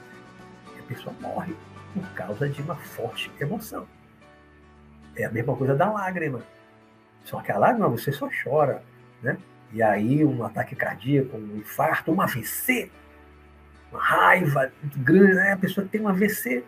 e 0.76 0.80
a 0.80 0.84
pessoa 0.84 1.16
morre 1.20 1.56
por 1.94 2.08
causa 2.14 2.48
de 2.48 2.62
uma 2.62 2.76
forte 2.76 3.32
emoção. 3.40 3.88
É 5.16 5.26
a 5.26 5.32
mesma 5.32 5.56
coisa 5.56 5.76
da 5.76 5.92
lágrima. 5.92 6.42
Só 7.24 7.42
que 7.42 7.52
a 7.52 7.58
lágrima 7.58 7.90
você 7.90 8.12
só 8.12 8.30
chora, 8.44 8.84
né? 9.22 9.38
E 9.74 9.82
aí 9.82 10.24
um 10.24 10.44
ataque 10.44 10.76
cardíaco, 10.76 11.36
um 11.36 11.58
infarto, 11.58 12.12
um 12.12 12.22
AVC, 12.22 12.92
uma 13.92 14.02
raiva 14.02 14.72
grande, 14.96 15.34
né? 15.34 15.54
A 15.54 15.58
pessoa 15.58 15.88
tem 15.90 16.00
um 16.00 16.08
AVC. 16.08 16.64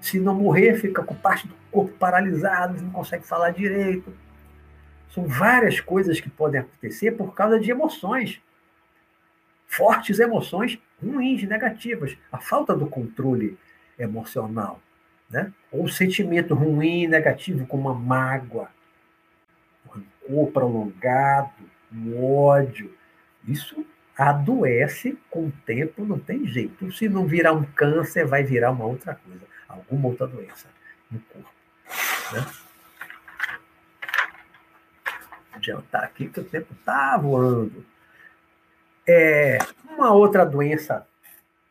Se 0.00 0.18
não 0.18 0.34
morrer, 0.34 0.74
fica 0.74 1.02
com 1.02 1.14
parte 1.14 1.46
do 1.46 1.54
corpo 1.70 1.92
paralisado, 1.98 2.80
não 2.82 2.90
consegue 2.90 3.26
falar 3.26 3.50
direito. 3.50 4.12
São 5.10 5.26
várias 5.26 5.80
coisas 5.80 6.20
que 6.20 6.30
podem 6.30 6.60
acontecer 6.60 7.12
por 7.12 7.34
causa 7.34 7.58
de 7.58 7.70
emoções 7.70 8.40
fortes 9.70 10.18
emoções 10.18 10.78
ruins, 11.00 11.44
negativas. 11.44 12.16
A 12.30 12.38
falta 12.38 12.74
do 12.74 12.86
controle 12.86 13.56
emocional. 13.96 14.82
Né? 15.30 15.52
Ou 15.70 15.84
um 15.84 15.88
sentimento 15.88 16.54
ruim, 16.54 17.06
negativo, 17.06 17.64
como 17.66 17.88
uma 17.88 17.94
mágoa, 17.94 18.68
um 19.86 20.00
rancor 20.28 20.52
prolongado, 20.52 21.52
um 21.92 22.20
ódio. 22.20 22.92
Isso 23.46 23.86
adoece 24.18 25.16
com 25.30 25.46
o 25.46 25.52
tempo, 25.64 26.04
não 26.04 26.18
tem 26.18 26.44
jeito. 26.46 26.90
Se 26.92 27.08
não 27.08 27.26
virar 27.26 27.52
um 27.52 27.62
câncer, 27.62 28.26
vai 28.26 28.42
virar 28.42 28.72
uma 28.72 28.84
outra 28.84 29.14
coisa, 29.14 29.46
alguma 29.70 30.08
outra 30.08 30.26
doença 30.26 30.68
no 31.10 31.20
corpo. 31.20 31.50
Né? 32.32 32.46
Adiantar 35.52 36.04
aqui 36.04 36.28
que 36.28 36.40
o 36.40 36.44
tempo 36.44 36.72
está 36.72 37.16
voando. 37.16 37.84
É, 39.06 39.58
uma 39.84 40.12
outra 40.12 40.44
doença 40.44 41.06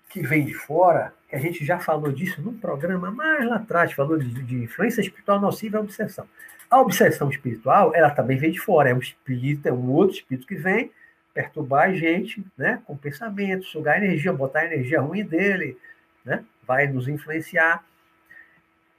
que 0.09 0.21
vem 0.21 0.45
de 0.45 0.53
fora, 0.53 1.13
que 1.29 1.35
a 1.35 1.39
gente 1.39 1.63
já 1.63 1.79
falou 1.79 2.11
disso 2.11 2.41
num 2.41 2.57
programa 2.57 3.11
mais 3.11 3.47
lá 3.47 3.57
atrás, 3.57 3.93
falou 3.93 4.17
de, 4.17 4.27
de 4.43 4.63
influência 4.63 5.01
espiritual 5.01 5.39
nociva 5.39 5.77
e 5.77 5.81
obsessão. 5.81 6.27
A 6.69 6.79
obsessão 6.81 7.29
espiritual, 7.29 7.95
ela 7.95 8.09
também 8.09 8.37
vem 8.37 8.51
de 8.51 8.59
fora, 8.59 8.89
é 8.89 8.93
um 8.93 8.99
espírito, 8.99 9.67
é 9.67 9.73
um 9.73 9.89
outro 9.91 10.17
espírito 10.17 10.47
que 10.47 10.55
vem 10.55 10.91
perturbar 11.33 11.89
a 11.89 11.93
gente, 11.93 12.45
né, 12.57 12.81
com 12.85 12.97
pensamento, 12.97 13.65
sugar 13.65 14.03
energia, 14.03 14.33
botar 14.33 14.65
energia 14.65 14.99
ruim 14.99 15.23
dele, 15.23 15.77
né, 16.25 16.43
vai 16.63 16.87
nos 16.87 17.07
influenciar. 17.07 17.83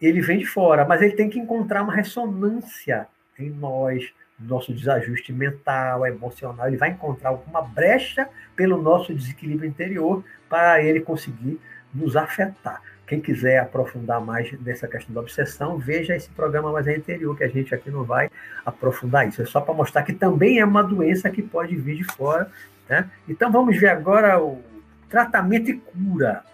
Ele 0.00 0.20
vem 0.20 0.38
de 0.38 0.46
fora, 0.46 0.84
mas 0.84 1.02
ele 1.02 1.12
tem 1.12 1.28
que 1.28 1.38
encontrar 1.38 1.82
uma 1.82 1.94
ressonância 1.94 3.06
em 3.38 3.50
nós, 3.50 4.12
nosso 4.38 4.72
desajuste 4.72 5.32
mental, 5.32 6.06
emocional, 6.06 6.66
ele 6.66 6.76
vai 6.76 6.90
encontrar 6.90 7.30
alguma 7.30 7.62
brecha 7.62 8.28
pelo 8.56 8.80
nosso 8.80 9.14
desequilíbrio 9.14 9.68
interior 9.68 10.24
para 10.48 10.82
ele 10.82 11.00
conseguir 11.00 11.60
nos 11.92 12.16
afetar. 12.16 12.80
Quem 13.06 13.20
quiser 13.20 13.58
aprofundar 13.58 14.20
mais 14.20 14.52
nessa 14.60 14.86
questão 14.86 15.12
da 15.12 15.20
obsessão, 15.20 15.76
veja 15.76 16.14
esse 16.14 16.30
programa 16.30 16.70
mais 16.70 16.86
anterior, 16.86 17.36
que 17.36 17.42
a 17.42 17.48
gente 17.48 17.74
aqui 17.74 17.90
não 17.90 18.04
vai 18.04 18.30
aprofundar 18.64 19.26
isso. 19.26 19.42
É 19.42 19.46
só 19.46 19.60
para 19.60 19.74
mostrar 19.74 20.04
que 20.04 20.12
também 20.12 20.60
é 20.60 20.64
uma 20.64 20.82
doença 20.82 21.28
que 21.28 21.42
pode 21.42 21.74
vir 21.74 21.96
de 21.96 22.04
fora. 22.04 22.48
Né? 22.88 23.10
Então 23.28 23.50
vamos 23.50 23.76
ver 23.76 23.88
agora 23.88 24.40
o 24.40 24.62
tratamento 25.08 25.72
e 25.72 25.78
cura. 25.78 26.44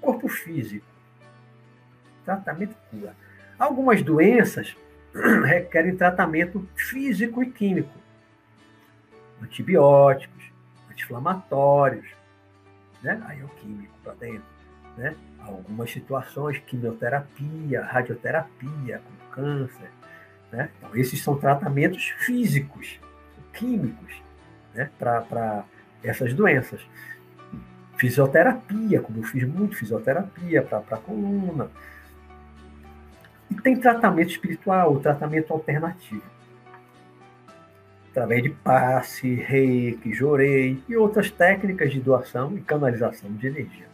Corpo 0.00 0.26
físico. 0.26 0.87
Tratamento 2.28 2.76
e 2.92 3.00
cura. 3.00 3.16
Algumas 3.58 4.02
doenças 4.02 4.76
requerem 5.46 5.96
tratamento 5.96 6.68
físico 6.76 7.42
e 7.42 7.50
químico. 7.50 7.98
Antibióticos, 9.42 10.52
anti-inflamatórios, 10.90 12.06
né? 13.02 13.18
aí 13.26 13.40
é 13.40 13.44
o 13.44 13.48
químico 13.48 13.94
para 14.04 14.12
dentro. 14.12 14.44
Né? 14.98 15.16
Algumas 15.38 15.90
situações, 15.90 16.58
quimioterapia, 16.58 17.82
radioterapia, 17.82 19.00
com 19.00 19.34
câncer. 19.34 19.90
Né? 20.52 20.68
Então, 20.76 20.94
esses 20.94 21.22
são 21.22 21.38
tratamentos 21.38 22.10
físicos, 22.10 23.00
químicos, 23.54 24.20
né? 24.74 24.90
para 24.98 25.64
essas 26.04 26.34
doenças. 26.34 26.82
Fisioterapia, 27.96 29.00
como 29.00 29.18
eu 29.18 29.22
fiz 29.22 29.44
muito 29.44 29.76
fisioterapia 29.76 30.60
para 30.60 30.78
a 30.78 30.98
coluna, 30.98 31.70
tem 33.62 33.76
tratamento 33.76 34.30
espiritual, 34.30 34.98
tratamento 35.00 35.52
alternativo. 35.52 36.22
Através 38.10 38.42
de 38.42 38.50
passe, 38.50 39.34
reiki, 39.34 40.12
jorei 40.12 40.82
e 40.88 40.96
outras 40.96 41.30
técnicas 41.30 41.92
de 41.92 42.00
doação 42.00 42.56
e 42.56 42.60
canalização 42.60 43.30
de 43.32 43.46
energia. 43.46 43.86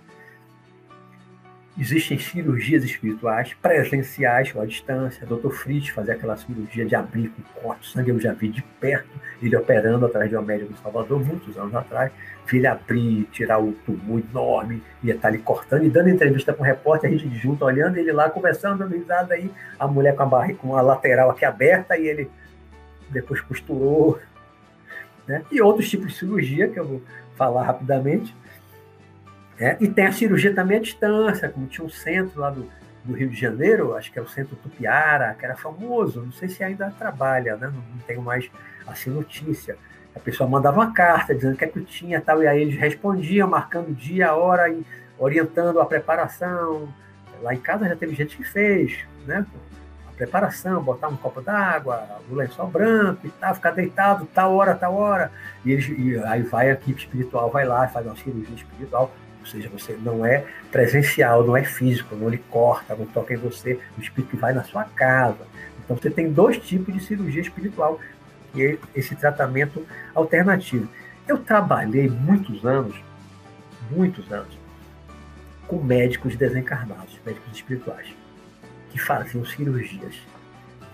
Existem 1.77 2.16
cirurgias 2.16 2.85
espirituais 2.85 3.53
presenciais 3.55 4.55
ou 4.55 4.62
à 4.62 4.66
distância. 4.66 5.27
Dr. 5.27 5.51
Fritz 5.51 5.89
fazia 5.89 6.14
aquela 6.14 6.37
cirurgia 6.37 6.87
de 6.87 6.95
abrir 6.95 7.31
com 7.31 7.61
corte 7.61 7.91
sangue, 7.91 8.11
eu 8.11 8.20
já 8.20 8.33
vi 8.33 8.49
de 8.49 8.62
perto, 8.79 9.09
ele 9.43 9.57
operando 9.57 10.07
atrás 10.07 10.31
de 10.31 10.37
uma 10.37 10.43
médica 10.43 10.72
do 10.72 10.79
Salvador, 10.79 11.25
muitos 11.25 11.59
anos 11.59 11.75
atrás. 11.75 12.12
Vi 12.47 12.59
ele 12.59 12.68
abrir, 12.68 13.25
tirar 13.33 13.59
o 13.59 13.72
tubo 13.72 14.20
enorme, 14.20 14.85
ia 15.03 15.14
estar 15.14 15.29
ali 15.29 15.39
cortando 15.39 15.85
e 15.85 15.91
dando 15.91 16.11
entrevista 16.11 16.53
com 16.53 16.62
o 16.62 16.66
repórter, 16.66 17.11
a 17.11 17.12
gente 17.12 17.29
junto 17.39 17.64
olhando 17.64 17.97
ele 17.97 18.12
lá, 18.12 18.31
conversando, 18.31 18.89
dando 19.05 19.33
aí, 19.33 19.51
a 19.77 19.89
mulher 19.89 20.14
com 20.14 20.22
a 20.22 20.27
barriga, 20.27 20.59
com 20.59 20.77
a 20.77 20.81
lateral 20.81 21.31
aqui 21.31 21.45
aberta, 21.45 21.99
e 21.99 22.07
ele 22.07 22.31
depois 23.11 23.41
costurou. 23.41 24.20
Né? 25.27 25.43
E 25.51 25.61
outros 25.61 25.91
tipos 25.91 26.12
de 26.12 26.18
cirurgia 26.18 26.68
que 26.68 26.79
eu 26.79 26.87
vou 26.87 27.03
falar 27.35 27.64
rapidamente 27.64 28.33
é, 29.59 29.76
e 29.80 29.88
tem 29.88 30.07
a 30.07 30.12
cirurgia 30.12 30.55
também 30.55 30.78
à 30.78 30.80
distância, 30.80 31.48
como 31.48 31.66
tinha 31.66 31.86
um 31.86 31.90
centro 31.90 32.40
lá 32.40 32.50
do, 32.50 32.68
do 33.05 33.12
Rio 33.12 33.28
de 33.28 33.40
Janeiro, 33.40 33.94
acho 33.94 34.11
que 34.11 34.18
é 34.18 34.22
o 34.22 34.28
Centro 34.28 34.57
Tupiara, 34.57 35.34
que 35.34 35.44
era 35.44 35.57
famoso, 35.57 36.22
não 36.22 36.32
sei 36.32 36.48
se 36.48 36.64
ainda 36.64 36.90
trabalha, 36.98 37.57
né? 37.57 37.66
não, 37.66 37.80
não 37.80 37.98
tenho 38.07 38.22
mais 38.22 38.50
assim 38.86 39.11
notícia. 39.11 39.76
A 40.14 40.18
pessoa 40.18 40.48
mandava 40.48 40.78
uma 40.78 40.92
carta 40.92 41.34
dizendo 41.34 41.55
o 41.55 41.57
que 41.57 41.64
é 41.64 41.68
que 41.68 41.80
tinha 41.82 42.20
tal, 42.20 42.42
e 42.42 42.46
aí 42.46 42.62
eles 42.62 42.78
respondiam, 42.78 43.48
marcando 43.48 43.94
dia, 43.94 44.34
hora, 44.34 44.68
e 44.68 44.84
orientando 45.18 45.80
a 45.80 45.86
preparação. 45.86 46.88
Lá 47.42 47.52
em 47.52 47.59
casa 47.59 47.88
já 47.88 47.96
teve 47.96 48.14
gente 48.14 48.36
que 48.36 48.44
fez, 48.44 49.05
né? 49.26 49.44
A 50.09 50.12
preparação, 50.16 50.82
botar 50.82 51.09
um 51.09 51.16
copo 51.16 51.40
d'água, 51.40 52.07
o 52.30 52.34
lençol 52.34 52.68
branco 52.68 53.26
e 53.26 53.30
tal, 53.30 53.55
ficar 53.57 53.72
deitado, 53.72 54.26
tal 54.32 54.55
hora, 54.55 54.74
tal 54.74 54.94
hora. 54.94 55.32
E, 55.64 55.72
eles, 55.72 55.88
e 55.88 56.16
aí 56.24 56.42
vai 56.42 56.70
a 56.70 56.74
equipe 56.74 57.00
espiritual, 57.00 57.50
vai 57.50 57.64
lá, 57.64 57.88
faz 57.88 58.07
uma 58.07 58.16
cirurgia 58.16 58.55
espiritual 58.55 59.12
ou 59.45 59.51
seja, 59.51 59.68
você 59.68 59.92
não 60.03 60.24
é 60.24 60.47
presencial, 60.72 61.45
não 61.47 61.55
é 61.55 61.62
físico, 61.62 62.16
não 62.16 62.30
lhe 62.30 62.38
corta, 62.38 62.97
não 62.97 63.05
toca 63.05 63.34
em 63.34 63.36
você, 63.36 63.78
o 63.97 64.01
espírito 64.01 64.38
vai 64.38 64.55
na 64.55 64.64
sua 64.64 64.84
casa. 64.84 65.47
Então 65.84 65.97
você 65.97 66.09
tem 66.09 66.32
dois 66.32 66.57
tipos 66.57 66.95
de 66.95 67.01
cirurgia 67.01 67.42
espiritual, 67.42 68.01
que 68.53 68.64
é 68.64 68.78
esse 68.95 69.14
tratamento 69.14 69.86
alternativo. 70.14 70.88
Eu 71.28 71.38
trabalhei 71.38 72.09
muitos 72.09 72.64
anos, 72.64 72.97
muitos 73.90 74.32
anos, 74.32 74.59
com 75.66 75.82
médicos 75.82 76.36
desencarnados, 76.36 77.20
médicos 77.24 77.53
espirituais, 77.53 78.09
que 78.90 78.99
faziam 78.99 79.45
cirurgias 79.45 80.14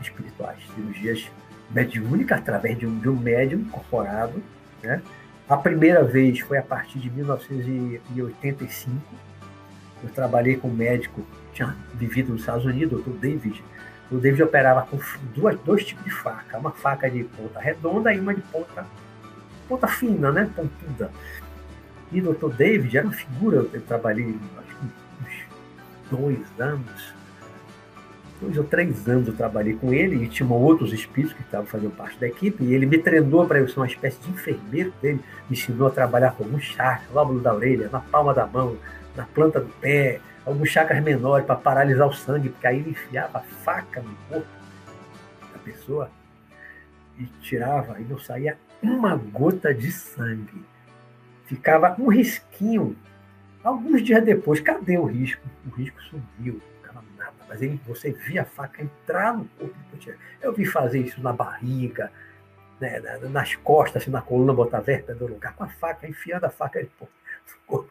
espirituais, 0.01 0.59
cirurgias 0.75 1.31
mediúnicas 1.71 2.39
através 2.39 2.77
de 2.77 2.85
um, 2.85 2.99
de 2.99 3.09
um 3.09 3.17
médium 3.17 3.61
incorporado, 3.61 4.43
né? 4.83 5.01
A 5.51 5.57
primeira 5.57 6.03
vez 6.03 6.41
foi 6.41 6.57
a 6.57 6.63
partir 6.63 6.99
de 6.99 7.11
1985. 7.11 8.97
Eu 10.03 10.09
trabalhei 10.11 10.57
com 10.57 10.69
um 10.69 10.75
médico, 10.75 11.27
tinha 11.53 11.77
vivido 11.93 12.33
nos 12.33 12.41
Estados 12.41 12.65
Unidos, 12.65 13.01
o 13.01 13.03
Dr. 13.03 13.19
David 13.19 13.63
o 14.11 14.19
David 14.19 14.43
operava 14.43 14.83
com 14.83 14.99
duas, 15.35 15.59
dois 15.61 15.85
tipos 15.85 16.05
de 16.05 16.11
faca, 16.11 16.59
uma 16.59 16.73
faca 16.73 17.09
de 17.09 17.23
ponta 17.23 17.61
redonda 17.61 18.13
e 18.13 18.19
uma 18.19 18.35
de 18.35 18.41
ponta, 18.43 18.85
ponta 19.69 19.87
fina, 19.87 20.33
né? 20.33 20.51
Pontuda. 20.55 21.13
E 22.11 22.21
o 22.21 22.35
Dr. 22.35 22.49
David 22.57 22.99
era 22.99 23.07
uma 23.07 23.15
figura, 23.15 23.67
eu 23.73 23.81
trabalhei 23.83 24.37
acho 24.59 24.77
que 24.77 24.85
uns 25.25 26.19
dois 26.19 26.61
anos, 26.61 27.15
dois 28.41 28.57
ou 28.57 28.65
três 28.65 29.07
anos 29.07 29.29
eu 29.29 29.35
trabalhei 29.35 29.75
com 29.75 29.93
ele 29.93 30.25
e 30.25 30.29
tinha 30.29 30.49
outros 30.49 30.93
espíritos 30.93 31.37
que 31.37 31.43
estavam 31.43 31.67
fazendo 31.67 31.95
parte 31.95 32.19
da 32.19 32.27
equipe 32.27 32.65
e 32.65 32.73
ele 32.73 32.87
me 32.87 32.99
treinou 32.99 33.47
para 33.47 33.59
eu 33.59 33.69
ser 33.69 33.79
uma 33.79 33.87
espécie 33.87 34.19
de 34.21 34.31
enfermeiro 34.31 34.93
dele, 35.03 35.21
me 35.49 35.57
ensinou 35.57 35.89
a 35.89 35.91
trabalhar 35.91 36.33
com 36.33 36.45
um 36.45 36.59
chakra, 36.59 37.07
lóbulo 37.13 37.41
da 37.41 37.55
orelha, 37.55 37.89
na 37.93 38.01
palma 38.01 38.33
da 38.33 38.47
mão, 38.47 38.77
na 39.15 39.25
planta 39.27 39.61
do 39.61 39.69
pé, 39.81 40.21
alguns 40.45 40.71
chakras 40.71 41.03
menores 41.03 41.45
para 41.45 41.57
paralisar 41.57 42.09
o 42.09 42.15
sangue, 42.15 42.49
porque 42.49 42.67
aí 42.67 42.79
ele 42.79 42.91
enfiava 42.91 43.39
a 43.39 43.43
faca 43.43 44.01
no 44.01 44.15
corpo 44.29 44.49
da 45.53 45.59
pessoa 45.59 46.11
e 47.19 47.27
tirava 47.43 48.01
e 48.01 48.05
não 48.05 48.19
saía 48.19 48.57
uma 48.83 49.15
gota 49.17 49.75
de 49.75 49.93
sangue. 49.93 50.65
Ficava 51.45 51.95
um 51.99 52.09
risquinho. 52.09 52.97
Alguns 53.63 54.03
dias 54.03 54.25
depois, 54.25 54.61
cadê 54.61 54.97
o 54.97 55.05
risco? 55.05 55.43
O 55.67 55.75
risco 55.77 56.01
sumiu 56.05 56.63
mas 57.51 57.61
ele, 57.61 57.81
você 57.85 58.13
via 58.13 58.43
a 58.43 58.45
faca 58.45 58.81
entrar 58.81 59.37
no 59.37 59.45
corpo 59.59 59.75
do 59.93 60.15
Eu 60.41 60.53
vi 60.53 60.65
fazer 60.65 61.01
isso 61.01 61.21
na 61.21 61.33
barriga, 61.33 62.13
né, 62.81 63.01
nas 63.29 63.57
costas, 63.57 64.03
assim, 64.03 64.11
na 64.13 64.23
coluna, 64.23 64.55
botar 64.55 64.79
vértebra 64.79 65.17
no 65.17 65.35
lugar, 65.35 65.57
com 65.57 65.65
a 65.65 65.69
faca, 65.69 66.07
enfiando 66.07 66.45
a 66.45 66.51
faca 66.51 66.81
no 66.81 66.89
corpo. 67.67 67.91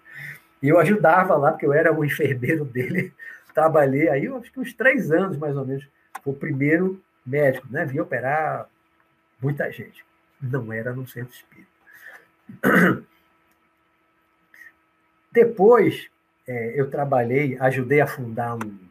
E 0.63 0.69
eu 0.69 0.79
ajudava 0.79 1.35
lá, 1.35 1.51
porque 1.51 1.65
eu 1.65 1.73
era 1.73 1.93
o 1.93 2.05
enfermeiro 2.05 2.63
dele. 2.63 3.13
Trabalhei 3.53 4.07
aí, 4.07 4.27
acho 4.29 4.49
que 4.49 4.61
uns 4.61 4.71
três 4.73 5.11
anos, 5.11 5.35
mais 5.35 5.57
ou 5.57 5.65
menos. 5.65 5.85
Foi 6.23 6.31
o 6.31 6.37
primeiro 6.37 7.03
médico, 7.25 7.67
né? 7.69 7.85
Vi 7.85 7.99
operar 7.99 8.65
muita 9.41 9.69
gente. 9.69 10.05
Não 10.41 10.71
era 10.71 10.93
no 10.93 11.05
centro 11.05 11.33
espírita. 11.33 11.69
Depois, 15.33 16.09
é, 16.47 16.79
eu 16.79 16.89
trabalhei, 16.89 17.57
ajudei 17.59 17.99
a 17.99 18.07
fundar 18.07 18.55
um, 18.55 18.88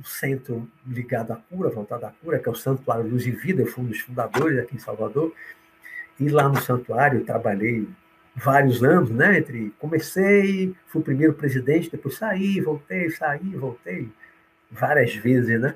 um 0.00 0.04
centro 0.04 0.66
ligado 0.86 1.32
à 1.32 1.36
cura, 1.36 1.68
voltado 1.68 2.06
à 2.06 2.10
cura, 2.10 2.38
que 2.38 2.48
é 2.48 2.52
o 2.52 2.54
Santuário 2.54 3.06
Luz 3.06 3.26
e 3.26 3.30
Vida, 3.30 3.62
eu 3.62 3.66
fui 3.66 3.84
um 3.84 3.86
dos 3.86 4.00
fundadores 4.00 4.58
aqui 4.58 4.76
em 4.76 4.78
Salvador. 4.78 5.34
E 6.18 6.28
lá 6.28 6.48
no 6.48 6.60
santuário 6.60 7.24
trabalhei 7.24 7.86
vários 8.34 8.82
anos, 8.82 9.10
né? 9.10 9.38
Entre 9.38 9.72
comecei, 9.78 10.74
fui 10.86 11.00
o 11.00 11.04
primeiro 11.04 11.34
presidente, 11.34 11.90
depois 11.90 12.16
saí, 12.16 12.60
voltei, 12.60 13.10
saí, 13.10 13.54
voltei 13.56 14.08
várias 14.70 15.14
vezes, 15.14 15.60
né? 15.60 15.74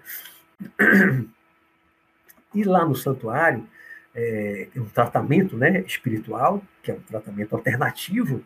E 2.54 2.62
lá 2.62 2.84
no 2.84 2.94
santuário 2.94 3.66
é, 4.14 4.68
um 4.76 4.84
tratamento, 4.84 5.56
né, 5.56 5.80
espiritual, 5.80 6.62
que 6.82 6.90
é 6.90 6.94
um 6.94 7.00
tratamento 7.00 7.54
alternativo, 7.56 8.44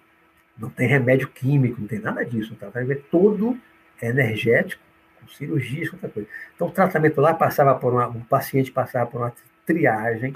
não 0.56 0.70
tem 0.70 0.88
remédio 0.88 1.28
químico, 1.28 1.80
não 1.80 1.86
tem 1.86 1.98
nada 1.98 2.24
disso, 2.24 2.54
o 2.54 2.56
tratamento 2.56 2.92
é 2.92 3.02
todo 3.10 3.58
energético 4.00 4.82
cirurgias, 5.36 5.92
outra 5.92 6.08
coisa. 6.08 6.28
Então, 6.54 6.68
o 6.68 6.70
tratamento 6.70 7.20
lá 7.20 7.34
passava 7.34 7.74
por 7.74 7.92
uma, 7.92 8.08
o 8.08 8.24
paciente 8.24 8.70
passava 8.70 9.10
por 9.10 9.20
uma 9.20 9.32
triagem, 9.66 10.32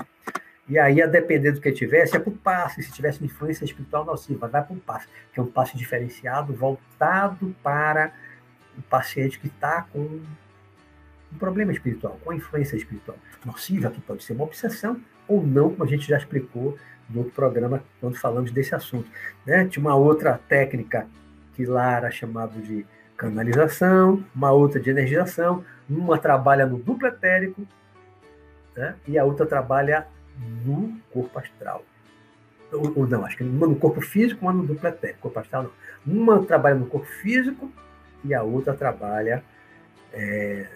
e 0.69 0.79
aí, 0.79 1.03
a 1.03 1.07
depender 1.07 1.53
do 1.53 1.61
que 1.61 1.73
tivesse, 1.73 2.17
é 2.17 2.21
para 2.21 2.31
o 2.31 2.37
passe. 2.37 2.83
Se 2.83 2.93
tivesse 2.93 3.25
influência 3.25 3.65
espiritual 3.65 4.05
nociva, 4.05 4.47
vai 4.47 4.63
para 4.63 4.73
o 4.73 4.81
passe, 4.81 5.07
que 5.33 5.41
é 5.41 5.43
um 5.43 5.47
passe 5.47 5.77
diferenciado, 5.77 6.55
voltado 6.55 7.55
para 7.63 8.13
o 8.79 8.83
paciente 8.83 9.39
que 9.39 9.49
está 9.49 9.83
com 9.93 9.99
um 9.99 11.39
problema 11.39 11.73
espiritual, 11.73 12.19
com 12.25 12.33
influência 12.33 12.77
espiritual 12.77 13.19
nociva, 13.45 13.91
que 13.91 14.01
pode 14.01 14.23
ser 14.23 14.35
uma 14.35 14.45
obsessão 14.45 15.01
ou 15.27 15.45
não, 15.45 15.71
como 15.71 15.85
a 15.85 15.87
gente 15.87 16.09
já 16.09 16.17
explicou 16.17 16.79
no 17.09 17.19
outro 17.19 17.35
programa, 17.35 17.83
quando 18.01 18.17
falamos 18.17 18.51
desse 18.51 18.75
assunto. 18.75 19.09
Né? 19.45 19.67
Tinha 19.67 19.85
uma 19.85 19.95
outra 19.95 20.39
técnica 20.49 21.07
que 21.55 21.65
lá 21.67 21.97
era 21.97 22.11
chamado 22.11 22.61
de 22.61 22.87
canalização, 23.23 24.25
uma 24.35 24.51
outra 24.51 24.81
de 24.81 24.91
energização, 24.91 25.65
uma 25.89 26.19
trabalha 26.19 26.67
no 26.67 26.79
duplo 26.79 27.07
etérico 27.07 27.63
né? 28.77 28.97
e 29.07 29.17
a 29.17 29.25
outra 29.25 29.47
trabalha 29.47 30.09
no 30.65 30.99
corpo 31.13 31.39
astral. 31.39 31.85
Ou, 32.73 32.93
ou, 32.97 33.07
não, 33.07 33.25
acho 33.25 33.37
que 33.37 33.45
uma 33.45 33.69
no 33.69 33.77
corpo 33.77 34.01
físico, 34.01 34.45
uma 34.45 34.53
no 34.53 34.67
duplo 34.67 34.89
etérico, 34.89 35.21
corpo 35.21 35.39
astral 35.39 35.63
não. 35.65 35.71
Uma 36.05 36.43
trabalha 36.43 36.75
no 36.75 36.87
corpo 36.87 37.07
físico 37.07 37.71
e 38.25 38.35
a 38.35 38.43
outra 38.43 38.75
trabalha 38.75 39.45
é, 40.13 40.67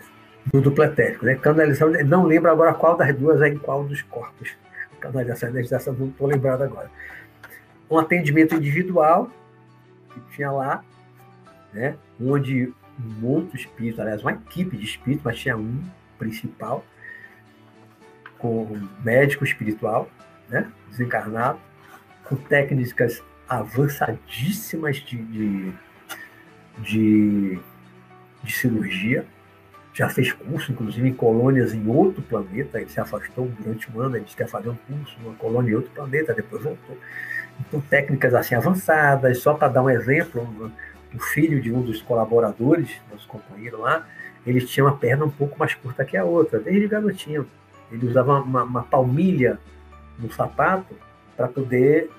no 0.53 0.61
duplo 0.61 0.85
etérico. 0.85 1.25
Né? 1.25 1.35
Canalização, 1.35 1.91
não 2.05 2.25
lembro 2.25 2.51
agora 2.51 2.75
qual 2.75 2.97
das 2.97 3.13
duas 3.17 3.43
é 3.43 3.49
em 3.49 3.59
qual 3.59 3.83
dos 3.83 4.03
corpos. 4.03 4.55
Canalização 5.01 5.49
e 5.49 5.53
energização, 5.53 5.95
não 5.95 6.09
estou 6.09 6.29
lembrado 6.29 6.63
agora. 6.63 6.91
Um 7.91 7.99
atendimento 7.99 8.55
individual 8.55 9.31
que 10.13 10.21
tinha 10.37 10.51
lá, 10.51 10.85
né? 11.77 11.95
onde 12.19 12.73
um 12.99 13.27
outro 13.27 13.55
espírito, 13.55 14.01
aliás, 14.01 14.23
uma 14.23 14.33
equipe 14.33 14.77
de 14.77 14.85
espíritos, 14.85 15.23
mas 15.23 15.39
tinha 15.39 15.57
um 15.57 15.85
principal, 16.19 16.83
com 18.39 18.63
um 18.63 18.89
médico 19.05 19.45
espiritual, 19.45 20.11
né? 20.49 20.73
desencarnado, 20.89 21.61
com 22.25 22.35
técnicas 22.37 23.23
avançadíssimas 23.47 24.97
de, 24.97 25.17
de, 25.19 25.73
de, 26.79 27.59
de 28.43 28.53
cirurgia, 28.53 29.27
já 29.93 30.09
fez 30.09 30.33
curso, 30.33 30.73
inclusive, 30.73 31.09
em 31.09 31.15
colônias 31.15 31.73
em 31.73 31.87
outro 31.89 32.23
planeta. 32.23 32.81
Ele 32.81 32.91
se 32.91 33.01
afastou 33.01 33.49
durante 33.59 33.91
um 33.91 34.01
ano, 34.01 34.17
ele 34.17 34.25
disse 34.25 34.37
que 34.37 34.43
ia 34.43 34.49
fazer 34.49 34.69
um 34.69 34.77
curso 34.77 35.17
numa 35.23 35.35
colônia 35.37 35.71
em 35.71 35.75
outro 35.75 35.91
planeta, 35.91 36.35
depois 36.35 36.63
voltou. 36.63 36.99
Então, 37.61 37.81
técnicas 37.81 38.35
assim 38.35 38.55
avançadas, 38.55 39.39
só 39.39 39.55
para 39.55 39.69
dar 39.69 39.83
um 39.83 39.89
exemplo, 39.89 40.71
o 41.17 41.21
filho 41.21 41.61
de 41.61 41.73
um 41.73 41.81
dos 41.81 42.03
colaboradores, 42.03 43.01
nosso 43.11 43.27
companheiro 43.27 43.81
lá, 43.81 44.07
ele 44.47 44.61
tinha 44.65 44.85
uma 44.85 44.97
perna 44.97 45.25
um 45.25 45.31
pouco 45.31 45.59
mais 45.59 45.75
curta 45.75 46.05
que 46.05 46.17
a 46.17 46.25
outra, 46.25 46.61
desde 46.61 46.87
garotinho. 46.87 47.49
Ele 47.91 48.07
usava 48.07 48.41
uma, 48.41 48.63
uma 48.63 48.83
palmilha 48.83 49.59
no 50.19 50.31
sapato 50.31 50.95
para 51.37 51.49
poder, 51.49 52.11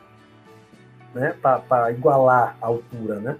né, 1.14 1.36
para 1.70 1.92
igualar 1.92 2.58
a 2.60 2.66
altura, 2.66 3.20
né, 3.20 3.38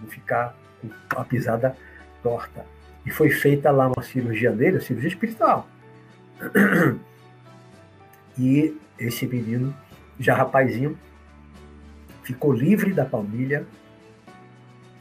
não 0.00 0.08
ficar 0.08 0.54
com 0.82 1.20
a 1.20 1.24
pisada 1.24 1.76
torta. 2.22 2.66
E 3.04 3.10
foi 3.10 3.30
feita 3.30 3.70
lá 3.70 3.86
uma 3.86 4.02
cirurgia 4.02 4.50
nele, 4.50 4.80
cirurgia 4.80 5.08
espiritual. 5.08 5.66
E 8.38 8.76
esse 8.98 9.26
menino, 9.26 9.74
já 10.20 10.34
rapazinho, 10.34 10.98
ficou 12.22 12.52
livre 12.52 12.92
da 12.92 13.02
palmilha 13.02 13.66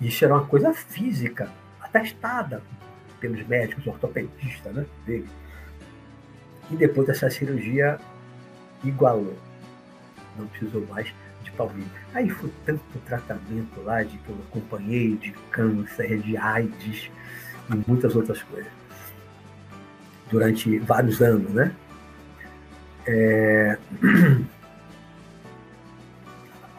isso 0.02 0.26
era 0.26 0.34
uma 0.34 0.46
coisa 0.46 0.74
física, 0.74 1.50
atestada 1.82 2.62
pelos 3.20 3.46
médicos 3.48 3.88
ortopedistas 3.88 4.74
né, 4.74 4.86
dele. 5.06 5.30
E 6.70 6.76
depois 6.76 7.08
dessa 7.08 7.30
cirurgia, 7.30 7.98
igualou. 8.84 9.38
Não 10.38 10.48
precisou 10.48 10.86
mais 10.88 11.08
de 11.44 11.52
palmilha. 11.52 11.88
Aí 12.14 12.30
foi 12.30 12.52
tanto 12.66 12.82
tratamento 13.06 13.82
lá 13.84 14.04
de 14.04 14.18
que 14.18 14.30
eu 14.30 14.38
acompanhei, 14.50 15.16
de 15.16 15.32
câncer, 15.52 16.20
de 16.20 16.36
AIDS 16.36 17.10
e 17.70 17.76
muitas 17.88 18.16
outras 18.16 18.44
coisas. 18.44 18.72
Durante 20.30 20.80
vários 20.80 21.22
anos, 21.22 21.52
né? 21.52 21.72
É... 23.08 23.78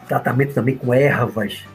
Tratamento 0.06 0.54
também 0.54 0.76
com 0.76 0.92
ervas 0.94 1.66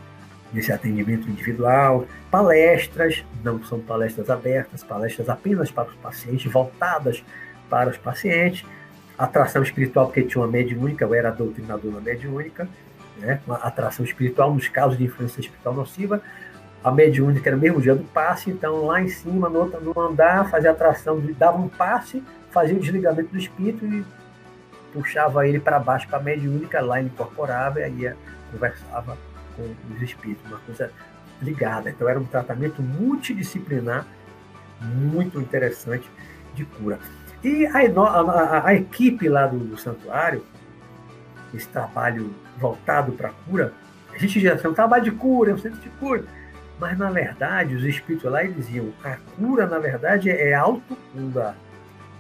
nesse 0.54 0.72
atendimento 0.72 1.30
individual, 1.30 2.06
palestras, 2.30 3.24
não 3.44 3.64
são 3.64 3.80
palestras 3.80 4.30
abertas, 4.30 4.84
palestras 4.84 5.30
apenas 5.30 5.72
para 5.72 5.90
os 5.90 5.96
pacientes, 5.96 6.52
voltadas 6.52 7.24
para 7.70 7.90
os 7.90 7.98
pacientes, 7.98 8.66
atração 9.18 9.64
espiritual, 9.64 10.08
porque 10.08 10.24
tinha 10.24 10.44
uma 10.44 10.52
mediúnica, 10.52 11.06
eu 11.06 11.14
era 11.14 11.32
doutrinador 11.32 11.92
na 11.92 12.02
mediúnica, 12.02 12.68
né? 13.18 13.40
uma 13.46 13.58
atração 13.58 14.04
espiritual 14.04 14.54
nos 14.54 14.68
casos 14.68 14.98
de 14.98 15.06
influência 15.06 15.40
espiritual 15.40 15.74
nociva, 15.76 16.22
a 16.84 16.92
mediúnica 16.92 17.50
era 17.50 17.56
no 17.56 17.62
mesmo 17.62 17.80
dia 17.80 17.94
do 17.94 18.04
passe, 18.06 18.50
então 18.50 18.86
lá 18.86 19.02
em 19.02 19.08
cima, 19.08 19.48
no, 19.48 19.60
outro, 19.60 19.80
no 19.80 20.00
andar, 20.02 20.50
fazia 20.50 20.72
atração, 20.72 21.22
dava 21.38 21.58
um 21.58 21.70
passe, 21.70 22.24
fazia 22.50 22.76
o 22.76 22.80
desligamento 22.80 23.30
do 23.30 23.38
espírito 23.38 23.86
e 23.86 24.04
puxava 24.92 25.48
ele 25.48 25.60
para 25.60 25.80
baixo 25.80 26.08
para 26.08 26.18
a 26.18 26.22
mediúnica, 26.22 26.82
lá 26.82 27.00
ele 27.00 27.10
incorporava 27.10 27.80
e 27.80 27.84
aí 27.84 28.16
conversava 28.52 29.16
com 29.56 29.94
os 29.94 30.02
espíritos, 30.02 30.46
uma 30.50 30.60
coisa 30.60 30.92
ligada. 31.42 31.90
Então 31.90 32.08
era 32.08 32.20
um 32.20 32.26
tratamento 32.26 32.82
multidisciplinar 32.82 34.06
muito 34.82 35.40
interessante 35.40 36.10
de 36.54 36.66
cura. 36.66 37.00
E 37.44 37.66
a, 37.66 37.80
a, 37.80 38.68
a 38.68 38.76
equipe 38.76 39.28
lá 39.28 39.48
do, 39.48 39.58
do, 39.60 39.78
santuário, 39.78 40.44
esse 41.54 41.68
trabalho 41.68 42.34
voltado 42.58 43.12
para 43.14 43.30
a 43.30 43.32
cura, 43.32 43.74
a 44.14 44.18
gente 44.18 44.40
já 44.40 44.52
é 44.52 44.68
um 44.68 44.74
trabalho 44.74 45.04
de 45.04 45.12
cura, 45.12 45.52
é 45.52 45.54
um 45.54 45.58
centro 45.58 45.80
de 45.80 45.90
cura. 45.90 46.24
Mas, 46.80 46.98
na 46.98 47.10
verdade, 47.10 47.76
os 47.76 47.84
espíritos 47.84 48.30
lá 48.30 48.44
diziam, 48.44 48.92
a 49.04 49.16
cura, 49.38 49.68
na 49.68 49.80
verdade, 49.80 50.30
é 50.30 50.54
autocura. 50.54 51.56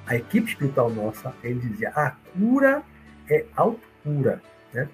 A 0.05 0.15
equipe 0.15 0.49
espiritual 0.49 0.89
nossa, 0.89 1.33
ele 1.43 1.59
dizia, 1.59 1.89
a 1.95 2.11
cura 2.37 2.83
é 3.29 3.45
autocura. 3.55 4.41
Né? 4.73 4.87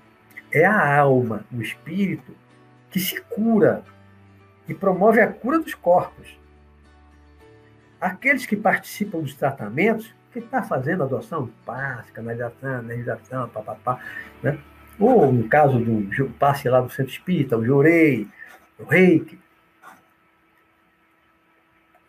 É 0.51 0.65
a 0.65 0.99
alma, 0.99 1.45
o 1.51 1.61
espírito, 1.61 2.33
que 2.89 2.99
se 2.99 3.21
cura 3.21 3.83
e 4.67 4.73
promove 4.73 5.19
a 5.19 5.31
cura 5.31 5.59
dos 5.59 5.73
corpos. 5.73 6.37
Aqueles 7.99 8.45
que 8.45 8.55
participam 8.55 9.19
dos 9.19 9.33
tratamentos, 9.33 10.13
que 10.31 10.39
está 10.39 10.61
fazendo 10.61 11.03
adoção 11.03 11.49
passe, 11.65 12.11
canalização, 12.11 12.79
energização, 12.79 13.49
papapá, 13.49 13.99
né? 14.41 14.57
ou 14.99 15.31
no 15.31 15.47
caso 15.47 15.79
do 15.79 16.29
passe 16.39 16.69
lá 16.69 16.81
do 16.81 16.89
centro 16.89 17.11
espírita, 17.11 17.57
o 17.57 17.65
jorei, 17.65 18.27
o 18.79 18.83
reiki, 18.83 19.39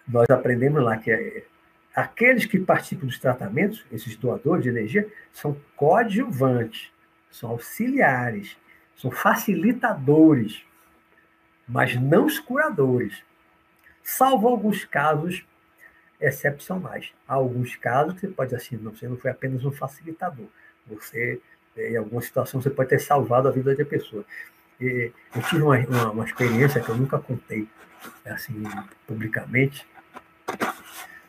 nós 0.07 0.29
aprendemos 0.31 0.83
lá 0.83 0.97
que 0.97 1.11
é, 1.11 1.45
aqueles 1.95 2.47
que 2.47 2.59
participam 2.59 3.07
dos 3.07 3.19
tratamentos, 3.19 3.85
esses 3.93 4.17
doadores 4.17 4.63
de 4.63 4.71
energia, 4.71 5.07
são 5.33 5.57
coadjuvantes, 5.77 6.91
são 7.31 7.51
auxiliares, 7.51 8.57
são 8.97 9.11
facilitadores, 9.11 10.65
mas 11.67 11.95
não 12.01 12.27
os 12.27 12.39
curadores, 12.39 13.23
salvo 14.03 14.49
alguns 14.49 14.85
casos 14.85 15.45
excepcionais. 16.21 17.13
Há 17.27 17.35
alguns 17.35 17.77
casos 17.77 18.19
você 18.19 18.29
pode 18.29 18.55
assim, 18.55 18.77
não, 18.77 18.95
você 18.95 19.09
não 19.09 19.17
foi 19.17 19.31
apenas 19.31 19.65
um 19.65 19.71
facilitador, 19.73 20.47
você 20.87 21.41
em 21.77 21.97
alguma 21.97 22.21
situação 22.21 22.61
você 22.61 22.71
pode 22.71 22.89
ter 22.89 22.99
salvado 22.99 23.47
a 23.47 23.53
vida 23.53 23.75
uma 23.75 23.85
pessoa. 23.85 24.25
E 24.81 25.13
eu 25.35 25.43
tive 25.43 25.63
uma, 25.63 25.79
uma, 25.79 26.11
uma 26.11 26.25
experiência 26.25 26.81
que 26.81 26.89
eu 26.89 26.97
nunca 26.97 27.19
contei 27.19 27.69
assim 28.25 28.63
publicamente, 29.07 29.87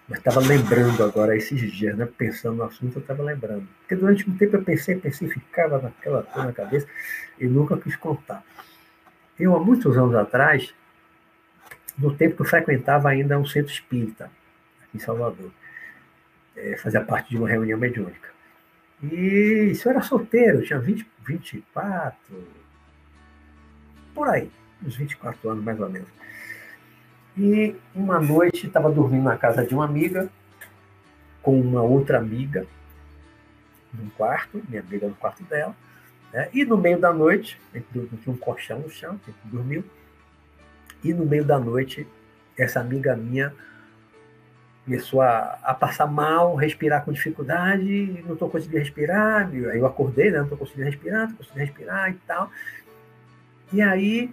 mas 0.10 0.18
estava 0.18 0.39
lembrando 0.39 1.03
agora 1.03 1.38
esses 1.38 1.72
dias, 1.72 1.95
né? 1.95 2.07
pensando 2.18 2.55
no 2.55 2.64
assunto, 2.64 2.97
eu 2.97 3.01
estava 3.01 3.22
lembrando. 3.22 3.68
Porque 3.82 3.95
durante 3.95 4.28
um 4.28 4.36
tempo 4.36 4.55
eu 4.55 4.64
pensei, 4.64 4.95
pensei, 4.95 5.30
ficava 5.30 5.80
naquela 5.80 6.24
coisa 6.24 6.47
na 6.47 6.53
cabeça 6.53 6.88
e 7.39 7.45
nunca 7.45 7.78
quis 7.78 7.95
contar. 7.95 8.43
Eu, 9.39 9.55
há 9.55 9.60
muitos 9.60 9.95
anos 9.95 10.16
atrás, 10.16 10.74
no 11.95 12.16
tempo 12.16 12.38
que 12.38 12.41
eu 12.41 12.45
frequentava 12.45 13.10
ainda 13.10 13.38
um 13.38 13.45
centro 13.45 13.72
espírita, 13.72 14.32
aqui 14.82 14.97
em 14.97 14.99
Salvador, 14.99 15.51
é, 16.57 16.76
fazia 16.78 17.01
parte 17.01 17.30
de 17.30 17.38
uma 17.38 17.47
reunião 17.47 17.78
mediúnica. 17.78 18.30
E 19.03 19.70
isso 19.72 19.88
era 19.88 20.01
solteiro, 20.01 20.64
tinha 20.64 20.80
20, 20.80 21.07
24, 21.26 22.18
por 24.14 24.28
aí, 24.28 24.51
uns 24.84 24.95
24 24.95 25.51
anos 25.51 25.64
mais 25.64 25.80
ou 25.80 25.89
menos. 25.89 26.10
E 27.39 27.73
uma 27.95 28.19
noite 28.19 28.67
estava 28.67 28.91
dormindo 28.91 29.23
na 29.23 29.37
casa 29.37 29.65
de 29.65 29.73
uma 29.73 29.85
amiga, 29.85 30.29
com 31.41 31.57
uma 31.57 31.81
outra 31.81 32.17
amiga, 32.17 32.67
num 33.93 34.09
quarto, 34.09 34.61
minha 34.67 34.81
amiga 34.81 35.07
no 35.07 35.15
quarto 35.15 35.41
dela. 35.45 35.73
Né? 36.33 36.49
E 36.53 36.65
no 36.65 36.77
meio 36.77 36.99
da 36.99 37.13
noite, 37.13 37.57
tinha 37.71 38.09
um 38.27 38.35
colchão 38.35 38.79
no 38.79 38.89
chão, 38.89 39.11
a 39.11 39.31
gente 39.31 39.39
dormiu. 39.45 39.85
E 41.01 41.13
no 41.13 41.25
meio 41.25 41.45
da 41.45 41.57
noite, 41.57 42.05
essa 42.57 42.81
amiga 42.81 43.15
minha 43.15 43.53
começou 44.83 45.21
a, 45.21 45.57
a 45.63 45.73
passar 45.73 46.07
mal, 46.07 46.55
respirar 46.55 47.05
com 47.05 47.13
dificuldade, 47.13 48.21
não 48.25 48.33
estou 48.33 48.49
conseguindo 48.49 48.79
respirar. 48.79 49.47
Aí 49.47 49.77
eu 49.77 49.85
acordei, 49.85 50.29
né? 50.29 50.39
não 50.39 50.43
estou 50.43 50.57
conseguindo 50.57 50.87
respirar, 50.87 51.19
não 51.19 51.29
estou 51.29 51.37
conseguindo 51.37 51.65
respirar 51.65 52.11
e 52.11 52.15
tal. 52.27 52.51
E 53.71 53.81
aí, 53.81 54.29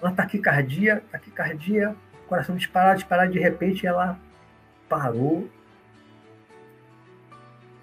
uma 0.00 0.12
taquicardia, 0.12 1.02
taquicardia, 1.10 1.96
coração 2.30 2.54
disparado, 2.54 3.00
disparado, 3.00 3.32
de 3.32 3.40
repente 3.40 3.84
ela 3.86 4.16
parou. 4.88 5.50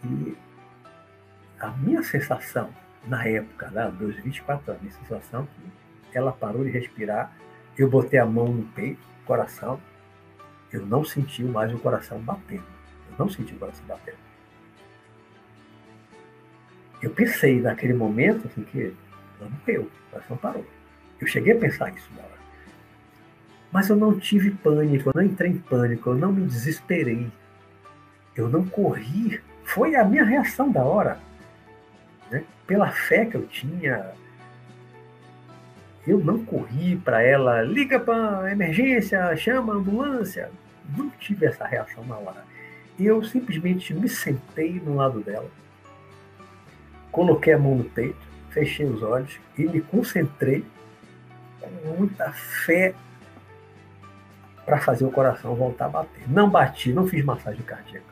E 0.05 0.37
a 1.59 1.67
minha 1.71 2.01
sensação, 2.01 2.69
na 3.05 3.27
época, 3.27 3.69
né, 3.69 3.91
dos 3.91 4.15
24 4.15 4.71
anos, 4.71 4.79
a 4.79 4.83
minha 4.83 4.97
sensação 4.99 5.47
que 6.09 6.17
ela 6.17 6.31
parou 6.31 6.63
de 6.63 6.69
respirar, 6.69 7.31
eu 7.77 7.89
botei 7.89 8.19
a 8.19 8.25
mão 8.25 8.47
no 8.47 8.63
peito, 8.69 9.01
coração, 9.25 9.79
eu 10.71 10.85
não 10.85 11.03
senti 11.03 11.43
mais 11.43 11.73
o 11.73 11.79
coração 11.79 12.17
batendo. 12.19 12.63
Eu 13.11 13.17
não 13.19 13.29
senti 13.29 13.53
o 13.53 13.59
coração 13.59 13.85
batendo. 13.85 14.17
Eu 17.01 17.11
pensei 17.11 17.61
naquele 17.61 17.93
momento 17.93 18.47
assim, 18.47 18.63
que 18.63 18.95
ela 19.39 19.49
morreu, 19.49 19.83
o 19.83 20.11
coração 20.11 20.37
parou. 20.37 20.65
Eu 21.19 21.27
cheguei 21.27 21.53
a 21.53 21.59
pensar 21.59 21.93
isso 21.93 22.09
na 22.15 22.23
hora. 22.23 22.36
Mas 23.71 23.89
eu 23.89 23.95
não 23.95 24.17
tive 24.17 24.51
pânico, 24.51 25.09
eu 25.09 25.13
não 25.15 25.23
entrei 25.23 25.51
em 25.51 25.57
pânico, 25.57 26.09
eu 26.09 26.15
não 26.15 26.31
me 26.31 26.45
desesperei. 26.45 27.29
Eu 28.35 28.47
não 28.49 28.65
corri. 28.65 29.41
Foi 29.63 29.95
a 29.95 30.05
minha 30.05 30.23
reação 30.23 30.71
da 30.71 30.83
hora. 30.83 31.19
Né? 32.31 32.43
Pela 32.65 32.89
fé 32.91 33.25
que 33.25 33.35
eu 33.35 33.45
tinha, 33.47 34.13
eu 36.07 36.19
não 36.19 36.43
corri 36.45 36.95
para 36.95 37.21
ela, 37.21 37.61
liga 37.61 37.99
para 37.99 38.49
emergência, 38.49 39.35
chama 39.35 39.73
a 39.73 39.75
ambulância. 39.75 40.49
Não 40.95 41.09
tive 41.19 41.45
essa 41.45 41.67
reação 41.67 42.05
na 42.05 42.15
hora. 42.15 42.45
Eu 42.97 43.21
simplesmente 43.23 43.93
me 43.93 44.07
sentei 44.07 44.81
no 44.83 44.95
lado 44.95 45.19
dela, 45.19 45.49
coloquei 47.11 47.53
a 47.53 47.59
mão 47.59 47.75
no 47.75 47.83
peito, 47.83 48.17
fechei 48.49 48.85
os 48.85 49.03
olhos 49.03 49.37
e 49.57 49.63
me 49.67 49.81
concentrei 49.81 50.65
com 51.59 51.97
muita 51.97 52.31
fé 52.31 52.95
para 54.67 54.81
fazer 54.81 55.05
o 55.05 55.09
coração 55.09 55.55
voltar 55.55 55.85
a 55.85 55.89
bater. 55.89 56.29
Não 56.29 56.49
bati, 56.49 56.91
não 56.91 57.07
fiz 57.07 57.23
massagem 57.23 57.61
cardíaca. 57.63 58.05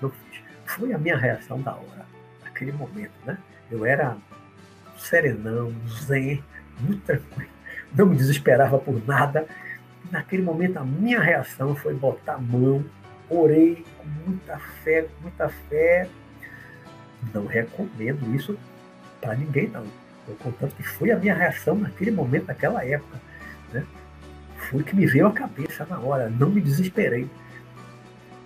Não 0.00 0.08
fiz. 0.08 0.40
Foi 0.64 0.94
a 0.94 0.98
minha 0.98 1.16
reação 1.16 1.60
da 1.60 1.72
hora, 1.72 2.06
naquele 2.42 2.72
momento, 2.72 3.12
né? 3.26 3.36
Eu 3.70 3.84
era 3.84 4.16
serenão, 4.96 5.70
zen, 6.06 6.42
muito 6.80 7.02
tranquilo. 7.02 7.50
Não 7.94 8.06
me 8.06 8.16
desesperava 8.16 8.78
por 8.78 9.06
nada. 9.06 9.46
Naquele 10.10 10.42
momento, 10.42 10.78
a 10.78 10.84
minha 10.84 11.20
reação 11.20 11.76
foi 11.76 11.92
botar 11.92 12.36
a 12.36 12.38
mão, 12.38 12.82
orei 13.28 13.84
com 13.98 14.06
muita 14.26 14.58
fé, 14.82 15.02
com 15.02 15.20
muita 15.20 15.50
fé. 15.68 16.08
Não 17.34 17.44
recomendo 17.44 18.34
isso 18.34 18.58
para 19.20 19.34
ninguém, 19.34 19.68
não. 19.68 19.84
Eu 20.26 20.34
contando 20.36 20.74
que 20.74 20.82
foi 20.82 21.10
a 21.10 21.16
minha 21.16 21.34
reação 21.34 21.74
naquele 21.74 22.10
momento, 22.10 22.46
naquela 22.46 22.82
época. 22.82 23.20
Né? 23.70 23.84
Foi 24.70 24.82
o 24.82 24.84
que 24.84 24.94
me 24.94 25.06
veio 25.06 25.26
à 25.26 25.32
cabeça 25.32 25.86
na 25.86 25.98
hora, 25.98 26.28
não 26.28 26.50
me 26.50 26.60
desesperei. 26.60 27.28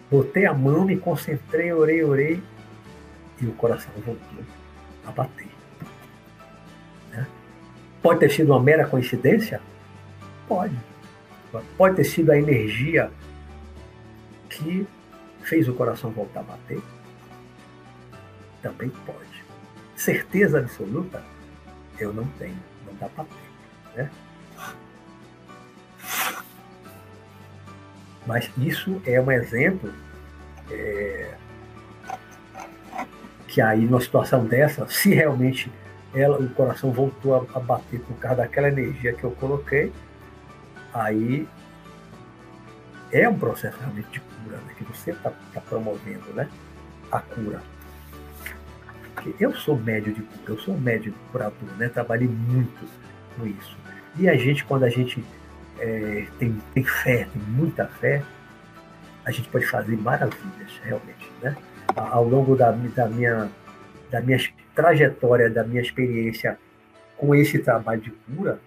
Botei 0.09 0.47
a 0.47 0.55
mão, 0.55 0.85
me 0.85 0.97
concentrei, 0.97 1.73
orei, 1.73 2.05
orei, 2.05 2.43
e 3.41 3.47
o 3.47 3.53
coração 3.53 3.91
voltou 3.97 4.45
a 5.05 5.11
bater. 5.11 5.49
Né? 7.11 7.27
Pode 8.01 8.21
ter 8.21 8.31
sido 8.31 8.53
uma 8.53 8.61
mera 8.61 8.87
coincidência? 8.87 9.61
Pode. 10.47 10.77
Pode 11.77 11.97
ter 11.97 12.05
sido 12.05 12.31
a 12.31 12.39
energia 12.39 13.11
que 14.49 14.87
fez 15.43 15.69
o 15.69 15.75
coração 15.75 16.11
voltar 16.11 16.41
a 16.41 16.45
bater? 16.45 16.81
Também 18.63 18.91
pode. 19.05 19.45
Certeza 19.97 20.61
absoluta? 20.61 21.21
Eu 21.99 22.13
não 22.13 22.27
tenho. 22.39 22.57
Não 22.87 22.95
dá 22.95 23.09
para 23.09 23.25
ter. 23.25 23.99
Né? 24.03 24.11
Mas 28.33 28.51
isso 28.57 28.99
é 29.05 29.21
um 29.21 29.31
exemplo 29.31 29.93
é, 30.71 31.35
que 33.47 33.61
aí, 33.61 33.83
numa 33.83 34.01
situação 34.01 34.47
dessa, 34.47 34.87
se 34.89 35.13
realmente 35.13 35.71
ela, 36.15 36.39
o 36.39 36.49
coração 36.49 36.91
voltou 36.91 37.35
a, 37.35 37.59
a 37.59 37.61
bater 37.61 38.01
por 38.01 38.17
causa 38.17 38.39
daquela 38.39 38.69
energia 38.69 39.13
que 39.13 39.23
eu 39.23 39.33
coloquei, 39.33 39.93
aí 40.95 41.47
é 43.13 43.29
um 43.29 43.39
processo 43.39 43.79
realmente 43.79 44.09
de 44.13 44.21
cura, 44.21 44.57
né, 44.57 44.73
que 44.79 44.85
você 44.85 45.11
está 45.11 45.31
tá 45.53 45.61
promovendo 45.61 46.33
né, 46.33 46.49
a 47.11 47.21
cura. 47.21 47.61
Porque 49.15 49.35
eu 49.39 49.55
sou 49.55 49.77
médio 49.77 50.15
de 50.15 50.23
cura, 50.23 50.53
eu 50.53 50.59
sou 50.59 50.79
médio 50.79 51.13
curador, 51.31 51.69
né, 51.77 51.91
trabalhei 51.91 52.29
muito 52.29 52.89
com 53.37 53.47
isso. 53.47 53.77
E 54.17 54.27
a 54.27 54.37
gente, 54.39 54.65
quando 54.65 54.85
a 54.85 54.89
gente 54.89 55.23
é, 55.83 56.27
tem, 56.39 56.57
tem 56.73 56.85
fé, 56.85 57.27
tem 57.33 57.43
muita 57.43 57.87
fé, 57.87 58.23
a 59.25 59.31
gente 59.33 59.49
pode 59.49 59.67
fazer 59.67 59.97
maravilhas, 59.97 60.81
realmente. 60.85 61.31
Né? 61.43 61.57
Ao 61.95 62.25
longo 62.25 62.55
da, 62.55 62.71
da, 62.71 63.09
minha, 63.09 63.51
da 64.11 64.21
minha 64.21 64.39
trajetória, 64.75 65.51
da 65.51 65.65
minha 65.65 65.83
experiência 65.83 66.57
com 67.17 67.35
esse 67.35 67.59
trabalho 67.59 68.01
de 68.01 68.11
cura, 68.11 68.61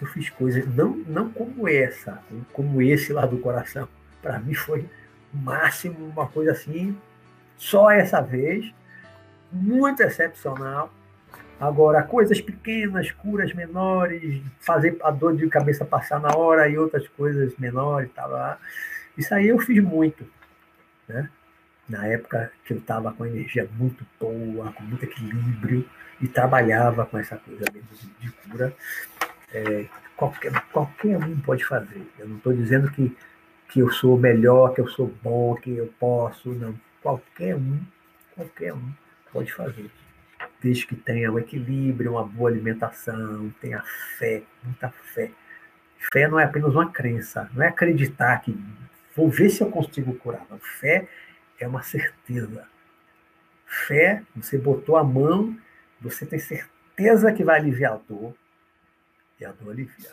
eu 0.00 0.06
fiz 0.08 0.28
coisas 0.28 0.66
não, 0.74 0.96
não 1.06 1.30
como 1.30 1.66
essa, 1.66 2.22
como 2.52 2.82
esse 2.82 3.12
lá 3.12 3.24
do 3.24 3.38
coração. 3.38 3.88
Para 4.20 4.38
mim 4.38 4.54
foi 4.54 4.86
o 5.32 5.36
máximo, 5.36 6.06
uma 6.06 6.26
coisa 6.26 6.52
assim, 6.52 6.96
só 7.56 7.90
essa 7.90 8.20
vez, 8.20 8.70
muito 9.50 10.02
excepcional, 10.02 10.92
Agora, 11.64 12.02
coisas 12.02 12.42
pequenas, 12.42 13.10
curas 13.10 13.54
menores, 13.54 14.42
fazer 14.60 14.98
a 15.02 15.10
dor 15.10 15.34
de 15.34 15.48
cabeça 15.48 15.82
passar 15.82 16.20
na 16.20 16.36
hora 16.36 16.68
e 16.68 16.76
outras 16.76 17.08
coisas 17.08 17.56
menores, 17.56 18.10
tá 18.14 18.26
lá. 18.26 18.58
Isso 19.16 19.34
aí 19.34 19.48
eu 19.48 19.58
fiz 19.58 19.82
muito, 19.82 20.26
né? 21.08 21.30
Na 21.88 22.06
época 22.06 22.52
que 22.66 22.74
eu 22.74 22.76
estava 22.76 23.14
com 23.14 23.24
energia 23.24 23.66
muito 23.78 24.06
boa, 24.20 24.72
com 24.72 24.82
muito 24.82 25.06
equilíbrio 25.06 25.88
e 26.20 26.28
trabalhava 26.28 27.06
com 27.06 27.16
essa 27.16 27.38
coisa 27.38 27.64
mesmo 27.72 27.88
de 28.20 28.30
cura, 28.30 28.74
é, 29.50 29.86
qualquer, 30.18 30.52
qualquer 30.70 31.16
um 31.16 31.40
pode 31.40 31.64
fazer. 31.64 32.06
Eu 32.18 32.28
não 32.28 32.36
estou 32.36 32.52
dizendo 32.52 32.90
que, 32.90 33.16
que 33.70 33.80
eu 33.80 33.90
sou 33.90 34.18
melhor, 34.18 34.74
que 34.74 34.82
eu 34.82 34.88
sou 34.88 35.10
bom, 35.22 35.54
que 35.54 35.74
eu 35.74 35.90
posso, 35.98 36.50
não. 36.50 36.78
Qualquer 37.02 37.56
um, 37.56 37.80
qualquer 38.36 38.74
um 38.74 38.92
pode 39.32 39.50
fazer 39.50 39.90
desde 40.64 40.86
que 40.86 40.96
tenha 40.96 41.30
o 41.30 41.38
equilíbrio, 41.38 42.12
uma 42.12 42.24
boa 42.24 42.48
alimentação, 42.48 43.54
tenha 43.60 43.82
fé, 44.18 44.42
muita 44.62 44.88
fé. 44.88 45.30
Fé 46.10 46.26
não 46.26 46.40
é 46.40 46.44
apenas 46.44 46.72
uma 46.74 46.90
crença, 46.90 47.50
não 47.52 47.62
é 47.62 47.68
acreditar 47.68 48.38
que 48.40 48.58
vou 49.14 49.28
ver 49.28 49.50
se 49.50 49.62
eu 49.62 49.70
consigo 49.70 50.14
curar. 50.14 50.46
Não. 50.48 50.58
Fé 50.58 51.06
é 51.60 51.68
uma 51.68 51.82
certeza. 51.82 52.66
Fé, 53.66 54.22
você 54.34 54.56
botou 54.56 54.96
a 54.96 55.04
mão, 55.04 55.54
você 56.00 56.24
tem 56.24 56.38
certeza 56.38 57.30
que 57.30 57.44
vai 57.44 57.60
aliviar 57.60 57.92
a 57.92 57.96
dor, 57.96 58.34
e 59.38 59.44
a 59.44 59.52
dor 59.52 59.70
alivia. 59.70 60.12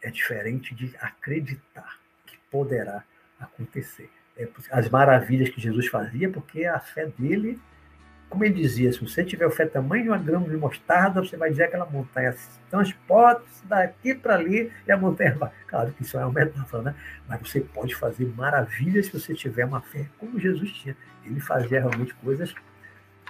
É 0.00 0.10
diferente 0.10 0.74
de 0.74 0.96
acreditar 0.98 1.98
que 2.24 2.38
poderá 2.50 3.04
acontecer. 3.38 4.10
É 4.38 4.48
as 4.70 4.88
maravilhas 4.88 5.50
que 5.50 5.60
Jesus 5.60 5.88
fazia, 5.88 6.30
porque 6.30 6.64
a 6.64 6.80
fé 6.80 7.06
dele 7.18 7.60
como 8.30 8.44
ele 8.44 8.54
dizia, 8.54 8.92
se 8.92 9.00
você 9.00 9.24
tiver 9.24 9.44
o 9.44 9.50
fé 9.50 9.66
tamanho 9.66 10.04
de 10.04 10.08
uma 10.08 10.18
grama 10.18 10.48
de 10.48 10.56
mostarda, 10.56 11.20
você 11.20 11.36
vai 11.36 11.50
dizer 11.50 11.64
aquela 11.64 11.84
montanha 11.84 12.32
transporte-se 12.70 13.66
daqui 13.66 14.14
para 14.14 14.36
ali 14.36 14.72
e 14.86 14.92
a 14.92 14.96
montanha 14.96 15.34
vai. 15.34 15.50
Claro 15.66 15.90
que 15.90 16.02
isso 16.02 16.16
é 16.16 16.24
uma 16.24 16.32
metáfora, 16.32 16.84
né? 16.84 16.94
Mas 17.28 17.40
você 17.40 17.60
pode 17.60 17.96
fazer 17.96 18.32
maravilhas 18.36 19.06
se 19.06 19.18
você 19.18 19.34
tiver 19.34 19.64
uma 19.64 19.80
fé 19.80 20.06
como 20.16 20.38
Jesus 20.38 20.70
tinha. 20.70 20.96
Ele 21.26 21.40
fazia 21.40 21.80
realmente 21.80 22.14
coisas 22.14 22.54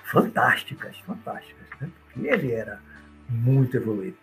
fantásticas, 0.05 0.99
fantásticas, 0.99 1.67
né? 1.81 1.89
Porque 2.05 2.29
ele 2.29 2.53
era 2.53 2.79
muito 3.27 3.79
evoluído. 3.79 4.19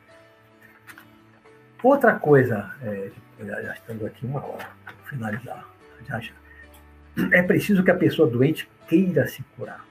Outra 1.82 2.14
coisa, 2.20 2.72
é, 2.84 3.10
já 3.40 3.74
estando 3.74 4.06
aqui 4.06 4.28
uma 4.28 4.46
hora, 4.46 4.70
finalizar, 5.06 5.68
já 6.08 6.20
já. 6.20 6.34
É 7.32 7.42
preciso 7.42 7.84
que 7.84 7.90
a 7.90 7.96
pessoa 7.96 8.30
doente 8.30 8.70
queira 8.88 9.28
se 9.28 9.42
curar 9.56 9.88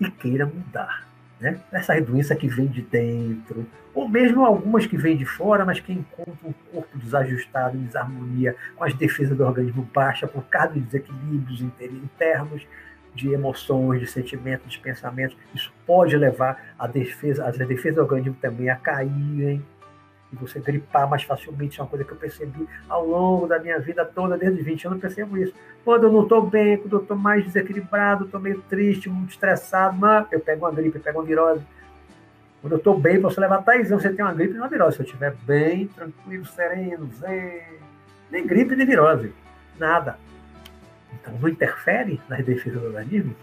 e 0.00 0.10
queira 0.10 0.46
mudar. 0.46 1.06
Né? 1.40 1.60
Essa 1.70 2.00
doença 2.00 2.34
que 2.34 2.48
vem 2.48 2.66
de 2.66 2.82
dentro, 2.82 3.66
ou 3.94 4.08
mesmo 4.08 4.44
algumas 4.44 4.86
que 4.86 4.96
vêm 4.96 5.16
de 5.16 5.24
fora, 5.24 5.64
mas 5.64 5.80
que 5.80 5.92
encontram 5.92 6.50
um 6.50 6.54
corpo 6.72 6.98
desajustado, 6.98 7.76
em 7.76 7.84
desarmonia, 7.84 8.56
com 8.74 8.84
as 8.84 8.94
defesas 8.94 9.36
do 9.36 9.44
organismo 9.44 9.88
baixa, 9.94 10.26
por 10.26 10.44
causa 10.44 10.74
de 10.74 10.80
desequilíbrios 10.80 11.60
internos, 11.60 12.66
de 13.14 13.32
emoções, 13.32 14.00
de 14.00 14.06
sentimentos, 14.06 14.72
de 14.72 14.78
pensamentos. 14.78 15.36
Isso 15.54 15.72
pode 15.86 16.16
levar 16.16 16.74
a 16.78 16.86
defesa, 16.86 17.46
as 17.46 17.56
defesas 17.56 17.94
do 17.94 18.02
organismo 18.02 18.36
também 18.40 18.68
a 18.68 18.76
caírem, 18.76 19.64
e 20.36 20.46
você 20.46 20.60
gripar 20.60 21.08
mais 21.08 21.22
facilmente. 21.22 21.72
Isso 21.72 21.80
é 21.80 21.84
uma 21.84 21.90
coisa 21.90 22.04
que 22.04 22.12
eu 22.12 22.16
percebi 22.16 22.68
ao 22.88 23.06
longo 23.06 23.46
da 23.46 23.58
minha 23.58 23.78
vida 23.78 24.04
toda, 24.04 24.36
desde 24.36 24.62
20 24.62 24.86
anos, 24.86 24.96
eu 24.96 25.00
percebo 25.00 25.38
isso. 25.38 25.54
Quando 25.84 26.04
eu 26.04 26.12
não 26.12 26.22
estou 26.22 26.46
bem, 26.46 26.76
quando 26.76 26.96
eu 26.96 27.02
estou 27.02 27.16
mais 27.16 27.44
desequilibrado, 27.44 28.24
estou 28.24 28.40
meio 28.40 28.62
triste, 28.68 29.08
muito 29.08 29.30
estressado, 29.30 29.98
não, 29.98 30.26
eu 30.30 30.40
pego 30.40 30.64
uma 30.64 30.72
gripe, 30.72 30.96
eu 30.96 31.02
pego 31.02 31.20
uma 31.20 31.24
virose. 31.24 31.62
Quando 32.60 32.72
eu 32.72 32.78
estou 32.78 32.98
bem, 32.98 33.20
posso 33.20 33.40
levar 33.40 33.56
até 33.56 33.82
você 33.84 34.10
tem 34.10 34.24
uma 34.24 34.34
gripe 34.34 34.54
e 34.54 34.58
uma 34.58 34.68
virose. 34.68 34.96
Se 34.96 35.02
eu 35.02 35.06
estiver 35.06 35.34
bem, 35.46 35.86
tranquilo, 35.88 36.44
sereno, 36.46 37.08
zen, 37.14 37.62
nem 38.30 38.46
gripe 38.46 38.74
nem 38.74 38.86
virose, 38.86 39.32
nada. 39.78 40.18
Então 41.14 41.38
não 41.40 41.48
interfere 41.48 42.20
nas 42.28 42.44
defesas 42.44 42.80
do 42.80 42.86
organismo. 42.88 43.34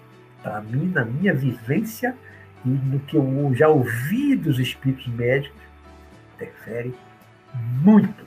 Para 0.41 0.59
mim, 0.61 0.91
na 0.93 1.05
minha 1.05 1.33
vivência 1.33 2.15
e 2.65 2.69
no 2.69 2.99
que 2.99 3.15
eu 3.15 3.51
já 3.53 3.67
ouvi 3.67 4.35
dos 4.35 4.59
espíritos 4.59 5.07
médicos, 5.07 5.62
interfere 6.43 6.93
muito. 7.81 8.25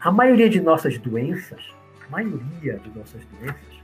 A 0.00 0.12
maioria 0.12 0.48
de 0.48 0.60
nossas 0.60 0.98
doenças, 0.98 1.62
a 2.06 2.10
maioria 2.10 2.78
de 2.78 2.90
nossas 2.96 3.24
doenças, 3.26 3.78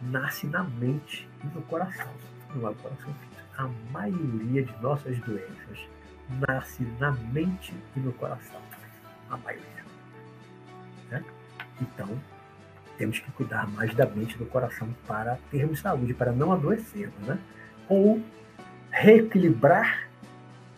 nasce 0.00 0.46
na 0.46 0.64
mente 0.64 1.28
e 1.42 1.46
no 1.48 1.62
coração, 1.62 2.10
não 2.54 2.68
é 2.68 2.70
o 2.70 2.74
coração 2.74 3.14
físico. 3.14 3.34
A 3.56 3.68
maioria 3.92 4.62
de 4.64 4.82
nossas 4.82 5.18
doenças 5.20 5.78
nasce 6.48 6.82
na 6.98 7.12
mente 7.12 7.74
e 7.96 8.00
no 8.00 8.12
coração. 8.12 8.60
A 9.30 9.36
maioria. 9.36 9.84
Né? 11.10 11.24
Então, 11.80 12.08
temos 12.96 13.18
que 13.18 13.30
cuidar 13.32 13.68
mais 13.68 13.94
da 13.94 14.06
mente 14.06 14.34
e 14.34 14.38
do 14.38 14.46
coração 14.46 14.88
para 15.06 15.38
termos 15.50 15.80
saúde, 15.80 16.14
para 16.14 16.32
não 16.32 16.52
adoecermos, 16.52 17.18
né? 17.26 17.38
Ou 17.88 18.22
reequilibrar 18.90 20.08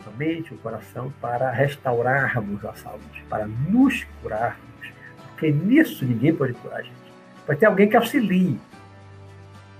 nossa 0.07 0.11
mente, 0.17 0.53
o 0.53 0.57
coração, 0.57 1.11
para 1.21 1.51
restaurarmos 1.51 2.63
a 2.65 2.73
saúde, 2.73 3.23
para 3.29 3.45
nos 3.45 4.05
curarmos. 4.21 4.57
Porque 5.31 5.51
nisso 5.51 6.05
ninguém 6.05 6.33
pode 6.33 6.53
curar 6.53 6.79
a 6.79 6.81
gente. 6.81 6.95
Pode 7.45 7.59
ter 7.59 7.65
alguém 7.65 7.89
que 7.89 7.97
auxilie. 7.97 8.59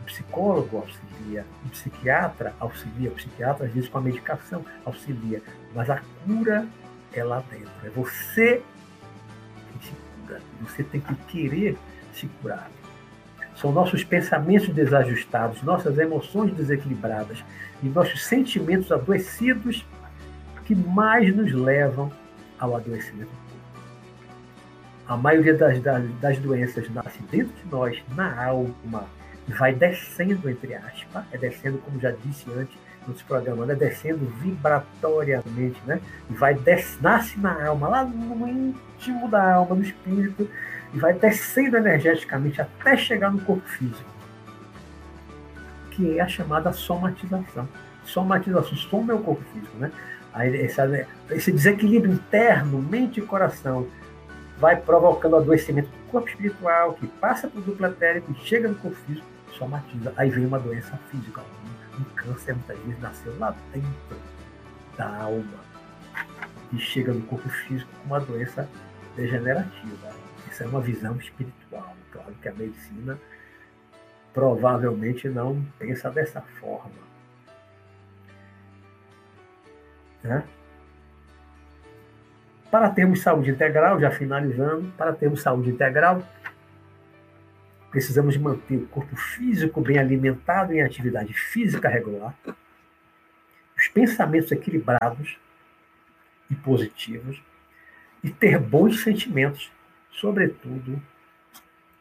Um 0.02 0.06
psicólogo 0.06 0.78
auxilia, 0.78 1.46
um 1.66 1.70
psiquiatra 1.70 2.54
auxilia, 2.60 3.10
o 3.10 3.14
psiquiatra 3.14 3.66
às 3.66 3.74
vezes 3.74 3.90
com 3.90 3.98
a 3.98 4.02
medicação 4.02 4.66
auxilia. 4.86 5.42
Mas 5.74 5.90
a 5.90 6.02
cura 6.26 6.68
é 7.14 7.24
lá 7.24 7.44
dentro. 7.50 7.72
É 7.84 7.90
você 7.90 8.62
que 9.80 9.88
se 9.88 9.94
cura. 10.22 10.42
Você 10.62 10.84
tem 10.84 11.02
que 11.02 11.16
querer 11.28 11.78
se 12.14 12.28
curar. 12.42 12.70
São 13.56 13.72
nossos 13.72 14.04
pensamentos 14.04 14.70
desajustados, 14.70 15.64
nossas 15.64 15.98
emoções 15.98 16.54
desequilibradas 16.54 17.44
e 17.82 17.88
nossos 17.88 18.24
sentimentos 18.24 18.92
adoecidos 18.92 19.84
que 20.68 20.76
mais 20.76 21.34
nos 21.34 21.54
levam 21.54 22.12
ao 22.60 22.76
adoecimento. 22.76 23.32
A 25.08 25.16
maioria 25.16 25.54
das, 25.54 25.80
das, 25.82 26.38
doenças 26.40 26.90
nasce 26.90 27.24
dentro 27.32 27.54
de 27.56 27.72
nós, 27.72 28.04
na 28.14 28.46
alma, 28.46 29.06
e 29.48 29.54
vai 29.54 29.74
descendo, 29.74 30.50
entre 30.50 30.76
aspas, 30.76 31.24
é 31.32 31.38
descendo, 31.38 31.78
como 31.78 31.98
já 32.02 32.12
disse 32.12 32.46
antes 32.52 32.78
nos 33.08 33.22
programas, 33.22 33.70
é 33.70 33.76
descendo 33.76 34.26
vibratoriamente, 34.42 35.82
né? 35.86 36.02
E 36.30 36.34
vai 36.34 36.54
des, 36.54 37.00
nasce 37.00 37.40
na 37.40 37.68
alma, 37.68 37.88
lá 37.88 38.04
no 38.04 38.46
íntimo 38.46 39.30
da 39.30 39.54
alma, 39.54 39.74
no 39.74 39.82
espírito, 39.82 40.50
e 40.94 41.00
vai 41.00 41.14
descendo 41.14 41.78
energeticamente 41.78 42.62
até 42.62 42.98
chegar 42.98 43.32
no 43.32 43.40
corpo 43.40 43.66
físico, 43.70 44.10
que 45.92 46.20
é 46.20 46.22
a 46.22 46.28
chamada 46.28 46.74
somatização. 46.74 47.70
Somatização, 48.04 48.76
soma 48.76 49.14
é 49.14 49.16
o 49.16 49.20
corpo 49.20 49.44
físico, 49.54 49.78
né? 49.78 49.90
Esse 51.32 51.52
desequilíbrio 51.52 52.14
interno, 52.14 52.82
mente 52.82 53.20
e 53.20 53.24
coração, 53.24 53.88
vai 54.58 54.76
provocando 54.76 55.36
adoecimento 55.36 55.90
do 55.90 56.12
corpo 56.12 56.30
espiritual, 56.30 56.94
que 56.94 57.08
passa 57.08 57.48
para 57.48 57.60
o 57.60 57.64
duplo 57.64 57.86
etérico, 57.86 58.34
chega 58.44 58.68
no 58.68 58.76
corpo 58.76 58.98
físico, 59.06 59.26
somatiza. 59.58 60.14
Aí 60.18 60.30
vem 60.30 60.46
uma 60.46 60.60
doença 60.60 60.98
física. 61.10 61.42
Um, 61.42 62.04
câncer 62.16 62.54
muitas 62.54 62.78
vezes 62.80 63.02
nasceu 63.02 63.40
lá 63.40 63.56
dentro 63.74 64.18
da 64.96 65.24
alma 65.24 65.68
e 66.72 66.78
chega 66.78 67.12
no 67.12 67.22
corpo 67.22 67.50
físico 67.50 67.90
com 68.02 68.08
uma 68.08 68.20
doença 68.20 68.70
degenerativa. 69.16 70.10
Essa 70.48 70.64
é 70.64 70.68
uma 70.68 70.82
visão 70.82 71.16
espiritual. 71.18 71.96
Claro 72.12 72.34
que 72.42 72.50
a 72.50 72.54
medicina 72.54 73.18
provavelmente 74.34 75.28
não 75.30 75.66
pensa 75.80 76.10
dessa 76.12 76.42
forma. 76.60 77.07
Né? 80.24 80.44
Para 82.70 82.90
termos 82.90 83.22
saúde 83.22 83.50
integral, 83.50 84.00
já 84.00 84.12
finalizando, 84.12 84.92
para 84.98 85.14
termos 85.14 85.42
saúde 85.42 85.70
integral, 85.70 86.22
precisamos 87.90 88.36
manter 88.38 88.78
o 88.78 88.88
corpo 88.88 89.16
físico 89.16 89.82
bem 89.82 89.98
alimentado 89.98 90.74
em 90.74 90.82
atividade 90.82 91.34
física 91.34 91.88
regular, 91.88 92.36
os 93.76 93.88
pensamentos 93.88 94.52
equilibrados 94.52 95.38
e 96.50 96.56
positivos, 96.56 97.42
e 98.24 98.30
ter 98.30 98.60
bons 98.60 99.02
sentimentos, 99.02 99.72
sobretudo 100.12 101.02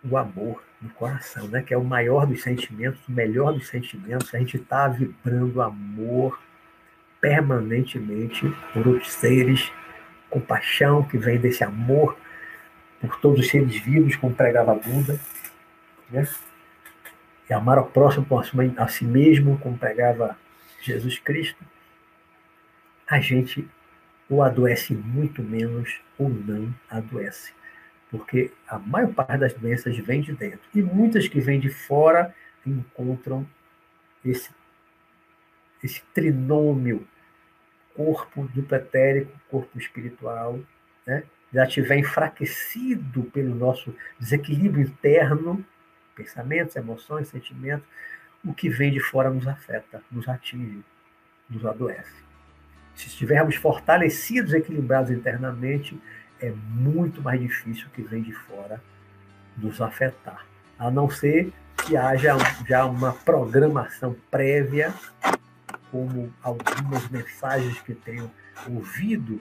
o 0.03 0.17
amor 0.17 0.62
no 0.81 0.91
coração, 0.91 1.47
né? 1.49 1.62
que 1.62 1.75
é 1.75 1.77
o 1.77 1.85
maior 1.85 2.27
dos 2.27 2.43
sentimentos, 2.43 3.01
o 3.09 3.12
melhor 3.12 3.53
dos 3.53 3.69
sentimentos. 3.69 4.35
A 4.35 4.39
gente 4.39 4.57
está 4.57 4.89
vibrando 4.89 5.62
amor 5.62 6.39
permanentemente 7.27 8.49
por 8.72 8.87
outros 8.87 9.12
seres, 9.12 9.72
compaixão 10.31 11.03
que 11.03 11.18
vem 11.18 11.41
desse 11.41 11.64
amor 11.64 12.16
por 13.01 13.18
todos 13.18 13.41
os 13.41 13.49
seres 13.49 13.77
vivos, 13.81 14.14
como 14.14 14.33
pregava 14.33 14.72
Buda. 14.77 15.18
Né? 16.09 16.24
e 17.51 17.53
amar 17.53 17.79
ao 17.79 17.87
próximo 17.87 18.24
a 18.77 18.89
si 18.89 19.05
mesmo, 19.05 19.59
como 19.59 19.77
pregava 19.77 20.39
Jesus 20.81 21.18
Cristo, 21.18 21.64
a 23.09 23.18
gente 23.20 23.68
ou 24.29 24.43
adoece 24.43 24.95
muito 24.95 25.43
menos 25.43 26.01
ou 26.16 26.29
não 26.29 26.72
adoece. 26.89 27.53
Porque 28.09 28.53
a 28.68 28.79
maior 28.79 29.12
parte 29.12 29.39
das 29.39 29.55
doenças 29.55 29.97
vem 29.99 30.20
de 30.20 30.33
dentro. 30.33 30.61
E 30.72 30.81
muitas 30.81 31.27
que 31.27 31.41
vêm 31.41 31.59
de 31.59 31.70
fora 31.70 32.33
encontram 32.64 33.47
esse, 34.24 34.51
esse 35.83 36.03
trinômio 36.14 37.07
corpo 37.97 38.49
dupletérico, 38.55 39.32
corpo 39.51 39.78
espiritual, 39.78 40.61
né? 41.07 41.24
já 41.53 41.64
estiver 41.64 41.97
enfraquecido 41.97 43.24
pelo 43.24 43.55
nosso 43.55 43.94
desequilíbrio 44.18 44.84
interno, 44.84 45.64
pensamentos, 46.14 46.76
emoções, 46.76 47.28
sentimentos, 47.28 47.86
o 48.44 48.53
que 48.53 48.68
vem 48.68 48.92
de 48.92 49.01
fora 49.01 49.30
nos 49.30 49.49
afeta, 49.49 50.03
nos 50.11 50.28
atinge, 50.28 50.84
nos 51.49 51.64
adoece. 51.64 52.24
Se 52.94 53.09
estivermos 53.09 53.57
fortalecidos, 53.57 54.53
equilibrados 54.53 55.11
internamente, 55.11 56.01
é 56.40 56.51
muito 56.51 57.22
mais 57.22 57.40
difícil 57.40 57.86
o 57.88 57.90
que 57.90 58.03
vem 58.03 58.22
de 58.22 58.32
fora 58.32 58.80
nos 59.57 59.80
afetar. 59.80 60.47
A 60.78 60.90
não 60.90 61.09
ser 61.09 61.53
que 61.84 61.97
haja 61.97 62.36
já 62.66 62.84
uma 62.84 63.12
programação 63.12 64.16
prévia, 64.30 64.92
como 65.97 66.30
algumas 66.42 67.09
mensagens 67.09 67.80
que 67.80 67.94
tenho 67.94 68.30
ouvido 68.68 69.40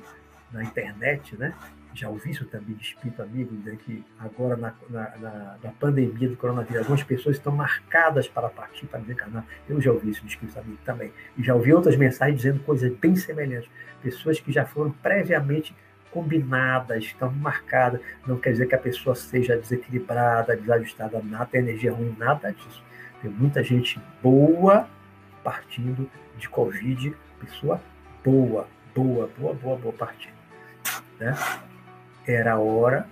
na 0.54 0.64
internet, 0.64 1.36
né? 1.36 1.54
Já 1.94 2.10
ouvi 2.10 2.32
isso 2.32 2.46
também 2.46 2.76
de 2.76 2.84
espírito 2.84 3.22
amigo, 3.22 3.54
né? 3.64 3.78
que 3.80 4.04
agora 4.20 4.56
na, 4.58 4.74
na, 4.90 5.58
na, 5.64 5.72
pandemia 5.80 6.30
do 6.30 6.36
coronavírus, 6.36 6.80
algumas 6.80 7.04
pessoas 7.04 7.38
estão 7.38 7.54
marcadas 7.54 8.28
para 8.28 8.50
partir 8.50 8.86
para 8.86 9.00
desencarnar. 9.00 9.46
Eu 9.68 9.80
já 9.80 9.92
ouvi 9.92 10.10
isso 10.10 10.22
de 10.22 10.28
espírito 10.28 10.60
amigo 10.60 10.78
também. 10.84 11.14
E 11.38 11.44
já 11.44 11.56
ouvi 11.56 11.74
outras 11.74 11.96
mensagens 11.96 12.38
dizendo 12.38 12.60
coisas 12.64 12.94
bem 12.98 13.16
semelhantes. 13.16 13.70
Pessoas 14.02 14.40
que 14.42 14.52
já 14.52 14.66
foram 14.66 14.92
previamente 14.92 15.74
combinadas, 16.12 17.06
estão 17.06 17.32
marcadas. 17.32 18.02
Não 18.28 18.38
quer 18.38 18.52
dizer 18.52 18.68
que 18.68 18.76
a 18.76 18.80
pessoa 18.80 19.16
seja 19.16 19.58
desequilibrada, 19.58 20.56
desajustada, 20.56 21.22
nada, 21.24 21.58
energia 21.58 21.94
ruim, 21.94 22.14
nada 22.20 22.52
disso. 22.52 22.84
Tem 23.22 23.32
muita 23.32 23.64
gente 23.64 24.02
boa 24.22 24.86
partindo 25.46 26.10
de 26.38 26.50
Covid, 26.50 27.16
pessoa 27.40 27.82
boa, 28.24 28.68
boa, 28.96 29.30
boa, 29.38 29.54
boa, 29.54 29.78
boa 29.78 29.94
partindo. 29.94 30.34
Né? 31.20 31.38
Era 32.28 32.54
a 32.54 32.60
hora, 32.60 33.08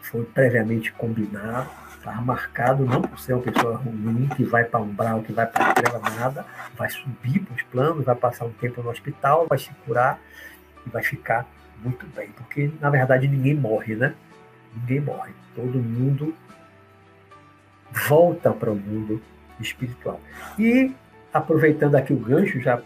foi 0.00 0.24
previamente 0.24 0.92
combinado, 0.92 1.70
estava 1.96 2.20
marcado 2.20 2.84
não 2.84 3.00
por 3.00 3.18
ser 3.18 3.32
uma 3.32 3.42
pessoa 3.42 3.76
ruim, 3.76 4.28
que 4.36 4.44
vai 4.44 4.64
para 4.64 4.80
umbral, 4.80 5.22
que 5.22 5.32
vai 5.32 5.46
para 5.46 5.72
treva, 5.72 5.98
nada, 6.10 6.44
vai 6.76 6.90
subir 6.90 7.40
para 7.40 7.54
os 7.54 7.62
planos, 7.62 8.04
vai 8.04 8.14
passar 8.14 8.44
um 8.44 8.52
tempo 8.52 8.82
no 8.82 8.90
hospital, 8.90 9.46
vai 9.48 9.58
se 9.58 9.70
curar 9.86 10.20
e 10.86 10.90
vai 10.90 11.02
ficar 11.02 11.46
muito 11.82 12.06
bem, 12.08 12.28
porque 12.32 12.70
na 12.80 12.90
verdade 12.90 13.26
ninguém 13.26 13.54
morre, 13.54 13.94
né? 13.96 14.14
Ninguém 14.74 15.00
morre. 15.00 15.32
Todo 15.54 15.78
mundo 15.78 16.34
volta 18.08 18.50
para 18.52 18.70
o 18.70 18.76
mundo 18.76 19.22
espiritual. 19.58 20.20
E 20.58 20.94
aproveitando 21.32 21.94
aqui 21.94 22.12
o 22.12 22.18
gancho, 22.18 22.60
já 22.60 22.82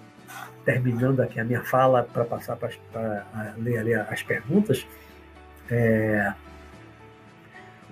terminando 0.65 1.21
aqui 1.21 1.39
a 1.39 1.45
minha 1.45 1.63
fala 1.63 2.03
para 2.03 2.25
passar 2.25 2.57
para 2.57 3.27
ler 3.59 3.79
ali 3.79 3.95
as 3.95 4.23
perguntas, 4.23 4.87
é, 5.71 6.33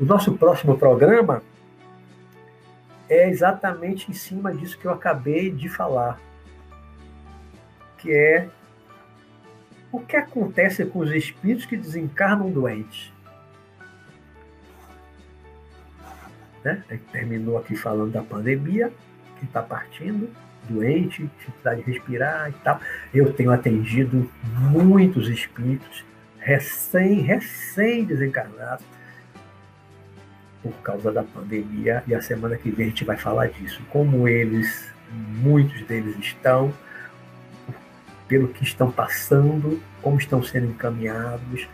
o 0.01 0.05
nosso 0.05 0.37
próximo 0.37 0.77
programa 0.77 1.43
é 3.09 3.29
exatamente 3.29 4.11
em 4.11 4.15
cima 4.15 4.55
disso 4.55 4.79
que 4.79 4.87
eu 4.87 4.91
acabei 4.91 5.51
de 5.51 5.69
falar, 5.69 6.19
que 7.99 8.11
é 8.13 8.49
o 9.93 10.01
que 10.01 10.17
acontece 10.17 10.87
com 10.87 11.01
os 11.01 11.11
espíritos 11.13 11.67
que 11.67 11.77
desencarnam 11.77 12.51
doentes? 12.51 13.13
Né? 16.65 16.83
Terminou 17.13 17.59
aqui 17.59 17.77
falando 17.77 18.13
da 18.13 18.23
pandemia, 18.23 18.91
que 19.43 19.47
está 19.47 19.61
partindo, 19.61 20.31
doente, 20.69 21.29
dificuldade 21.39 21.83
de 21.83 21.91
respirar 21.91 22.49
e 22.49 22.53
tal. 22.65 22.81
Eu 23.13 23.33
tenho 23.33 23.51
atendido 23.51 24.31
muitos 24.71 25.29
espíritos 25.29 26.05
recém, 26.39 27.21
recém 27.21 28.05
desencarnados 28.05 28.85
por 30.63 30.73
causa 30.75 31.11
da 31.11 31.25
pandemia 31.25 32.05
e 32.07 32.15
a 32.15 32.23
semana 32.23 32.57
que 32.57 32.71
vem 32.71 32.87
a 32.87 32.89
gente 32.91 33.05
vai 33.05 33.17
falar 33.17 33.49
disso, 33.49 33.83
como 33.91 34.29
eles, 34.29 34.93
muitos 35.11 35.83
deles 35.83 36.17
estão, 36.19 36.73
pelo 38.29 38.49
que 38.49 38.63
estão 38.63 38.91
passando, 38.91 39.81
como 40.01 40.19
estão 40.19 40.43
sendo 40.43 40.67
encaminhados. 40.67 41.69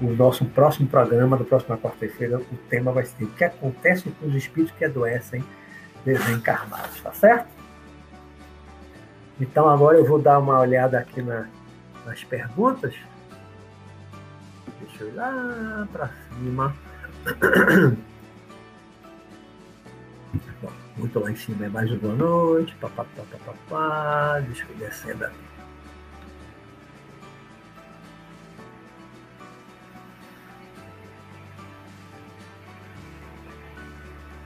O 0.00 0.10
nosso 0.12 0.46
próximo 0.46 0.88
programa, 0.88 1.36
da 1.36 1.44
próxima 1.44 1.76
quarta-feira, 1.76 2.38
o 2.38 2.56
tema 2.70 2.90
vai 2.90 3.04
ser 3.04 3.24
o 3.24 3.28
que 3.28 3.44
acontece 3.44 4.10
com 4.18 4.28
os 4.28 4.34
espíritos 4.34 4.74
que 4.78 4.86
adoecem 4.86 5.44
desencarnados, 6.04 7.00
tá 7.00 7.12
certo? 7.12 7.48
Então 9.40 9.68
agora 9.68 9.96
eu 9.96 10.06
vou 10.06 10.20
dar 10.20 10.38
uma 10.38 10.58
olhada 10.60 10.98
aqui 10.98 11.22
na, 11.22 11.46
nas 12.04 12.22
perguntas. 12.24 12.94
Deixa 14.80 15.04
eu 15.04 15.08
ir 15.08 15.12
lá 15.12 15.88
para 15.90 16.10
cima. 16.28 16.76
Bom, 20.60 20.72
muito 20.96 21.18
lá 21.18 21.30
em 21.30 21.36
cima 21.36 21.64
é 21.64 21.68
mais 21.68 21.90
uma 21.90 21.98
boa 21.98 22.14
noite. 22.14 22.74
Pá, 22.76 22.88
pá, 22.90 23.04
pá, 23.16 23.22
pá, 23.30 23.38
pá, 23.46 23.54
pá. 23.68 24.40
Deixa 24.40 24.66
eu 24.68 24.76
descendo 24.76 25.24
aqui. 25.24 25.50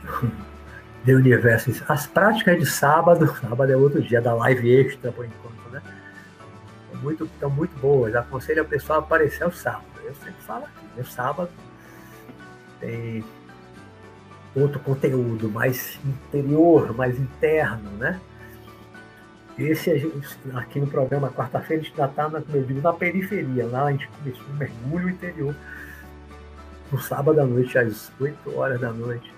de 1.05 1.15
universo. 1.15 1.71
As 1.89 2.07
práticas 2.07 2.59
de 2.59 2.67
sábado, 2.67 3.27
sábado 3.41 3.71
é 3.71 3.77
outro 3.77 4.03
dia 4.03 4.21
da 4.21 4.35
live 4.35 4.71
extra, 4.71 5.13
por 5.13 5.25
enquanto, 5.25 5.71
né? 5.71 5.83
Estão 6.87 7.03
muito, 7.03 7.25
estão 7.25 7.51
muito 7.51 7.79
boas. 7.79 8.15
Aconselho 8.17 8.63
ao 8.63 8.67
pessoal 8.67 9.01
a 9.01 9.03
aparecer 9.03 9.45
ao 9.45 9.53
sábado. 9.53 9.85
Eu 10.05 10.15
sempre 10.15 10.43
falo 10.43 10.65
aqui, 10.65 10.99
no 10.99 11.07
sábado 11.07 11.51
tem 12.81 13.25
outro 14.55 14.79
conteúdo 14.81 15.49
mais 15.49 15.99
interior, 16.05 16.95
mais 16.95 17.19
interno, 17.19 17.91
né? 17.93 18.21
Esse 19.59 20.13
aqui 20.55 20.81
no 20.81 20.87
programa 20.87 21.31
quarta-feira 21.31 21.81
a 21.81 21.85
gente 21.85 21.97
já 21.97 22.07
está 22.07 22.29
na, 22.29 22.43
na 22.83 22.93
periferia, 22.93 23.67
lá 23.67 23.85
a 23.85 23.93
gente 23.93 24.09
começou 24.09 24.47
um 24.49 24.57
mergulho 24.57 25.09
interior 25.09 25.55
no 26.91 27.01
sábado 27.01 27.41
à 27.41 27.45
noite, 27.45 27.79
às 27.79 28.13
8 28.21 28.57
horas 28.57 28.81
da 28.81 28.93
noite 28.93 29.33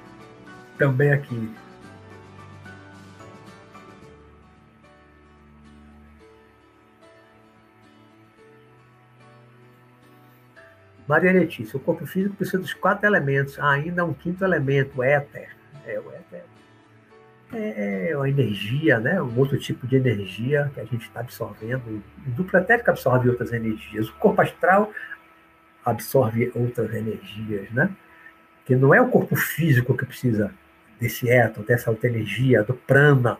também 0.77 1.13
aqui. 1.13 1.51
Maria 11.09 11.33
Letícia, 11.33 11.77
o 11.77 11.81
corpo 11.81 12.05
físico 12.05 12.35
precisa 12.35 12.59
dos 12.59 12.75
quatro 12.75 13.07
elementos, 13.07 13.59
ainda 13.61 14.05
um 14.05 14.13
quinto 14.13 14.45
elemento, 14.45 14.99
o 14.99 15.03
éter. 15.05 15.51
É, 15.87 16.01
o 16.01 16.11
éter 16.11 16.43
é, 17.53 18.11
é 18.11 18.17
uma 18.17 18.29
energia, 18.29 18.99
né? 18.99 19.21
um 19.23 19.39
outro 19.39 19.59
tipo 19.59 19.87
de 19.87 19.97
energia 19.97 20.71
que 20.75 20.81
a 20.81 20.85
gente 20.85 21.07
está 21.07 21.21
absorvendo. 21.21 22.03
O 22.27 22.31
duplo 22.31 22.59
etérico 22.59 22.91
absorve 22.91 23.29
outras 23.29 23.53
energias. 23.53 24.09
O 24.09 24.15
corpo 24.15 24.43
astral 24.43 24.93
absorve 25.85 26.51
outras 26.55 26.93
energias, 26.93 27.71
né? 27.71 27.91
Que 28.65 28.75
não 28.75 28.93
é 28.93 29.01
o 29.01 29.09
corpo 29.09 29.37
físico 29.37 29.97
que 29.97 30.05
precisa 30.05 30.53
desse 30.99 31.31
éton, 31.31 31.63
dessa 31.63 31.91
alta 31.91 32.07
energia, 32.07 32.63
do 32.63 32.75
prana. 32.75 33.39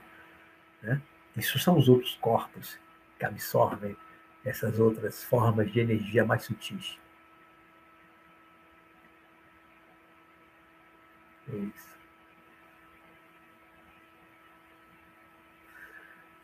Né? 0.83 1.01
Isso 1.37 1.59
são 1.59 1.79
os 1.79 1.89
outros 1.89 2.15
corpos 2.21 2.79
que 3.19 3.25
absorvem 3.25 3.97
essas 4.45 4.79
outras 4.79 5.25
formas 5.25 5.71
de 5.73 5.81
energia 5.81 6.25
mais 6.25 6.45
sutis. 6.45 6.99
Isso. 11.49 11.97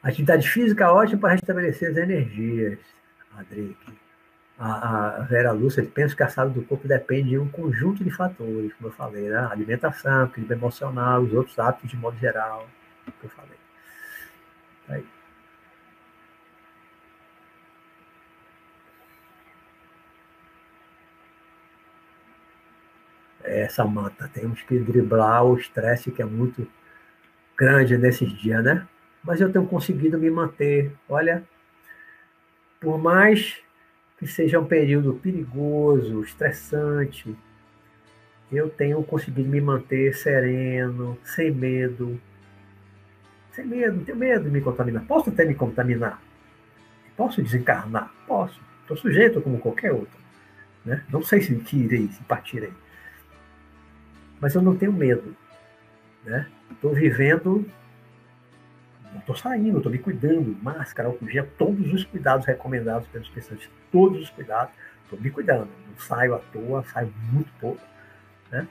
Atividade 0.03 0.49
física 0.49 0.93
ótima 0.93 1.21
para 1.21 1.33
restabelecer 1.33 1.91
as 1.91 1.97
energias, 1.97 2.79
Adrique 3.37 4.02
a, 4.65 5.17
a 5.17 5.21
Vera 5.23 5.51
Lúcia 5.51 5.85
pensa 5.85 6.15
que 6.15 6.23
a 6.23 6.29
saúde 6.29 6.61
do 6.61 6.65
corpo 6.65 6.87
depende 6.87 7.31
de 7.31 7.39
um 7.39 7.49
conjunto 7.49 8.05
de 8.05 8.11
fatores, 8.11 8.73
como 8.75 8.89
eu 8.89 8.93
falei, 8.93 9.29
né? 9.29 9.49
alimentação, 9.51 10.27
equilíbrio 10.27 10.57
emocional, 10.57 11.21
os 11.21 11.33
outros 11.33 11.59
hábitos 11.59 11.91
de 11.91 11.97
modo 11.97 12.17
geral, 12.19 12.69
que 13.05 13.25
eu 13.25 13.31
falei. 13.31 13.59
Aí. 14.89 15.05
Essa 23.43 23.85
mata, 23.85 24.31
temos 24.33 24.63
que 24.63 24.79
driblar 24.79 25.45
o 25.45 25.59
estresse 25.59 26.13
que 26.13 26.23
é 26.23 26.25
muito 26.25 26.69
grande 27.57 27.99
nesses 27.99 28.33
dias, 28.33 28.63
né? 28.63 28.87
Mas 29.25 29.41
eu 29.41 29.51
tenho 29.51 29.67
conseguido 29.67 30.17
me 30.19 30.31
manter. 30.31 30.93
Olha, 31.09 31.43
por 32.81 32.97
mais 32.97 33.61
que 34.23 34.29
seja 34.29 34.61
um 34.61 34.65
período 34.65 35.15
perigoso, 35.15 36.23
estressante, 36.23 37.37
eu 38.53 38.71
tenho 38.71 39.03
conseguido 39.03 39.49
me 39.49 39.61
manter 39.61 40.15
sereno, 40.15 41.19
sem 41.25 41.51
medo. 41.51 42.21
Sem 43.51 43.67
medo, 43.67 43.97
não 43.97 44.05
tenho 44.05 44.17
medo 44.17 44.45
de 44.45 44.51
me 44.51 44.61
contaminar. 44.61 45.05
Posso 45.07 45.29
até 45.29 45.45
me 45.45 45.57
contaminar. 45.57 46.23
Posso 47.17 47.43
desencarnar? 47.43 48.15
Posso. 48.25 48.61
Estou 48.83 48.97
sujeito 48.97 49.41
como 49.41 49.59
qualquer 49.59 49.91
outro. 49.91 50.17
Né? 50.85 51.03
Não 51.11 51.25
sei 51.25 51.41
se 51.41 51.57
tirei, 51.57 52.07
se 52.07 52.23
partirei. 52.23 52.73
Mas 54.41 54.55
eu 54.55 54.63
não 54.63 54.77
tenho 54.77 54.93
medo. 54.93 55.35
Estou 56.71 56.93
né? 56.93 57.01
vivendo, 57.01 57.67
não 59.13 59.21
estou 59.21 59.37
saindo, 59.37 59.77
estou 59.77 59.93
me 59.93 59.99
cuidando. 59.99 60.57
Máscara, 60.63 61.09
álcool 61.09 61.29
gel, 61.29 61.47
todos 61.59 61.93
os 61.93 62.05
cuidados 62.05 62.47
recomendados 62.47 63.07
pelos 63.09 63.29
especialistas. 63.29 63.73
Todos 63.91 64.23
os 64.23 64.31
cuidados. 64.31 64.75
Estou 65.05 65.21
me 65.21 65.31
cuidando. 65.31 65.69
Não 65.89 65.99
saio 65.99 66.35
à 66.35 66.39
toa, 66.39 66.83
saio 66.85 67.13
muito 67.33 67.51
pouco. 67.61 67.81
Né? 68.51 68.67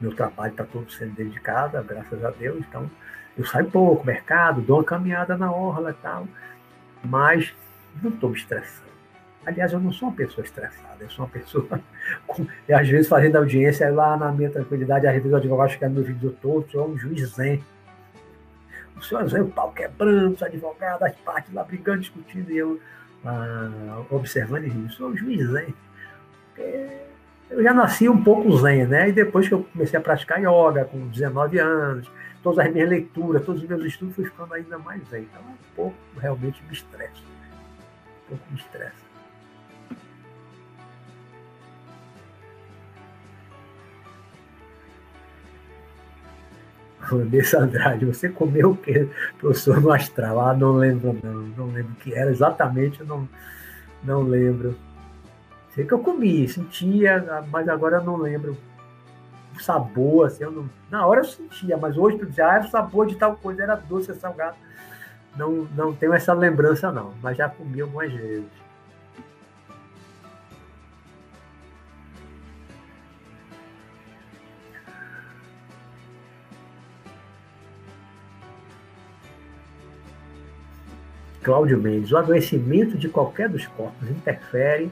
Meu 0.00 0.14
trabalho 0.14 0.50
está 0.50 0.64
todo 0.64 0.90
sendo 0.90 1.14
dedicado, 1.14 1.82
graças 1.84 2.24
a 2.24 2.30
Deus. 2.30 2.64
Então, 2.68 2.90
eu 3.38 3.44
saio 3.44 3.70
pouco, 3.70 4.04
mercado, 4.04 4.60
dou 4.60 4.78
uma 4.78 4.84
caminhada 4.84 5.36
na 5.36 5.52
orla 5.52 5.90
e 5.90 5.94
tal. 5.94 6.26
Mas 7.04 7.54
não 8.02 8.10
estou 8.10 8.30
me 8.30 8.36
estressando. 8.36 8.86
Aliás, 9.44 9.72
eu 9.72 9.78
não 9.78 9.92
sou 9.92 10.08
uma 10.08 10.16
pessoa 10.16 10.44
estressada, 10.44 10.96
eu 10.98 11.08
sou 11.08 11.24
uma 11.24 11.30
pessoa, 11.30 11.80
com, 12.26 12.44
e 12.68 12.72
às 12.72 12.88
vezes 12.88 13.08
fazendo 13.08 13.36
audiência 13.36 13.88
lá 13.92 14.16
na 14.16 14.32
minha 14.32 14.50
tranquilidade, 14.50 15.06
às 15.06 15.14
vezes 15.14 15.30
o 15.30 15.36
advogado 15.36 15.70
chega 15.70 15.88
no 15.88 15.94
meu 15.94 16.04
vídeo 16.04 16.36
todo, 16.42 16.68
sou 16.68 16.88
um 16.88 16.98
juiz 16.98 17.28
zen. 17.36 17.62
O 18.96 19.02
senhor 19.02 19.28
zen, 19.28 19.42
o 19.42 19.48
pau 19.48 19.72
quebrando, 19.72 20.34
os 20.34 20.42
advogados, 20.42 21.02
as 21.02 21.14
partes 21.16 21.52
lá 21.52 21.62
brigando, 21.62 22.00
discutindo, 22.00 22.50
e 22.50 22.56
eu 22.56 22.80
ah, 23.24 24.02
observando 24.10 24.64
e 24.64 24.68
rindo, 24.68 24.92
sou 24.92 25.10
um 25.10 25.16
juiz 25.16 25.46
zen. 25.50 25.74
eu 27.50 27.62
já 27.62 27.74
nasci 27.74 28.08
um 28.08 28.22
pouco 28.22 28.56
zen, 28.56 28.86
né? 28.86 29.08
E 29.08 29.12
depois 29.12 29.48
que 29.48 29.54
eu 29.54 29.64
comecei 29.72 29.98
a 29.98 30.02
praticar 30.02 30.40
yoga, 30.40 30.84
com 30.84 31.08
19 31.08 31.58
anos, 31.58 32.10
todas 32.42 32.64
as 32.64 32.72
minhas 32.72 32.88
leituras, 32.88 33.44
todos 33.44 33.62
os 33.62 33.68
meus 33.68 33.84
estudos, 33.84 34.14
fui 34.14 34.24
ficando 34.24 34.54
ainda 34.54 34.78
mais 34.78 35.06
zen. 35.08 35.22
Então, 35.22 35.42
um 35.42 35.74
pouco 35.74 35.96
realmente 36.18 36.62
me 36.64 36.72
estressa 36.72 37.36
pouco 38.28 38.44
me 38.50 38.58
estressa. 38.58 39.05
Vanessa 47.10 47.58
Andrade, 47.58 48.04
você 48.04 48.28
comeu 48.28 48.70
o 48.70 48.76
que, 48.76 49.08
professor, 49.38 49.80
no 49.80 49.92
astral? 49.92 50.40
Ah, 50.40 50.54
não 50.54 50.72
lembro, 50.72 51.18
não. 51.22 51.42
Não 51.56 51.66
lembro 51.66 51.92
o 51.92 51.96
que 51.96 52.14
era 52.14 52.30
exatamente, 52.30 53.02
não, 53.04 53.28
não 54.02 54.22
lembro. 54.22 54.76
Sei 55.74 55.84
que 55.84 55.92
eu 55.92 55.98
comi, 55.98 56.48
sentia, 56.48 57.44
mas 57.50 57.68
agora 57.68 57.98
eu 57.98 58.04
não 58.04 58.16
lembro 58.16 58.56
o 59.54 59.62
sabor, 59.62 60.26
assim, 60.26 60.44
eu 60.44 60.50
não, 60.50 60.68
na 60.90 61.06
hora 61.06 61.20
eu 61.20 61.24
sentia, 61.24 61.76
mas 61.76 61.96
hoje, 61.96 62.18
para 62.18 62.28
dizer, 62.28 62.42
ah, 62.42 62.60
o 62.60 62.70
sabor 62.70 63.06
de 63.06 63.16
tal 63.16 63.36
coisa 63.36 63.62
era 63.62 63.74
doce, 63.74 64.14
salgado 64.14 64.56
não, 65.36 65.68
não 65.76 65.94
tenho 65.94 66.14
essa 66.14 66.32
lembrança, 66.32 66.90
não, 66.90 67.12
mas 67.22 67.36
já 67.36 67.48
comi 67.48 67.80
algumas 67.80 68.12
vezes. 68.12 68.65
Cláudio 81.46 81.78
Mendes, 81.78 82.10
o 82.10 82.16
adoecimento 82.16 82.98
de 82.98 83.08
qualquer 83.08 83.48
dos 83.48 83.64
corpos 83.68 84.10
interfere, 84.10 84.90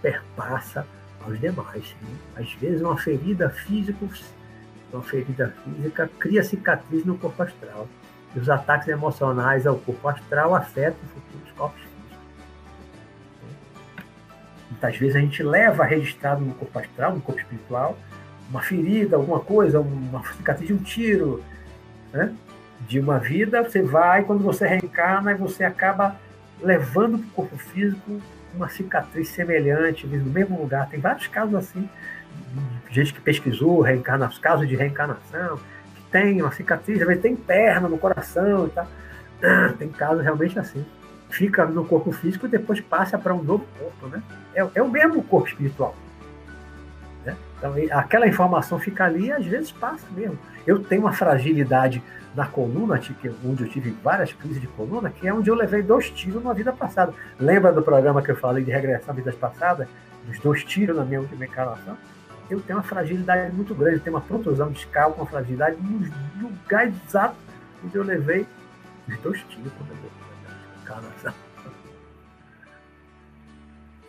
perpassa 0.00 0.86
aos 1.22 1.38
demais. 1.38 1.94
Né? 2.00 2.08
Às 2.36 2.54
vezes, 2.54 2.80
uma 2.80 2.96
ferida 2.96 3.50
física, 3.50 3.98
uma 4.90 5.02
ferida 5.02 5.54
física 5.62 6.10
cria 6.18 6.42
cicatriz 6.42 7.04
no 7.04 7.18
corpo 7.18 7.42
astral 7.42 7.86
e 8.34 8.38
os 8.38 8.48
ataques 8.48 8.88
emocionais 8.88 9.66
ao 9.66 9.76
corpo 9.76 10.08
astral 10.08 10.54
afetam 10.54 11.06
futuros 11.08 11.52
corpos 11.54 11.82
físicos. 11.82 12.18
Muitas 14.70 14.96
vezes 14.96 15.16
a 15.16 15.20
gente 15.20 15.42
leva 15.42 15.84
registrado 15.84 16.42
no 16.42 16.54
corpo 16.54 16.78
astral, 16.78 17.14
no 17.14 17.20
corpo 17.20 17.38
espiritual, 17.38 17.98
uma 18.48 18.62
ferida, 18.62 19.16
alguma 19.16 19.40
coisa, 19.40 19.80
uma 19.80 20.24
cicatriz 20.32 20.68
de 20.68 20.72
um 20.72 20.78
tiro, 20.78 21.44
né? 22.10 22.34
De 22.86 23.00
uma 23.00 23.18
vida, 23.18 23.62
você 23.62 23.82
vai, 23.82 24.22
quando 24.24 24.42
você 24.42 24.66
reencarna, 24.66 25.34
você 25.34 25.64
acaba 25.64 26.16
levando 26.60 27.18
para 27.18 27.26
o 27.26 27.30
corpo 27.30 27.56
físico 27.56 28.20
uma 28.54 28.68
cicatriz 28.68 29.28
semelhante, 29.28 30.06
no 30.06 30.30
mesmo 30.30 30.60
lugar. 30.60 30.88
Tem 30.88 31.00
vários 31.00 31.26
casos 31.26 31.54
assim, 31.54 31.88
gente 32.90 33.14
que 33.14 33.20
pesquisou 33.20 33.80
reencarnação, 33.80 34.40
casos 34.40 34.68
de 34.68 34.76
reencarnação, 34.76 35.58
tem 36.12 36.42
uma 36.42 36.52
cicatriz, 36.52 37.00
às 37.00 37.06
vezes 37.06 37.22
tem 37.22 37.34
perna 37.34 37.88
no 37.88 37.96
coração 37.96 38.66
e 38.66 38.70
tal. 38.70 38.86
Tem 39.78 39.88
casos 39.88 40.22
realmente 40.22 40.56
assim. 40.58 40.84
Fica 41.30 41.64
no 41.64 41.84
corpo 41.84 42.12
físico 42.12 42.46
e 42.46 42.48
depois 42.50 42.80
passa 42.80 43.18
para 43.18 43.34
um 43.34 43.42
novo 43.42 43.66
corpo, 43.78 44.06
né? 44.06 44.22
É, 44.54 44.64
é 44.74 44.82
o 44.82 44.90
mesmo 44.90 45.22
corpo 45.22 45.48
espiritual. 45.48 45.96
Né? 47.24 47.34
Então, 47.56 47.74
aquela 47.92 48.28
informação 48.28 48.78
fica 48.78 49.04
ali 49.04 49.26
e 49.26 49.32
às 49.32 49.44
vezes 49.44 49.72
passa 49.72 50.06
mesmo. 50.14 50.38
Eu 50.66 50.80
tenho 50.80 51.00
uma 51.00 51.12
fragilidade 51.12 52.02
na 52.34 52.46
coluna, 52.46 53.00
onde 53.44 53.62
eu 53.64 53.68
tive 53.68 53.90
várias 54.02 54.32
crises 54.32 54.60
de 54.60 54.66
coluna, 54.68 55.10
que 55.10 55.28
é 55.28 55.34
onde 55.34 55.50
eu 55.50 55.54
levei 55.54 55.82
dois 55.82 56.10
tiros 56.10 56.42
na 56.42 56.52
vida 56.52 56.72
passada. 56.72 57.12
Lembra 57.38 57.72
do 57.72 57.82
programa 57.82 58.22
que 58.22 58.30
eu 58.30 58.36
falei 58.36 58.64
de 58.64 58.70
regressar 58.70 59.10
à 59.10 59.12
vida 59.12 59.32
passada? 59.32 59.88
Dos 60.26 60.38
dois 60.38 60.64
tiros 60.64 60.96
na 60.96 61.04
minha 61.04 61.20
última 61.20 61.44
encarnação? 61.44 61.96
eu 62.52 62.60
tenho 62.60 62.78
uma 62.78 62.84
fragilidade 62.84 63.54
muito 63.54 63.74
grande, 63.74 63.96
eu 63.96 64.00
tenho 64.00 64.14
uma 64.16 64.22
protusão 64.22 64.70
discal 64.70 65.12
com 65.14 65.24
fragilidade 65.24 65.76
no 65.80 66.48
lugar 66.48 66.86
exato 66.86 67.36
onde 67.84 67.96
eu 67.96 68.04
levei 68.04 68.46
os 69.08 69.18
dois 69.20 69.42
tiros 69.44 69.72
quando 69.72 69.90
eu 69.90 70.12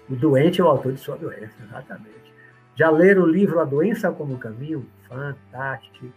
O 0.09 0.15
doente 0.15 0.59
é 0.59 0.63
o 0.63 0.67
autor 0.67 0.91
de 0.91 0.99
sua 0.99 1.15
doença, 1.15 1.53
exatamente. 1.63 2.33
Já 2.75 2.89
leram 2.89 3.23
o 3.23 3.25
livro 3.25 3.61
A 3.61 3.63
Doença 3.63 4.11
como 4.11 4.37
Caminho? 4.37 4.85
Fantástico. 5.07 6.11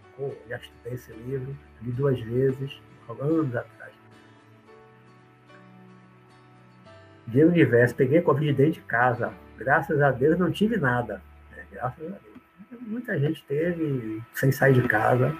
Já 0.49 0.57
estudei 0.57 0.95
esse 0.95 1.13
livro, 1.13 1.57
li 1.83 1.93
duas 1.93 2.20
vezes, 2.20 2.81
anos 3.20 3.55
atrás. 3.55 3.93
De 7.26 7.45
universo, 7.45 7.95
peguei 7.95 8.22
Covid 8.22 8.53
dentro 8.53 8.75
de 8.75 8.80
casa. 8.83 9.33
Graças 9.59 10.01
a 10.01 10.11
Deus 10.11 10.38
não 10.38 10.51
tive 10.51 10.76
nada. 10.76 11.21
Graças 11.72 12.05
a 12.05 12.18
Deus. 12.18 12.80
Muita 12.83 13.18
gente 13.18 13.45
teve 13.45 14.22
sem 14.34 14.53
sair 14.53 14.75
de 14.75 14.87
casa. 14.87 15.37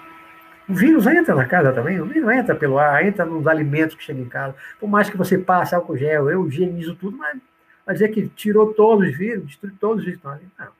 O 0.67 0.73
vírus 0.73 1.07
entra 1.07 1.33
na 1.33 1.45
casa 1.45 1.71
também, 1.71 1.99
o 2.01 2.05
vírus 2.05 2.29
entra 2.29 2.53
pelo 2.53 2.77
ar, 2.77 3.05
entra 3.05 3.25
nos 3.25 3.47
alimentos 3.47 3.95
que 3.95 4.03
chegam 4.03 4.23
em 4.23 4.29
casa. 4.29 4.53
Por 4.79 4.89
mais 4.89 5.09
que 5.09 5.15
você 5.15 5.37
passe 5.37 5.73
álcool 5.73 5.95
gel, 5.95 6.29
eu 6.29 6.45
higienizo 6.45 6.93
tudo, 6.95 7.15
mas 7.15 7.39
vai 7.85 7.95
dizer 7.95 8.09
que 8.09 8.27
tirou 8.27 8.73
todos 8.73 9.07
os 9.07 9.17
vírus, 9.17 9.45
destruiu 9.45 9.75
todos 9.79 9.99
os 9.99 10.05
vírus. 10.05 10.21
Não. 10.59 10.71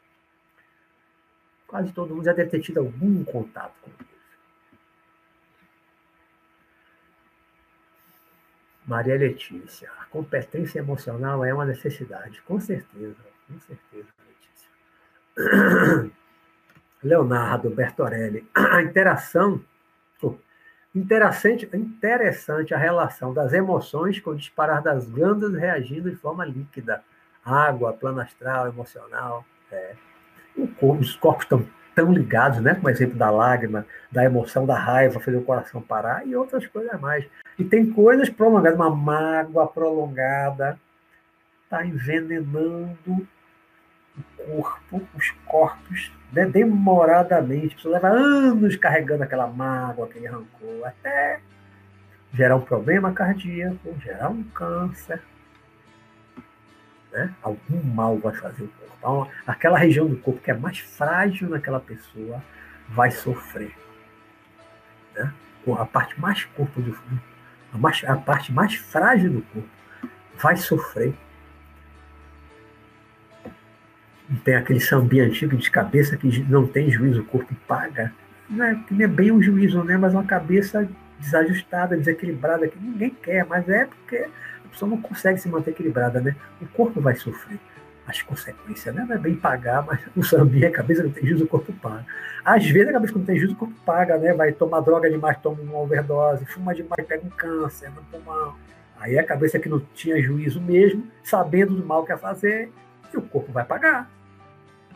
Quase 1.65 1.93
todo 1.93 2.13
mundo 2.13 2.25
já 2.25 2.33
deve 2.33 2.49
ter 2.49 2.59
tido 2.59 2.79
algum 2.79 3.23
contato 3.23 3.73
com 3.81 3.89
o 3.89 3.93
vírus. 3.93 4.07
Maria 8.87 9.17
Letícia, 9.17 9.89
a 9.99 10.05
competência 10.05 10.79
emocional 10.79 11.43
é 11.43 11.53
uma 11.53 11.65
necessidade, 11.65 12.41
com 12.43 12.57
certeza, 12.59 13.17
com 13.47 13.59
certeza. 13.59 14.07
Leonardo 17.03 17.69
Bertorelli, 17.69 18.47
a 18.55 18.81
interação, 18.81 19.61
interessante, 20.95 21.69
interessante 21.73 22.73
a 22.73 22.77
relação 22.77 23.33
das 23.33 23.51
emoções 23.53 24.19
com 24.19 24.31
o 24.31 24.35
disparar 24.35 24.81
das 24.81 25.05
glândulas 25.05 25.59
reagindo 25.59 26.09
de 26.09 26.15
forma 26.15 26.45
líquida, 26.45 27.03
água, 27.43 27.93
plano 27.93 28.21
astral, 28.21 28.67
emocional, 28.67 29.45
é. 29.71 29.95
corpo, 30.79 31.01
os 31.01 31.15
corpos 31.15 31.43
estão 31.43 31.67
tão 31.93 32.11
ligados, 32.11 32.59
né? 32.61 32.75
Como 32.75 32.89
exemplo 32.89 33.17
da 33.17 33.29
lágrima, 33.29 33.85
da 34.11 34.23
emoção, 34.23 34.65
da 34.65 34.77
raiva, 34.77 35.19
fazer 35.19 35.37
o 35.37 35.43
coração 35.43 35.81
parar 35.81 36.25
e 36.25 36.35
outras 36.35 36.65
coisas 36.67 36.99
mais. 36.99 37.25
E 37.57 37.63
tem 37.63 37.91
coisas 37.91 38.29
prolongadas, 38.29 38.77
uma 38.77 38.89
mágoa 38.89 39.67
prolongada, 39.67 40.79
está 41.63 41.85
envenenando 41.85 43.27
o 44.17 44.43
corpo, 44.45 45.01
os 45.15 45.31
corpos, 45.45 46.11
né, 46.31 46.45
demoradamente. 46.45 47.73
A 47.73 47.75
pessoa 47.75 47.93
leva 47.95 48.09
anos 48.09 48.75
carregando 48.75 49.23
aquela 49.23 49.47
mágoa, 49.47 50.05
aquele 50.05 50.27
rancor, 50.27 50.85
até 50.85 51.39
gerar 52.33 52.55
um 52.55 52.61
problema 52.61 53.11
cardíaco, 53.11 53.95
gerar 53.99 54.29
um 54.29 54.43
câncer. 54.43 55.21
Né? 57.11 57.33
Algum 57.41 57.81
mal 57.83 58.17
vai 58.17 58.33
fazer 58.35 58.63
o 58.63 58.67
corpo. 58.67 58.93
Então, 58.97 59.31
aquela 59.45 59.77
região 59.77 60.07
do 60.07 60.17
corpo 60.17 60.41
que 60.41 60.51
é 60.51 60.53
mais 60.53 60.79
frágil 60.79 61.49
naquela 61.49 61.79
pessoa 61.79 62.43
vai 62.89 63.11
sofrer. 63.11 63.75
Né? 65.15 65.33
a 65.77 65.85
parte 65.85 66.17
mais 66.19 66.45
corpo 66.45 66.81
do 66.81 66.93
a, 67.73 67.77
mais, 67.77 68.03
a 68.05 68.15
parte 68.15 68.51
mais 68.51 68.75
frágil 68.75 69.31
do 69.31 69.41
corpo 69.41 69.69
vai 70.37 70.55
sofrer. 70.55 71.13
Tem 74.43 74.55
aquele 74.55 74.79
sambinha 74.79 75.25
antigo 75.25 75.55
de 75.55 75.71
cabeça 75.71 76.17
que 76.17 76.43
não 76.49 76.67
tem 76.67 76.91
juízo, 76.91 77.21
o 77.21 77.25
corpo 77.25 77.55
paga. 77.67 78.13
Não 78.49 78.65
é, 78.65 78.79
não 78.91 79.01
é 79.03 79.07
bem 79.07 79.31
um 79.31 79.41
juízo, 79.41 79.83
né? 79.83 79.97
mas 79.97 80.13
uma 80.13 80.23
cabeça 80.23 80.87
desajustada, 81.19 81.97
desequilibrada, 81.97 82.67
que 82.67 82.77
ninguém 82.79 83.09
quer, 83.09 83.45
mas 83.45 83.67
é 83.69 83.85
porque 83.85 84.17
a 84.65 84.69
pessoa 84.69 84.89
não 84.89 85.01
consegue 85.01 85.39
se 85.39 85.49
manter 85.49 85.71
equilibrada, 85.71 86.21
né? 86.21 86.35
O 86.61 86.67
corpo 86.67 87.01
vai 87.01 87.15
sofrer 87.15 87.59
as 88.07 88.21
consequências, 88.21 88.95
né? 88.95 89.05
Não 89.07 89.15
é 89.15 89.19
bem 89.19 89.35
pagar, 89.35 89.85
mas 89.85 89.99
o 90.15 90.23
sambinha, 90.23 90.69
a 90.69 90.71
cabeça 90.71 91.03
não 91.03 91.11
tem 91.11 91.25
juízo, 91.27 91.43
o 91.43 91.47
corpo 91.47 91.73
paga. 91.73 92.05
Às 92.43 92.65
vezes 92.65 92.87
a 92.87 92.93
cabeça 92.93 93.13
não 93.17 93.25
tem 93.25 93.37
juízo, 93.37 93.53
o 93.53 93.57
corpo 93.57 93.75
paga, 93.85 94.17
né? 94.17 94.33
Vai 94.33 94.53
tomar 94.53 94.79
droga 94.79 95.09
demais, 95.09 95.37
toma 95.41 95.61
uma 95.61 95.79
overdose, 95.79 96.45
fuma 96.45 96.73
demais, 96.73 97.05
pega 97.05 97.25
um 97.25 97.29
câncer 97.29 97.91
no 97.91 98.01
pulmão. 98.03 98.55
Aí 98.99 99.19
a 99.19 99.23
cabeça 99.23 99.59
que 99.59 99.67
não 99.69 99.79
tinha 99.93 100.21
juízo 100.23 100.61
mesmo, 100.61 101.05
sabendo 101.23 101.75
do 101.75 101.85
mal 101.85 102.05
que 102.05 102.11
ia 102.11 102.17
fazer, 102.17 102.71
e 103.13 103.17
o 103.17 103.21
corpo 103.21 103.51
vai 103.51 103.65
pagar. 103.65 104.09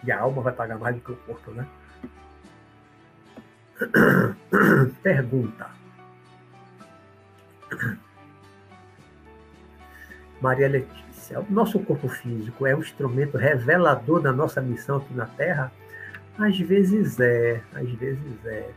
E 0.03 0.11
a 0.11 0.19
alma 0.19 0.41
vai 0.41 0.53
pagar 0.53 0.79
mais 0.79 0.95
do 0.95 1.01
que 1.01 1.11
o 1.11 1.15
corpo, 1.17 1.51
né? 1.51 1.67
Pergunta. 5.03 5.67
Maria 10.41 10.67
Letícia, 10.69 11.10
o 11.29 11.53
nosso 11.53 11.79
corpo 11.79 12.07
físico 12.07 12.65
é 12.65 12.75
um 12.75 12.79
instrumento 12.79 13.37
revelador 13.37 14.21
da 14.21 14.31
nossa 14.31 14.61
missão 14.61 14.97
aqui 14.97 15.13
na 15.13 15.25
Terra? 15.25 15.71
Às 16.37 16.57
vezes 16.59 17.19
é, 17.19 17.61
às 17.73 17.89
vezes 17.91 18.45
é. 18.45 18.69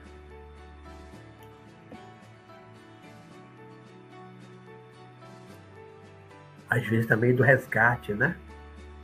Às 6.69 6.87
vezes 6.87 7.07
também 7.07 7.35
do 7.35 7.43
resgate, 7.43 8.13
né? 8.13 8.37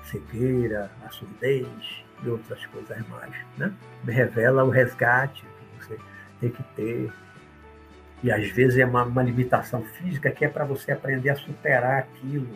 Cegueira, 0.05 0.91
a 1.07 1.11
surdez 1.11 2.05
e 2.23 2.29
outras 2.29 2.65
coisas 2.67 3.09
mais, 3.09 3.35
né? 3.57 3.73
Revela 4.07 4.65
o 4.65 4.71
resgate 4.71 5.43
que 5.43 5.87
você 5.87 5.99
tem 6.41 6.51
que 6.51 6.63
ter 6.75 7.13
e 8.23 8.31
às 8.31 8.49
vezes 8.51 8.79
é 8.79 8.85
uma, 8.85 9.05
uma 9.05 9.23
limitação 9.23 9.83
física 9.83 10.31
que 10.31 10.45
é 10.45 10.49
para 10.49 10.65
você 10.65 10.93
aprender 10.93 11.31
a 11.31 11.37
superar 11.37 12.01
aquilo 12.01 12.49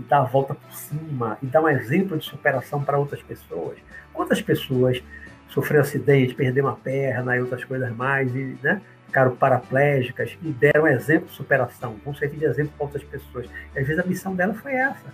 e 0.00 0.08
dar 0.08 0.20
a 0.20 0.24
volta 0.24 0.54
por 0.54 0.72
cima 0.72 1.38
e 1.42 1.46
dar 1.46 1.62
um 1.62 1.68
exemplo 1.68 2.16
de 2.16 2.24
superação 2.24 2.82
para 2.82 2.98
outras 2.98 3.22
pessoas. 3.22 3.78
Quantas 4.12 4.40
pessoas 4.40 5.02
sofreram 5.48 5.82
acidente, 5.82 6.34
perderam 6.34 6.68
uma 6.68 6.76
perna 6.76 7.36
e 7.36 7.40
outras 7.40 7.64
coisas 7.64 7.94
mais, 7.94 8.34
e 8.34 8.56
né, 8.62 8.80
ficaram 9.06 9.34
paraplégicas 9.36 10.36
e 10.42 10.48
deram 10.50 10.86
exemplo 10.86 11.28
de 11.28 11.34
superação, 11.34 11.96
vão 12.04 12.14
servir 12.14 12.38
de 12.38 12.44
exemplo 12.44 12.72
para 12.76 12.86
outras 12.86 13.04
pessoas. 13.04 13.46
E 13.74 13.78
às 13.78 13.86
vezes 13.86 14.02
a 14.02 14.06
missão 14.06 14.34
dela 14.34 14.54
foi 14.54 14.74
essa. 14.74 15.12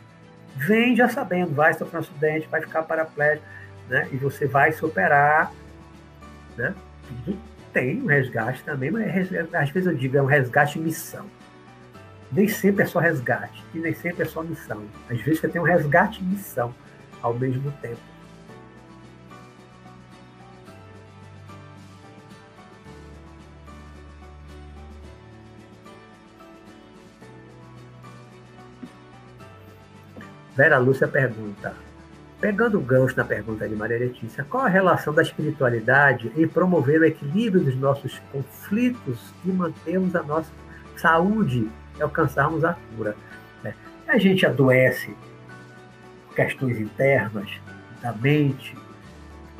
Vem 0.56 0.94
já 0.94 1.08
sabendo, 1.08 1.54
vai 1.54 1.74
sofrer 1.74 1.98
um 1.98 2.00
acidente, 2.00 2.48
vai 2.48 2.60
ficar 2.60 2.82
paraplégico, 2.82 3.46
né, 3.88 4.08
e 4.12 4.16
você 4.16 4.46
vai 4.46 4.72
superar 4.72 5.52
né, 6.56 6.74
tudo 7.24 7.38
tem 7.76 8.02
um 8.02 8.06
resgate 8.06 8.64
também, 8.64 8.90
mas 8.90 9.30
às 9.52 9.68
vezes 9.68 9.86
eu 9.86 9.94
digo, 9.94 10.16
é 10.16 10.22
um 10.22 10.26
resgate 10.26 10.78
missão. 10.78 11.26
Nem 12.32 12.48
sempre 12.48 12.82
é 12.82 12.86
só 12.86 12.98
resgate, 12.98 13.64
e 13.74 13.78
nem 13.78 13.94
sempre 13.94 14.22
é 14.22 14.26
só 14.26 14.42
missão. 14.42 14.82
Às 15.08 15.20
vezes 15.20 15.40
você 15.40 15.48
tem 15.48 15.60
um 15.60 15.64
resgate 15.64 16.20
e 16.20 16.24
missão 16.24 16.74
ao 17.22 17.34
mesmo 17.34 17.70
tempo. 17.80 18.00
Vera 30.56 30.78
Lúcia 30.78 31.06
pergunta: 31.06 31.74
Pegando 32.40 32.78
o 32.78 32.80
gancho 32.80 33.16
na 33.16 33.24
pergunta 33.24 33.68
de 33.68 33.74
Maria 33.76 33.98
Letícia, 33.98 34.44
qual 34.44 34.64
a 34.64 34.68
relação 34.68 35.12
da 35.12 35.20
espiritualidade 35.20 36.32
em 36.34 36.48
promover 36.48 37.00
o 37.00 37.04
equilíbrio 37.04 37.62
dos 37.62 37.76
nossos 37.76 38.18
conflitos 38.32 39.34
e 39.44 39.48
mantermos 39.48 40.16
a 40.16 40.22
nossa 40.22 40.50
saúde 40.96 41.68
alcançarmos 42.02 42.64
a 42.64 42.74
cura? 42.74 43.16
É, 43.64 43.72
a 44.06 44.18
gente 44.18 44.44
adoece 44.46 45.14
questões 46.34 46.78
internas 46.78 47.50
da 48.02 48.12
mente, 48.12 48.76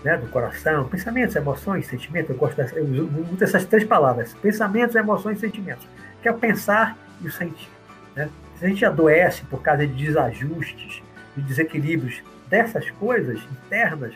né, 0.05 0.17
do 0.17 0.29
coração, 0.29 0.89
pensamentos, 0.89 1.35
emoções, 1.35 1.87
sentimentos. 1.87 2.31
Eu 2.31 2.37
gosto 2.37 2.61
eu 2.61 2.85
uso 2.85 3.07
muito 3.07 3.43
essas 3.43 3.65
três 3.65 3.85
palavras: 3.85 4.35
pensamentos, 4.35 4.95
emoções 4.95 5.39
e 5.39 5.41
sentimentos, 5.41 5.87
que 6.23 6.29
é 6.29 6.31
o 6.31 6.39
pensar 6.39 6.97
e 7.21 7.27
o 7.27 7.33
sentir. 7.33 7.69
Né? 8.15 8.29
Se 8.59 8.65
a 8.65 8.69
gente 8.69 8.85
adoece 8.85 9.43
por 9.47 9.61
causa 9.63 9.87
de 9.87 9.93
desajustes, 9.93 11.03
de 11.37 11.43
desequilíbrios 11.43 12.23
dessas 12.49 12.91
coisas 12.93 13.41
internas, 13.51 14.15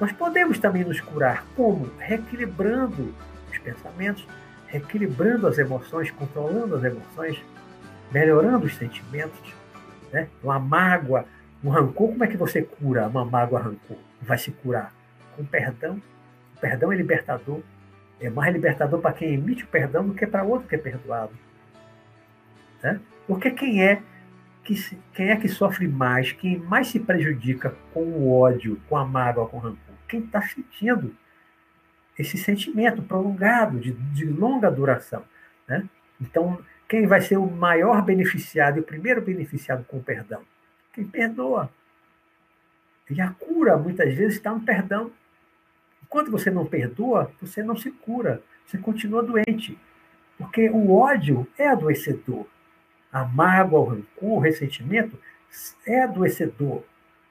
nós 0.00 0.12
podemos 0.12 0.58
também 0.58 0.84
nos 0.84 1.00
curar. 1.00 1.44
Como? 1.56 1.90
Reequilibrando 1.98 3.14
os 3.50 3.58
pensamentos, 3.58 4.26
reequilibrando 4.66 5.46
as 5.46 5.58
emoções, 5.58 6.10
controlando 6.10 6.76
as 6.76 6.84
emoções, 6.84 7.42
melhorando 8.12 8.66
os 8.66 8.76
sentimentos. 8.76 9.54
Né? 10.12 10.28
Uma 10.42 10.58
mágoa, 10.58 11.24
um 11.62 11.70
rancor, 11.70 12.08
como 12.08 12.24
é 12.24 12.26
que 12.26 12.36
você 12.36 12.62
cura 12.62 13.08
uma 13.08 13.24
mágoa, 13.24 13.60
rancor? 13.60 13.96
Vai 14.22 14.38
se 14.38 14.50
curar 14.50 14.92
com 15.36 15.44
perdão. 15.44 16.00
O 16.56 16.60
perdão 16.60 16.92
é 16.92 16.96
libertador. 16.96 17.60
É 18.20 18.30
mais 18.30 18.52
libertador 18.52 19.00
para 19.00 19.12
quem 19.12 19.34
emite 19.34 19.64
o 19.64 19.68
perdão 19.68 20.06
do 20.06 20.14
que 20.14 20.26
para 20.26 20.42
outro 20.42 20.68
que 20.68 20.74
é 20.74 20.78
perdoado. 20.78 21.32
Né? 22.82 22.98
Porque 23.26 23.50
quem 23.50 23.84
é 23.84 24.00
que, 24.64 24.74
quem 25.12 25.30
é 25.30 25.36
que 25.36 25.48
sofre 25.48 25.86
mais, 25.86 26.32
quem 26.32 26.58
mais 26.58 26.88
se 26.88 26.98
prejudica 26.98 27.74
com 27.92 28.02
o 28.02 28.32
ódio, 28.32 28.80
com 28.88 28.96
a 28.96 29.04
mágoa, 29.04 29.46
com 29.46 29.58
o 29.58 29.60
rancor? 29.60 29.94
Quem 30.08 30.20
está 30.20 30.40
sentindo 30.40 31.14
esse 32.18 32.36
sentimento 32.38 33.02
prolongado, 33.02 33.78
de, 33.78 33.92
de 33.92 34.24
longa 34.24 34.70
duração. 34.70 35.22
Né? 35.68 35.88
Então, 36.20 36.58
quem 36.88 37.06
vai 37.06 37.20
ser 37.20 37.36
o 37.36 37.46
maior 37.46 38.02
beneficiado 38.02 38.78
e 38.78 38.80
o 38.80 38.84
primeiro 38.84 39.20
beneficiado 39.20 39.84
com 39.84 39.98
o 39.98 40.02
perdão? 40.02 40.42
Quem 40.92 41.04
perdoa. 41.06 41.70
E 43.10 43.20
a 43.20 43.30
cura, 43.30 43.76
muitas 43.76 44.14
vezes, 44.14 44.36
está 44.36 44.52
no 44.52 44.60
perdão. 44.60 45.10
Enquanto 46.02 46.30
você 46.30 46.50
não 46.50 46.64
perdoa, 46.64 47.30
você 47.40 47.62
não 47.62 47.76
se 47.76 47.90
cura, 47.90 48.42
você 48.64 48.78
continua 48.78 49.22
doente. 49.22 49.78
Porque 50.38 50.68
o 50.70 50.92
ódio 50.92 51.46
é 51.58 51.68
adoecedor 51.68 52.46
a 53.16 53.24
mágoa, 53.24 53.80
o 53.80 53.84
rancor, 53.84 54.32
o 54.32 54.38
ressentimento 54.38 55.18
é 55.86 56.02
adoecedor. 56.02 56.82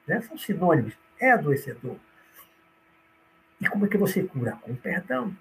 Né? 0.06 0.20
São 0.22 0.36
sinônimos, 0.36 0.94
é 1.20 1.30
adoecedor. 1.30 1.96
E 3.60 3.66
como 3.68 3.86
é 3.86 3.88
que 3.88 3.96
você 3.96 4.22
cura? 4.22 4.58
Com 4.62 4.74
perdão. 4.74 5.34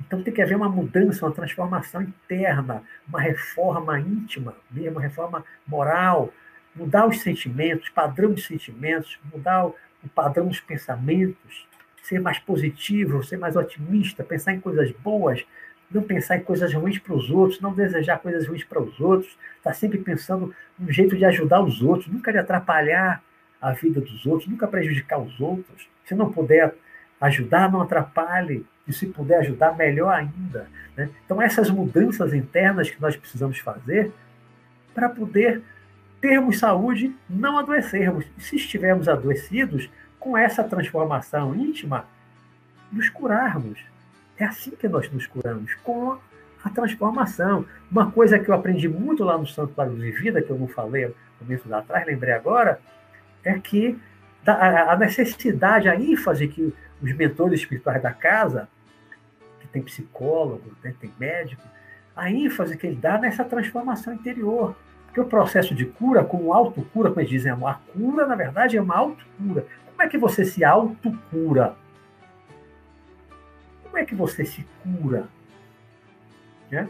Então 0.00 0.22
tem 0.22 0.32
que 0.32 0.42
haver 0.42 0.56
uma 0.56 0.68
mudança, 0.68 1.26
uma 1.26 1.34
transformação 1.34 2.02
interna, 2.02 2.82
uma 3.06 3.20
reforma 3.20 4.00
íntima, 4.00 4.56
mesmo 4.70 4.92
uma 4.92 5.02
reforma 5.02 5.44
moral, 5.66 6.32
mudar 6.74 7.06
os 7.06 7.20
sentimentos, 7.20 7.88
padrão 7.90 8.32
de 8.32 8.42
sentimentos, 8.42 9.18
mudar 9.32 9.66
o 9.66 10.08
padrão 10.14 10.48
dos 10.48 10.60
pensamentos, 10.60 11.68
ser 12.02 12.20
mais 12.20 12.38
positivo, 12.38 13.22
ser 13.22 13.36
mais 13.36 13.56
otimista, 13.56 14.24
pensar 14.24 14.54
em 14.54 14.60
coisas 14.60 14.90
boas, 14.92 15.44
não 15.90 16.02
pensar 16.02 16.36
em 16.36 16.42
coisas 16.42 16.72
ruins 16.72 16.98
para 16.98 17.14
os 17.14 17.30
outros, 17.30 17.60
não 17.60 17.74
desejar 17.74 18.18
coisas 18.18 18.46
ruins 18.46 18.64
para 18.64 18.80
os 18.80 18.98
outros, 19.00 19.30
estar 19.58 19.70
tá 19.70 19.72
sempre 19.74 19.98
pensando 19.98 20.54
no 20.78 20.90
jeito 20.90 21.16
de 21.16 21.24
ajudar 21.24 21.62
os 21.62 21.82
outros, 21.82 22.06
nunca 22.06 22.32
de 22.32 22.38
atrapalhar 22.38 23.22
a 23.60 23.72
vida 23.72 24.00
dos 24.00 24.24
outros, 24.24 24.48
nunca 24.48 24.66
prejudicar 24.66 25.18
os 25.18 25.38
outros. 25.40 25.88
Se 26.04 26.14
não 26.14 26.32
puder 26.32 26.74
ajudar, 27.20 27.70
não 27.70 27.82
atrapalhe. 27.82 28.66
E 28.86 28.92
se 28.92 29.06
puder 29.06 29.40
ajudar, 29.40 29.76
melhor 29.76 30.12
ainda. 30.12 30.66
Né? 30.96 31.08
Então, 31.24 31.40
essas 31.40 31.70
mudanças 31.70 32.34
internas 32.34 32.90
que 32.90 33.00
nós 33.00 33.16
precisamos 33.16 33.58
fazer 33.58 34.12
para 34.94 35.08
poder 35.08 35.62
termos 36.20 36.58
saúde, 36.58 37.14
não 37.28 37.58
adoecermos. 37.58 38.26
E 38.36 38.42
se 38.42 38.56
estivermos 38.56 39.08
adoecidos, 39.08 39.88
com 40.18 40.36
essa 40.36 40.62
transformação 40.62 41.54
íntima, 41.54 42.04
nos 42.92 43.08
curarmos. 43.08 43.80
É 44.36 44.44
assim 44.44 44.72
que 44.72 44.86
nós 44.86 45.10
nos 45.10 45.26
curamos, 45.26 45.74
com 45.82 46.18
a 46.62 46.68
transformação. 46.68 47.64
Uma 47.90 48.10
coisa 48.10 48.38
que 48.38 48.50
eu 48.50 48.54
aprendi 48.54 48.88
muito 48.88 49.24
lá 49.24 49.38
no 49.38 49.46
Santo 49.46 49.72
Padre 49.72 49.96
de 49.96 50.10
Vida, 50.10 50.42
que 50.42 50.50
eu 50.50 50.58
não 50.58 50.68
falei 50.68 51.06
no 51.06 51.14
começo 51.38 51.68
lá 51.68 51.78
atrás, 51.78 52.06
lembrei 52.06 52.34
agora, 52.34 52.78
é 53.42 53.58
que 53.58 53.98
a 54.46 54.96
necessidade, 54.96 55.88
a 55.88 55.96
ênfase 55.96 56.48
que 56.48 56.74
os 57.02 57.12
mentores 57.14 57.60
espirituais 57.60 58.02
da 58.02 58.12
casa, 58.12 58.68
que 59.60 59.68
tem 59.68 59.82
psicólogo, 59.82 60.72
né, 60.82 60.94
tem 61.00 61.12
médico, 61.18 61.62
a 62.14 62.30
ênfase 62.30 62.76
que 62.76 62.86
ele 62.86 62.96
dá 62.96 63.18
nessa 63.18 63.44
transformação 63.44 64.12
interior. 64.14 64.76
Porque 65.06 65.20
o 65.20 65.24
processo 65.24 65.74
de 65.74 65.86
cura, 65.86 66.22
com 66.22 66.52
autocura, 66.52 67.08
como 67.08 67.20
eles 67.20 67.30
dizem, 67.30 67.50
a 67.50 67.80
cura, 67.92 68.26
na 68.26 68.36
verdade, 68.36 68.76
é 68.76 68.82
uma 68.82 68.96
autocura. 68.96 69.66
Como 69.86 70.02
é 70.02 70.08
que 70.08 70.18
você 70.18 70.44
se 70.44 70.64
autocura? 70.64 71.74
Como 73.82 73.98
é 73.98 74.04
que 74.04 74.14
você 74.14 74.44
se 74.44 74.64
cura? 74.82 75.26
Né? 76.70 76.88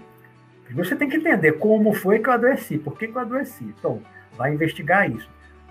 Você 0.72 0.94
tem 0.94 1.08
que 1.08 1.16
entender 1.16 1.52
como 1.52 1.92
foi 1.92 2.18
que 2.18 2.28
eu 2.28 2.32
adoeci, 2.32 2.78
por 2.78 2.98
que, 2.98 3.08
que 3.08 3.16
eu 3.16 3.20
adoeci. 3.20 3.64
Então, 3.64 4.02
vai 4.36 4.52
investigar 4.52 5.10
isso. 5.10 5.28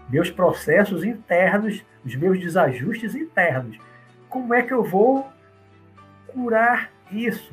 Meus 0.10 0.32
processos 0.32 1.04
internos, 1.04 1.86
os 2.04 2.16
meus 2.16 2.40
desajustes 2.40 3.14
internos. 3.14 3.78
Como 4.30 4.54
é 4.54 4.62
que 4.62 4.74
eu 4.74 4.84
vou 4.84 5.28
curar 6.28 6.92
isso? 7.12 7.52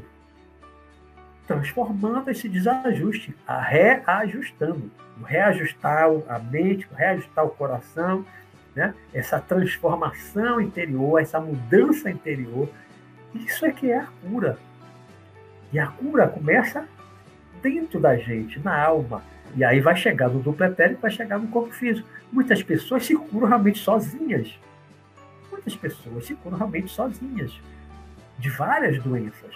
Transformando 1.47 2.31
esse 2.31 2.48
desajuste, 2.48 3.35
a 3.47 3.61
reajustando. 3.61 4.90
Reajustar 5.24 6.11
a 6.28 6.39
mente, 6.39 6.86
reajustar 6.94 7.47
o 7.47 7.51
coração, 7.51 8.27
né? 8.74 8.94
essa 9.15 9.40
transformação 9.40 10.61
interior, 10.61 11.19
essa 11.19 11.40
mudança 11.40 12.11
interior. 12.11 12.69
Isso 13.35 13.65
é 13.65 13.73
que 13.73 13.90
é 13.90 13.98
a 13.98 14.09
cura. 14.23 14.59
E 15.73 15.78
a 15.78 15.86
cura 15.86 16.28
começa 16.28 16.86
dentro 17.62 17.98
da 17.98 18.16
gente, 18.16 18.61
na 18.61 18.78
alma. 18.78 19.23
E 19.55 19.65
aí 19.65 19.81
vai 19.81 19.97
chegar 19.97 20.28
no 20.28 20.40
duplo 20.40 20.66
etérico, 20.66 21.01
vai 21.01 21.11
chegar 21.11 21.39
no 21.39 21.48
corpo 21.48 21.73
físico. 21.73 22.07
Muitas 22.31 22.62
pessoas 22.62 23.07
se 23.07 23.16
curam 23.16 23.48
realmente 23.48 23.78
sozinhas. 23.78 24.59
Muitas 25.66 25.74
pessoas 25.74 26.24
se 26.24 26.38
realmente 26.44 26.88
sozinhas. 26.93 27.52
De 28.38 28.48
várias 28.51 29.02
doenças. 29.02 29.52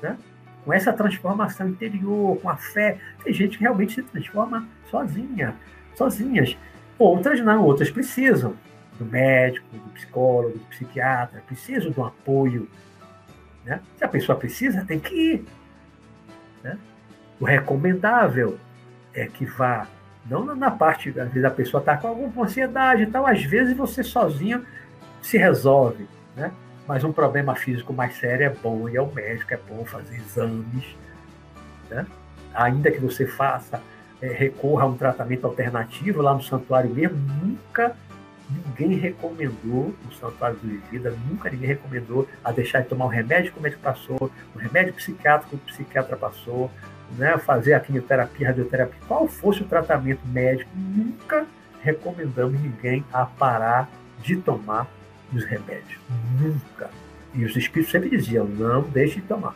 Né? 0.00 0.16
Com 0.64 0.72
essa 0.72 0.92
transformação 0.92 1.68
interior, 1.68 2.38
com 2.40 2.48
a 2.48 2.56
fé. 2.56 2.98
Tem 3.24 3.32
gente 3.32 3.58
que 3.58 3.64
realmente 3.64 3.94
se 3.94 4.02
transforma 4.02 4.68
sozinha. 4.88 5.56
Sozinhas. 5.96 6.56
Outras 6.96 7.40
não, 7.40 7.64
outras 7.64 7.90
precisam 7.90 8.54
do 8.96 9.04
médico, 9.04 9.66
do 9.72 9.90
psicólogo, 9.94 10.58
do 10.58 10.64
psiquiatra, 10.66 11.42
precisam 11.46 11.92
um 11.96 12.04
apoio. 12.04 12.68
Né? 13.64 13.80
Se 13.96 14.04
a 14.04 14.08
pessoa 14.08 14.38
precisa, 14.38 14.84
tem 14.84 15.00
que 15.00 15.14
ir. 15.14 15.44
Né? 16.62 16.78
O 17.40 17.44
recomendável 17.44 18.56
é 19.12 19.26
que 19.26 19.44
vá, 19.46 19.88
não 20.26 20.54
na 20.54 20.70
parte, 20.70 21.08
às 21.08 21.28
vezes 21.28 21.44
a 21.44 21.50
pessoa 21.50 21.80
está 21.80 21.96
com 21.96 22.06
alguma 22.06 22.44
ansiedade 22.44 23.02
e 23.02 23.06
tal, 23.06 23.26
às 23.26 23.42
vezes 23.42 23.76
você 23.76 24.04
sozinho 24.04 24.64
se 25.22 25.38
resolve, 25.38 26.08
né? 26.36 26.52
Mas 26.86 27.04
um 27.04 27.12
problema 27.12 27.54
físico 27.54 27.92
mais 27.92 28.16
sério 28.16 28.46
é 28.46 28.50
bom 28.50 28.88
ir 28.88 28.96
ao 28.96 29.10
médico, 29.12 29.54
é 29.54 29.58
bom 29.68 29.84
fazer 29.84 30.16
exames, 30.16 30.96
né? 31.88 32.06
Ainda 32.54 32.90
que 32.90 32.98
você 32.98 33.26
faça, 33.26 33.80
é, 34.20 34.28
recorra 34.28 34.84
a 34.84 34.86
um 34.86 34.96
tratamento 34.96 35.46
alternativo 35.46 36.20
lá 36.20 36.34
no 36.34 36.42
santuário 36.42 36.90
mesmo, 36.90 37.16
nunca 37.16 37.96
ninguém 38.50 38.98
recomendou 38.98 39.94
no 40.04 40.12
Santuário 40.12 40.56
do 40.56 40.90
Vida, 40.90 41.14
nunca 41.28 41.48
ninguém 41.48 41.68
recomendou 41.68 42.28
a 42.44 42.50
deixar 42.50 42.80
de 42.80 42.88
tomar 42.88 43.04
o 43.04 43.08
remédio 43.08 43.52
que 43.52 43.58
o 43.58 43.62
médico 43.62 43.82
passou, 43.82 44.30
o 44.54 44.58
remédio 44.58 44.92
psiquiátrico 44.94 45.56
que 45.56 45.70
o 45.70 45.74
psiquiatra 45.74 46.16
passou, 46.16 46.70
né, 47.16 47.36
fazer 47.38 47.74
a 47.74 47.80
quimioterapia, 47.80 48.48
radioterapia, 48.48 49.00
qual 49.06 49.26
fosse 49.28 49.62
o 49.62 49.66
tratamento 49.66 50.26
médico, 50.26 50.70
nunca 50.74 51.46
recomendamos 51.80 52.60
ninguém 52.60 53.04
a 53.12 53.24
parar 53.24 53.88
de 54.22 54.36
tomar 54.36 54.86
os 55.32 55.44
remédios. 55.44 55.98
Nunca. 56.40 56.90
E 57.34 57.44
os 57.44 57.56
espíritos 57.56 57.92
sempre 57.92 58.10
diziam, 58.10 58.44
não 58.44 58.82
deixe 58.82 59.20
de 59.20 59.26
tomar. 59.26 59.54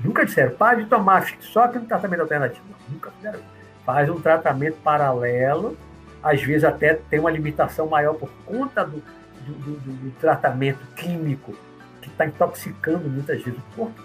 Nunca 0.00 0.24
disseram, 0.24 0.54
pare 0.56 0.84
de 0.84 0.88
tomar, 0.88 1.22
fique 1.22 1.44
só 1.44 1.64
aqui 1.64 1.78
no 1.78 1.86
tratamento 1.86 2.20
alternativo. 2.20 2.64
Não, 2.68 2.94
nunca 2.94 3.10
fizeram 3.10 3.40
Faz 3.84 4.10
um 4.10 4.20
tratamento 4.20 4.76
paralelo, 4.82 5.74
às 6.22 6.42
vezes 6.42 6.62
até 6.62 6.92
tem 6.94 7.18
uma 7.18 7.30
limitação 7.30 7.86
maior 7.86 8.12
por 8.14 8.28
conta 8.44 8.84
do, 8.84 9.02
do, 9.46 9.54
do, 9.54 9.92
do 9.92 10.10
tratamento 10.20 10.86
químico 10.94 11.54
que 12.02 12.08
está 12.08 12.26
intoxicando 12.26 13.08
muitas 13.08 13.42
vezes 13.42 13.58
o 13.58 13.76
corpo. 13.76 14.02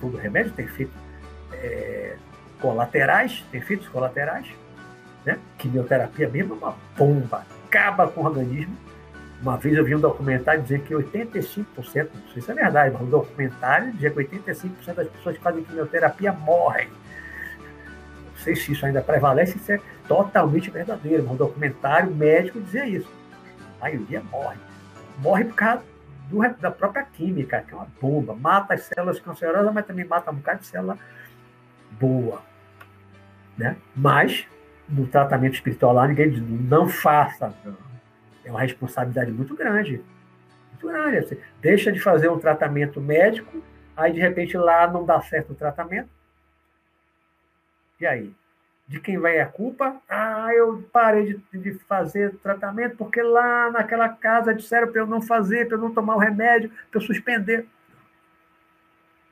Todo 0.00 0.16
remédio 0.16 0.52
tem 0.52 0.66
feito 0.66 0.92
é, 1.52 2.16
colaterais, 2.60 3.44
efeitos 3.52 3.86
colaterais. 3.88 4.48
Né? 5.24 5.38
Quimioterapia 5.56 6.28
mesmo 6.28 6.54
é 6.54 6.58
uma 6.58 6.76
bomba, 6.96 7.46
acaba 7.66 8.08
com 8.08 8.22
o 8.22 8.24
organismo. 8.24 8.76
Uma 9.42 9.56
vez 9.56 9.76
eu 9.76 9.84
vi 9.84 9.92
um 9.92 10.00
documentário 10.00 10.62
dizer 10.62 10.82
que 10.82 10.94
85%, 10.94 11.66
não 11.76 12.32
sei 12.32 12.40
se 12.40 12.50
é 12.52 12.54
verdade, 12.54 12.92
mas 12.92 13.02
um 13.02 13.10
documentário 13.10 13.90
dizia 13.92 14.08
que 14.10 14.20
85% 14.20 14.94
das 14.94 15.08
pessoas 15.08 15.36
que 15.36 15.42
fazem 15.42 15.64
quimioterapia 15.64 16.32
morrem. 16.32 16.88
Não 16.88 18.36
sei 18.36 18.54
se 18.54 18.70
isso 18.70 18.86
ainda 18.86 19.02
prevalece, 19.02 19.56
isso 19.56 19.72
é 19.72 19.80
totalmente 20.06 20.70
verdadeiro, 20.70 21.28
um 21.28 21.34
documentário 21.34 22.14
médico 22.14 22.60
dizia 22.60 22.86
isso. 22.86 23.10
A 23.80 23.86
maioria 23.86 24.22
morre. 24.30 24.58
Morre 25.18 25.44
por 25.46 25.56
causa 25.56 25.82
do, 26.30 26.38
da 26.60 26.70
própria 26.70 27.04
química, 27.04 27.64
que 27.66 27.74
é 27.74 27.76
uma 27.76 27.88
bomba. 28.00 28.36
Mata 28.36 28.74
as 28.74 28.82
células 28.82 29.18
cancerosas, 29.18 29.74
mas 29.74 29.84
também 29.84 30.04
mata 30.04 30.30
um 30.30 30.36
bocado 30.36 30.60
de 30.60 30.66
célula 30.66 30.96
boa. 31.90 32.40
Né? 33.58 33.76
Mas, 33.96 34.46
no 34.88 35.04
tratamento 35.08 35.54
espiritual 35.54 35.94
lá, 35.94 36.06
ninguém 36.06 36.30
diz, 36.30 36.42
não 36.68 36.88
faça. 36.88 37.52
É 38.44 38.50
uma 38.50 38.60
responsabilidade 38.60 39.30
muito 39.30 39.54
grande. 39.54 40.02
Muito 40.70 40.86
grande. 40.88 41.20
Você 41.20 41.38
deixa 41.60 41.92
de 41.92 42.00
fazer 42.00 42.28
um 42.28 42.38
tratamento 42.38 43.00
médico, 43.00 43.62
aí 43.96 44.12
de 44.12 44.20
repente 44.20 44.56
lá 44.56 44.90
não 44.90 45.04
dá 45.04 45.20
certo 45.20 45.52
o 45.52 45.56
tratamento. 45.56 46.08
E 48.00 48.06
aí? 48.06 48.34
De 48.86 49.00
quem 49.00 49.16
vai 49.16 49.38
a 49.38 49.46
culpa? 49.46 49.96
Ah, 50.08 50.48
eu 50.52 50.84
parei 50.92 51.40
de, 51.52 51.58
de 51.58 51.78
fazer 51.86 52.34
tratamento 52.42 52.96
porque 52.96 53.22
lá 53.22 53.70
naquela 53.70 54.08
casa 54.08 54.52
disseram 54.52 54.90
para 54.90 55.00
eu 55.00 55.06
não 55.06 55.22
fazer, 55.22 55.66
para 55.66 55.76
eu 55.76 55.80
não 55.80 55.94
tomar 55.94 56.16
o 56.16 56.18
remédio, 56.18 56.70
para 56.90 57.00
eu 57.00 57.06
suspender. 57.06 57.66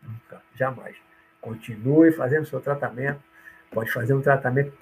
Nunca, 0.03 0.41
jamais. 0.55 0.97
Continue 1.41 2.13
fazendo 2.13 2.47
seu 2.47 2.61
tratamento. 2.61 3.21
Pode 3.71 3.93
fazer 3.93 4.15
um 4.15 4.23
tratamento 4.23 4.73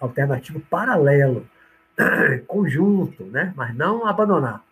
alternativo 0.00 0.60
paralelo, 0.60 1.48
conjunto, 2.46 3.24
né? 3.24 3.52
mas 3.56 3.74
não 3.74 4.06
abandonar. 4.06 4.62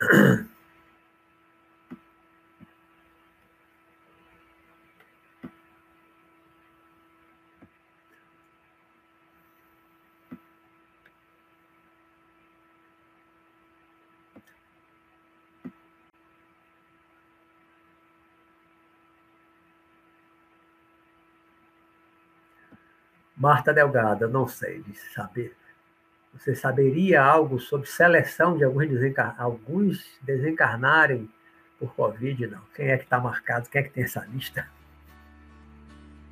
Marta 23.42 23.74
Delgada, 23.74 24.28
não 24.28 24.46
sei 24.46 24.84
saber. 25.12 25.56
Você 26.32 26.54
saberia 26.54 27.20
algo 27.20 27.58
sobre 27.58 27.88
seleção 27.88 28.56
de 28.56 28.62
alguns, 28.62 28.88
desencar... 28.88 29.34
alguns 29.36 30.16
desencarnarem 30.22 31.28
por 31.76 31.92
Covid? 31.92 32.46
Não. 32.46 32.60
Quem 32.72 32.86
é 32.86 32.96
que 32.96 33.02
está 33.02 33.18
marcado? 33.18 33.68
Quem 33.68 33.80
é 33.80 33.82
que 33.82 33.90
tem 33.90 34.04
essa 34.04 34.24
lista? 34.26 34.68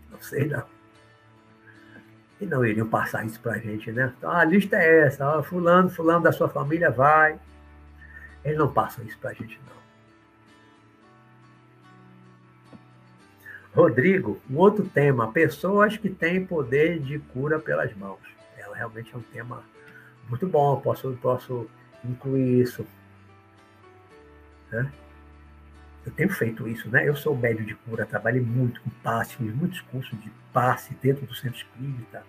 Não 0.09 0.21
sei, 0.21 0.47
não. 0.47 0.65
E 2.41 2.47
não 2.47 2.65
iriam 2.65 2.89
passar 2.89 3.27
isso 3.27 3.41
para 3.41 3.55
a 3.55 3.59
gente, 3.59 3.91
né? 3.91 4.15
Então, 4.17 4.31
a 4.31 4.45
lista 4.45 4.77
é 4.77 5.01
essa. 5.01 5.29
Ó, 5.37 5.43
fulano, 5.43 5.91
fulano 5.91 6.23
da 6.23 6.31
sua 6.31 6.49
família 6.49 6.93
vai. 6.93 7.41
Eles 8.45 8.57
não 8.57 8.73
passam 8.73 9.05
isso 9.05 9.19
para 9.19 9.31
a 9.31 9.35
gente, 9.35 9.61
não. 9.67 9.77
Rodrigo, 13.75 14.41
um 14.51 14.57
outro 14.57 14.85
tema, 14.85 15.31
pessoas 15.33 15.97
que 15.97 16.11
têm 16.11 16.45
poder 16.45 16.99
de 16.99 17.19
cura 17.19 17.59
pelas 17.59 17.95
mãos. 17.97 18.19
É 18.59 18.65
realmente 18.75 19.15
é 19.15 19.17
um 19.17 19.23
tema 19.23 19.63
muito 20.29 20.47
bom, 20.47 20.81
posso, 20.81 21.17
posso 21.23 21.69
incluir 22.05 22.61
isso. 22.61 22.87
Né? 24.71 24.91
Eu 26.05 26.13
tenho 26.13 26.31
feito 26.31 26.67
isso, 26.67 26.89
né? 26.89 27.07
Eu 27.07 27.15
sou 27.15 27.37
médio 27.37 27.65
de 27.65 27.75
cura, 27.75 28.07
trabalhei 28.07 28.41
muito 28.41 28.81
com 28.81 28.91
passe, 29.03 29.37
fiz 29.37 29.55
muitos 29.55 29.81
cursos 29.83 30.19
de 30.21 30.31
passe 30.53 30.95
dentro 30.95 31.27
do 31.27 31.35
centro 31.35 31.59
espírita. 31.59 32.25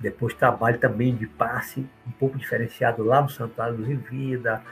Depois 0.00 0.34
trabalho 0.34 0.78
também 0.78 1.14
de 1.14 1.26
passe 1.26 1.86
um 2.06 2.10
pouco 2.12 2.38
diferenciado 2.38 3.04
lá 3.04 3.22
no 3.22 3.28
Santuário 3.28 3.76
dos 3.76 3.88
Em 3.88 3.96
Vida 3.96 4.62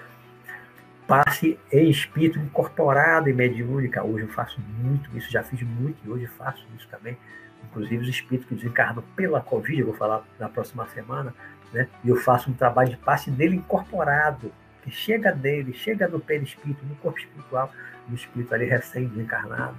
passe 1.12 1.59
em 1.70 1.90
espírito 1.90 2.39
incorporado 2.39 3.28
em 3.28 3.34
mediúnica. 3.34 4.02
Hoje 4.02 4.24
eu 4.24 4.28
faço 4.30 4.59
muito 4.78 5.14
isso, 5.14 5.30
já 5.30 5.43
fiz 5.43 5.60
muito 5.60 5.98
e 6.06 6.09
hoje 6.09 6.26
faço 6.26 6.66
isso 6.74 6.89
também. 6.89 7.18
Inclusive 7.64 7.98
os 7.98 8.09
espíritos 8.09 8.48
que 8.48 8.55
desencarnam 8.55 9.05
pela 9.14 9.43
Covid, 9.43 9.78
eu 9.78 9.86
vou 9.89 9.94
falar 9.94 10.24
na 10.39 10.48
próxima 10.48 10.86
semana, 10.86 11.34
né? 11.70 11.86
E 12.02 12.09
eu 12.09 12.16
faço 12.16 12.51
um 12.51 12.55
trabalho 12.55 12.89
de 12.89 12.97
passe 12.97 13.30
nele 13.30 13.56
incorporado, 13.56 14.51
que 14.82 14.90
chega 14.90 15.30
dele, 15.30 15.74
chega 15.74 16.09
no 16.09 16.18
perispírito, 16.18 16.82
no 16.86 16.94
corpo 16.97 17.18
espiritual, 17.18 17.70
no 18.09 18.14
espírito 18.14 18.55
ali 18.55 18.64
recém-desencarnado. 18.64 19.76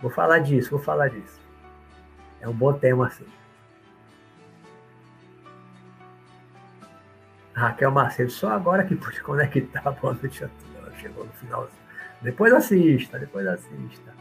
Vou 0.00 0.12
falar 0.12 0.38
disso, 0.38 0.70
vou 0.70 0.80
falar 0.80 1.08
disso. 1.08 1.40
É 2.40 2.48
um 2.48 2.54
bom 2.54 2.72
tema 2.72 3.08
assim. 3.08 3.26
Raquel 7.56 7.90
Macedo, 7.90 8.30
só 8.30 8.50
agora 8.50 8.84
que 8.84 8.94
pude 8.94 9.20
conectar. 9.22 9.90
Boa 9.92 10.12
noite 10.12 10.44
a 10.44 10.48
todos. 10.48 11.00
Chegou 11.00 11.24
no 11.24 11.32
final 11.32 11.68
Depois 12.22 12.52
assista, 12.52 13.18
depois 13.18 13.46
assista. 13.46 14.14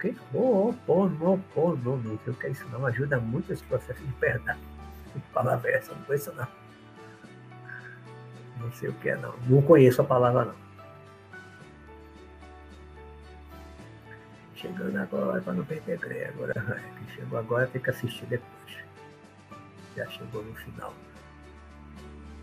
Que 0.00 0.14
oh, 0.32 0.72
oh, 0.86 1.08
não, 1.08 1.42
oh, 1.56 1.76
não, 1.76 2.18
sei 2.24 2.32
o 2.32 2.36
que 2.36 2.46
é 2.46 2.50
isso 2.50 2.64
não, 2.68 2.86
ajuda 2.86 3.18
muito 3.18 3.52
esse 3.52 3.64
processo 3.64 4.00
de 4.00 4.12
perdão. 4.12 4.56
Palavra 5.34 5.70
é 5.70 5.74
essa? 5.74 5.92
Não 5.92 6.02
conheço 6.02 6.32
não. 6.34 6.46
Não 8.60 8.72
sei 8.72 8.90
o 8.90 8.92
que 8.94 9.08
é 9.10 9.16
não. 9.16 9.34
Não 9.48 9.60
conheço 9.60 10.00
a 10.00 10.04
palavra 10.04 10.44
não. 10.44 10.67
Chegando 14.60 14.96
agora 14.96 15.40
para 15.40 15.52
não 15.52 15.64
perder 15.64 15.98
greia. 15.98 16.30
Agora, 16.30 16.52
quem 16.52 17.14
chegou 17.14 17.38
agora 17.38 17.68
tem 17.68 17.80
que 17.80 17.90
assistir 17.90 18.26
depois. 18.26 18.76
Já 19.96 20.04
chegou 20.10 20.42
no 20.42 20.52
final. 20.56 20.92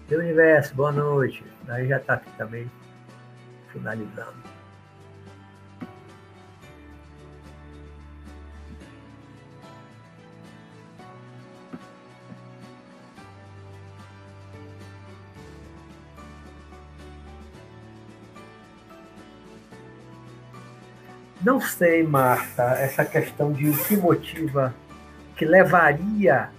Meu 0.10 0.20
universo, 0.20 0.74
boa 0.76 0.94
noite. 0.94 1.44
Daí 1.64 1.90
já 1.90 1.98
está 1.98 2.14
aqui 2.14 2.32
também 2.38 2.72
finalizando. 3.74 4.55
Não 21.46 21.62
sei, 21.62 22.02
Marta, 22.02 22.64
essa 22.80 23.06
questão 23.06 23.52
de 23.52 23.70
o 23.70 23.78
que 23.78 23.96
motiva, 23.96 24.74
que 25.38 25.46
levaria 25.46 26.50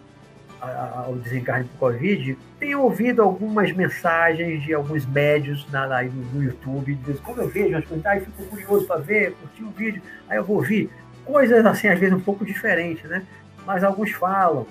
ao 0.61 1.17
desencarne 1.17 1.69
por 1.71 1.91
Covid. 1.91 2.39
Tenho 2.61 2.83
ouvido 2.83 3.21
algumas 3.21 3.73
mensagens 3.73 4.63
de 4.63 4.73
alguns 4.73 5.05
médios 5.05 5.67
na, 5.73 5.89
na, 5.89 6.05
no 6.05 6.41
YouTube, 6.41 6.95
dizendo, 6.95 7.21
quando 7.23 7.43
eu 7.43 7.49
vejo 7.49 7.77
as 7.77 7.85
coisas, 7.85 8.25
fico 8.25 8.45
curioso 8.45 8.87
para 8.87 9.01
ver, 9.01 9.33
curtir 9.33 9.65
o 9.65 9.71
vídeo, 9.71 10.01
aí 10.29 10.39
eu 10.39 10.45
vou 10.45 10.59
ouvir. 10.59 10.89
Coisas 11.25 11.67
assim, 11.67 11.89
às 11.89 11.99
vezes, 11.99 12.15
um 12.15 12.21
pouco 12.21 12.47
diferentes, 12.47 13.11
né? 13.11 13.27
Mas 13.67 13.83
alguns 13.83 14.13
falam. 14.13 14.69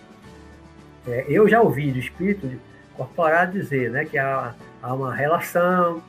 É, 1.05 1.25
eu 1.27 1.45
já 1.49 1.61
ouvi 1.61 1.91
do 1.91 1.99
espírito 1.99 2.49
corporal 2.95 3.47
dizer 3.47 3.91
né, 3.91 4.05
que 4.05 4.17
há, 4.17 4.55
há 4.81 4.93
uma 4.93 5.13
relação, 5.13 6.01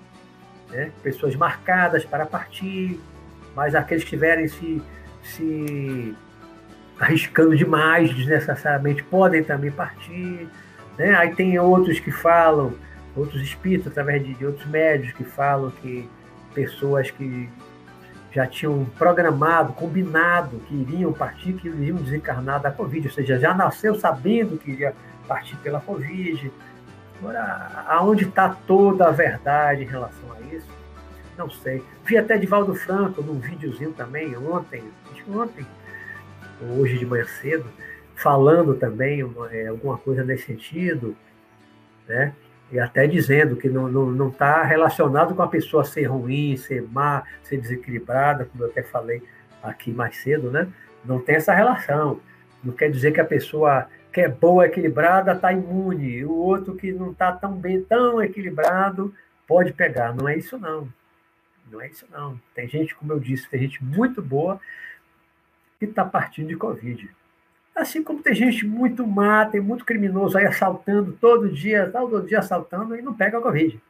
né, 0.70 0.92
pessoas 1.02 1.34
marcadas 1.34 2.04
para 2.04 2.24
partir, 2.24 3.00
mas 3.56 3.74
aqueles 3.74 4.04
que 4.04 4.14
estiverem 4.14 4.46
se, 4.46 4.82
se 5.22 6.14
arriscando 7.00 7.56
demais, 7.56 8.14
desnecessariamente, 8.14 9.02
podem 9.02 9.42
também 9.42 9.70
partir. 9.70 10.46
Né? 10.98 11.14
Aí 11.16 11.34
tem 11.34 11.58
outros 11.58 11.98
que 11.98 12.12
falam, 12.12 12.74
outros 13.16 13.40
espíritos, 13.40 13.90
através 13.90 14.22
de, 14.22 14.34
de 14.34 14.44
outros 14.44 14.66
médios, 14.66 15.12
que 15.12 15.24
falam 15.24 15.70
que 15.80 16.06
pessoas 16.54 17.10
que 17.10 17.48
já 18.30 18.46
tinham 18.46 18.84
programado, 18.98 19.72
combinado 19.72 20.58
que 20.68 20.74
iriam 20.74 21.10
partir, 21.14 21.54
que 21.54 21.68
iriam 21.68 21.96
desencarnar 21.96 22.60
da 22.60 22.70
Covid, 22.70 23.08
ou 23.08 23.14
seja, 23.14 23.38
já 23.38 23.54
nasceu 23.54 23.94
sabendo 23.94 24.58
que 24.58 24.70
iria 24.70 24.94
partir 25.26 25.56
pela 25.56 25.80
Covid. 25.80 26.52
Agora, 27.18 27.84
aonde 27.88 28.24
está 28.24 28.50
toda 28.66 29.08
a 29.08 29.10
verdade 29.10 29.84
em 29.84 29.86
relação 29.86 30.30
a 30.34 30.54
isso? 30.54 30.75
Não 31.36 31.50
sei. 31.50 31.82
Vi 32.04 32.16
até 32.16 32.38
Divaldo 32.38 32.74
Franco 32.74 33.22
num 33.22 33.38
videozinho 33.38 33.92
também, 33.92 34.36
ontem, 34.36 34.82
acho 35.12 35.38
ontem, 35.38 35.66
hoje 36.78 36.98
de 36.98 37.04
manhã 37.04 37.26
cedo, 37.26 37.66
falando 38.14 38.74
também 38.74 39.22
uma, 39.22 39.52
é, 39.54 39.66
alguma 39.68 39.98
coisa 39.98 40.24
nesse 40.24 40.46
sentido, 40.46 41.14
né? 42.08 42.32
E 42.72 42.80
até 42.80 43.06
dizendo 43.06 43.54
que 43.56 43.68
não 43.68 43.86
está 43.86 43.98
não, 43.98 44.06
não 44.06 44.30
tá 44.30 44.62
relacionado 44.64 45.34
com 45.34 45.42
a 45.42 45.48
pessoa 45.48 45.84
ser 45.84 46.06
ruim, 46.06 46.56
ser 46.56 46.82
má, 46.82 47.22
ser 47.42 47.58
desequilibrada, 47.58 48.46
como 48.46 48.64
eu 48.64 48.70
até 48.70 48.82
falei 48.82 49.22
aqui 49.62 49.92
mais 49.92 50.16
cedo, 50.16 50.50
né? 50.50 50.66
Não 51.04 51.20
tem 51.20 51.36
essa 51.36 51.54
relação. 51.54 52.20
Não 52.64 52.72
quer 52.72 52.90
dizer 52.90 53.12
que 53.12 53.20
a 53.20 53.24
pessoa 53.24 53.86
que 54.12 54.22
é 54.22 54.28
boa, 54.28 54.66
equilibrada, 54.66 55.32
está 55.32 55.52
imune. 55.52 56.24
O 56.24 56.32
outro 56.32 56.74
que 56.74 56.90
não 56.90 57.12
está 57.12 57.30
tão 57.32 57.52
bem, 57.52 57.82
tão 57.82 58.20
equilibrado, 58.22 59.14
pode 59.46 59.74
pegar. 59.74 60.14
Não 60.14 60.26
é 60.26 60.38
isso, 60.38 60.58
não. 60.58 60.88
Não 61.70 61.80
é 61.80 61.88
isso, 61.88 62.06
não. 62.10 62.40
Tem 62.55 62.68
gente, 62.68 62.94
como 62.94 63.12
eu 63.12 63.20
disse, 63.20 63.48
tem 63.48 63.60
gente 63.60 63.82
muito 63.82 64.22
boa 64.22 64.60
que 65.78 65.84
está 65.84 66.05
partindo 66.05 66.48
de 66.48 66.56
Covid. 66.56 67.10
Assim 67.74 68.02
como 68.02 68.22
tem 68.22 68.34
gente 68.34 68.66
muito 68.66 69.06
má, 69.06 69.44
tem 69.44 69.60
muito 69.60 69.84
criminoso 69.84 70.38
aí 70.38 70.47
assaltando 70.47 71.12
todo 71.12 71.52
dia, 71.52 71.90
todo 71.90 72.26
dia 72.26 72.38
assaltando 72.38 72.97
e 72.97 73.02
não 73.02 73.12
pega 73.12 73.38
a 73.38 73.43
Covid. 73.43 73.80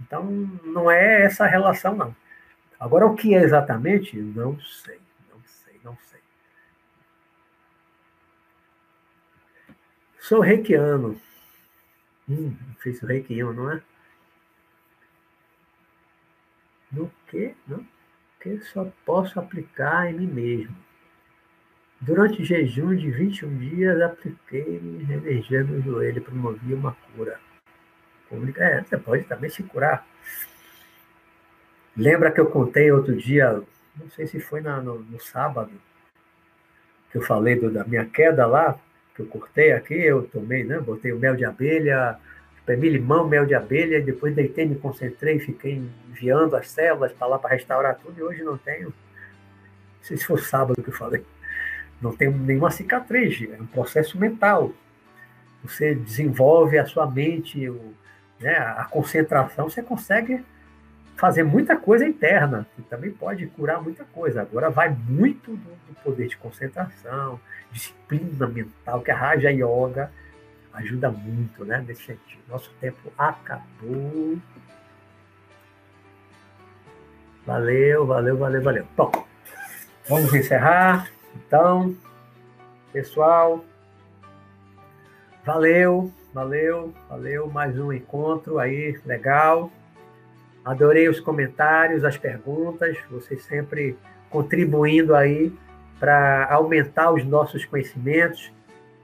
Então, 0.00 0.24
não 0.64 0.90
é 0.90 1.22
essa 1.22 1.46
relação, 1.46 1.94
não. 1.94 2.16
Agora, 2.78 3.06
o 3.06 3.14
que 3.14 3.34
é 3.34 3.42
exatamente? 3.42 4.16
Não 4.16 4.58
sei, 4.60 4.98
não 5.30 5.42
sei, 5.44 5.80
não 5.84 5.98
sei. 6.00 6.20
Sou 10.18 10.40
reikiano. 10.40 11.20
Hum, 12.26 12.56
fiz 12.78 13.02
o 13.02 13.06
reikiano, 13.06 13.52
não 13.52 13.72
é? 13.72 13.82
No 16.92 17.10
que, 17.28 17.54
que 18.40 18.60
só 18.60 18.90
posso 19.04 19.38
aplicar 19.38 20.10
em 20.10 20.18
mim 20.18 20.26
mesmo. 20.26 20.76
Durante 22.00 22.40
o 22.40 22.44
jejum 22.44 22.94
de 22.94 23.10
21 23.10 23.58
dias, 23.58 24.00
apliquei 24.00 24.80
energia 25.10 25.62
no 25.62 25.82
joelho 25.82 26.22
promovi 26.22 26.72
uma 26.72 26.96
cura. 27.14 27.38
É, 28.56 28.82
você 28.82 28.96
pode 28.96 29.24
também 29.24 29.50
se 29.50 29.62
curar. 29.62 30.06
Lembra 31.96 32.30
que 32.30 32.40
eu 32.40 32.46
contei 32.46 32.90
outro 32.90 33.14
dia, 33.16 33.62
não 33.96 34.08
sei 34.10 34.26
se 34.26 34.40
foi 34.40 34.60
na, 34.60 34.80
no, 34.80 35.00
no, 35.00 35.20
sábado, 35.20 35.72
que 37.10 37.18
eu 37.18 37.22
falei 37.22 37.58
do, 37.58 37.70
da 37.70 37.84
minha 37.84 38.06
queda 38.06 38.46
lá, 38.46 38.78
que 39.14 39.22
eu 39.22 39.26
cortei 39.26 39.72
aqui, 39.72 39.94
eu 39.94 40.22
tomei, 40.22 40.64
né? 40.64 40.78
Botei 40.78 41.12
o 41.12 41.18
mel 41.18 41.36
de 41.36 41.44
abelha, 41.44 42.18
Bebi 42.66 42.88
limão, 42.88 43.26
mel 43.26 43.46
de 43.46 43.54
abelha, 43.54 44.00
depois 44.00 44.34
deitei, 44.34 44.66
me 44.66 44.76
concentrei, 44.76 45.38
fiquei 45.38 45.82
enviando 46.08 46.54
as 46.54 46.68
células 46.68 47.12
para 47.12 47.26
lá 47.26 47.38
para 47.38 47.50
restaurar 47.50 47.96
tudo, 47.96 48.18
e 48.18 48.22
hoje 48.22 48.42
não 48.42 48.56
tenho. 48.58 48.88
Não 48.88 50.02
sei 50.02 50.16
se 50.16 50.24
foi 50.24 50.38
sábado 50.38 50.82
que 50.82 50.90
eu 50.90 50.94
falei. 50.94 51.24
Não 52.00 52.14
tenho 52.14 52.32
nenhuma 52.32 52.70
cicatriz, 52.70 53.42
é 53.42 53.60
um 53.60 53.66
processo 53.66 54.18
mental. 54.18 54.72
Você 55.62 55.94
desenvolve 55.94 56.78
a 56.78 56.86
sua 56.86 57.10
mente, 57.10 57.68
o, 57.68 57.94
né, 58.38 58.56
a 58.56 58.84
concentração, 58.84 59.68
você 59.68 59.82
consegue 59.82 60.42
fazer 61.16 61.42
muita 61.42 61.76
coisa 61.76 62.06
interna, 62.06 62.66
que 62.74 62.82
também 62.82 63.10
pode 63.10 63.46
curar 63.48 63.82
muita 63.82 64.04
coisa. 64.04 64.40
Agora 64.40 64.70
vai 64.70 64.88
muito 64.88 65.50
do, 65.50 65.70
do 65.86 65.94
poder 66.02 66.28
de 66.28 66.36
concentração, 66.38 67.38
disciplina 67.70 68.46
mental, 68.46 69.02
que 69.02 69.10
a 69.10 69.16
Raja 69.16 69.50
Yoga 69.50 70.10
ajuda 70.72 71.10
muito 71.10 71.64
né, 71.64 71.84
nesse 71.86 72.04
sentido. 72.04 72.42
Nosso 72.48 72.70
tempo 72.80 73.12
acabou. 73.16 74.38
Valeu, 77.46 78.06
valeu, 78.06 78.36
valeu, 78.36 78.62
valeu. 78.62 78.86
Bom, 78.96 79.10
vamos 80.08 80.32
encerrar. 80.34 81.10
Então, 81.34 81.96
pessoal, 82.92 83.64
valeu, 85.44 86.12
valeu, 86.32 86.94
valeu. 87.08 87.48
Mais 87.48 87.78
um 87.78 87.92
encontro 87.92 88.58
aí, 88.58 88.98
legal. 89.04 89.70
Adorei 90.64 91.08
os 91.08 91.18
comentários, 91.18 92.04
as 92.04 92.16
perguntas, 92.16 92.96
vocês 93.10 93.42
sempre 93.44 93.96
contribuindo 94.28 95.14
aí 95.14 95.52
para 95.98 96.46
aumentar 96.50 97.12
os 97.12 97.24
nossos 97.24 97.64
conhecimentos 97.64 98.52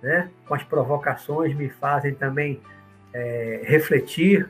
né, 0.07 0.31
com 0.47 0.55
as 0.55 0.63
provocações, 0.63 1.53
me 1.53 1.69
fazem 1.69 2.15
também 2.15 2.61
é, 3.13 3.63
refletir, 3.65 4.49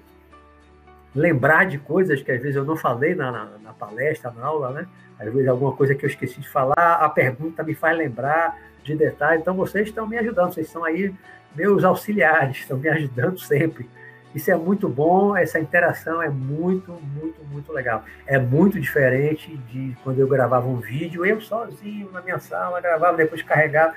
lembrar 1.14 1.64
de 1.64 1.78
coisas 1.78 2.20
que 2.20 2.30
às 2.30 2.42
vezes 2.42 2.56
eu 2.56 2.64
não 2.64 2.76
falei 2.76 3.14
na, 3.14 3.32
na, 3.32 3.48
na, 3.64 3.72
palestra, 3.72 4.30
na 4.30 4.44
aula, 4.44 4.70
né? 4.70 4.86
Às 5.18 5.32
vezes 5.32 5.48
alguma 5.48 5.72
coisa 5.72 5.94
que 5.94 6.04
eu 6.04 6.10
esqueci 6.10 6.42
de 6.42 6.48
falar, 6.48 6.96
a 7.00 7.08
pergunta 7.08 7.62
me 7.62 7.74
faz 7.74 7.96
lembrar 7.96 8.54
de 8.84 8.94
detalhes. 8.94 9.40
Então 9.40 9.54
vocês 9.54 9.88
estão 9.88 10.06
me 10.06 10.18
ajudando, 10.18 10.52
vocês 10.52 10.68
são 10.68 10.84
aí 10.84 11.14
meus 11.54 11.84
auxiliares, 11.84 12.58
estão 12.60 12.76
me 12.76 12.90
ajudando 12.90 13.38
sempre. 13.38 13.88
Isso 14.34 14.50
é 14.50 14.56
muito 14.56 14.90
bom, 14.90 15.34
essa 15.34 15.58
interação 15.58 16.20
é 16.20 16.28
muito, 16.28 16.92
muito, 16.92 17.42
muito 17.50 17.72
legal. 17.72 18.04
É 18.26 18.38
muito 18.38 18.78
diferente 18.78 19.56
de 19.72 19.96
quando 20.04 20.18
eu 20.18 20.28
gravava 20.28 20.68
um 20.68 20.76
vídeo, 20.76 21.24
eu 21.24 21.40
sozinho 21.40 22.10
na 22.12 22.20
minha 22.20 22.38
sala, 22.38 22.78
gravava, 22.78 23.16
depois 23.16 23.40
carregava. 23.40 23.94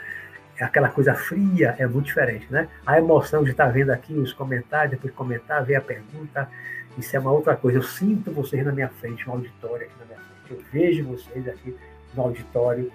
É 0.60 0.64
aquela 0.66 0.90
coisa 0.90 1.14
fria 1.16 1.76
é 1.80 1.88
muito 1.88 2.08
diferente, 2.08 2.46
né? 2.50 2.68
A 2.86 2.98
emoção 3.00 3.44
de 3.44 3.52
estar 3.52 3.68
vendo 3.68 3.92
aqui 3.92 4.14
os 4.14 4.34
comentários, 4.34 4.92
depois 4.92 5.14
comentar, 5.14 5.64
ver 5.64 5.76
a 5.76 5.82
pergunta, 5.82 6.50
isso 6.98 7.16
é 7.16 7.20
uma 7.20 7.32
outra 7.32 7.56
coisa. 7.56 7.78
Eu 7.78 7.84
sinto 7.84 8.32
vocês 8.32 8.66
na 8.66 8.72
minha 8.72 8.90
frente, 8.90 9.30
um 9.30 9.34
auditório 9.34 9.86
aqui 9.86 9.96
na 10.00 10.06
minha 10.06 10.20
frente. 10.20 10.52
Eu 10.52 10.64
vejo 10.72 11.04
vocês 11.06 11.48
aqui 11.48 11.76
no 12.14 12.24
auditório 12.24 12.92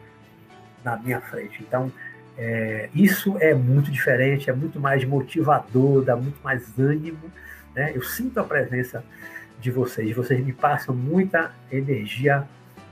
na 0.84 0.96
minha 0.98 1.20
frente. 1.20 1.62
Então, 1.62 1.90
É, 2.36 2.90
isso 2.92 3.36
é 3.38 3.54
muito 3.54 3.92
diferente, 3.92 4.50
é 4.50 4.52
muito 4.52 4.80
mais 4.80 5.04
motivador, 5.04 6.02
dá 6.02 6.16
muito 6.16 6.42
mais 6.42 6.76
ânimo. 6.76 7.30
Né? 7.72 7.92
Eu 7.94 8.02
sinto 8.02 8.40
a 8.40 8.42
presença 8.44 9.04
de 9.60 9.70
vocês, 9.70 10.16
vocês 10.16 10.44
me 10.44 10.52
passam 10.52 10.92
muita 10.92 11.52
energia 11.70 12.44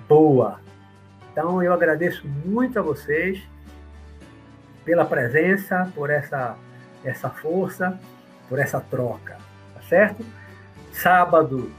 boa. 0.09 0.61
Então 1.33 1.61
eu 1.61 1.73
agradeço 1.73 2.25
muito 2.47 2.79
a 2.79 2.83
vocês 2.83 3.43
pela 4.85 5.05
presença, 5.05 5.91
por 5.95 6.11
essa, 6.11 6.57
essa 7.05 7.31
força, 7.31 7.99
por 8.49 8.59
essa 8.59 8.81
troca, 8.81 9.39
tá 9.75 9.83
certo? 9.89 10.25
Sábado, 10.93 11.73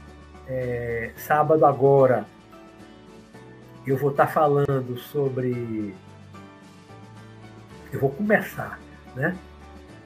é, 0.46 1.12
sábado 1.16 1.64
agora, 1.64 2.24
eu 3.86 3.96
vou 3.96 4.10
estar 4.10 4.26
falando 4.26 4.96
sobre 4.98 5.94
eu 7.94 8.00
vou 8.00 8.10
começar, 8.10 8.80
né, 9.14 9.36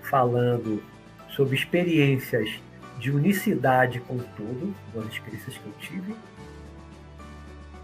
falando 0.03 0.83
sobre 1.31 1.57
experiências 1.57 2.61
de 2.99 3.11
unicidade 3.11 4.01
com 4.01 4.19
tudo, 4.19 4.75
algumas 4.87 5.13
experiências 5.13 5.57
que 5.57 5.67
eu 5.67 5.73
tive, 5.79 6.15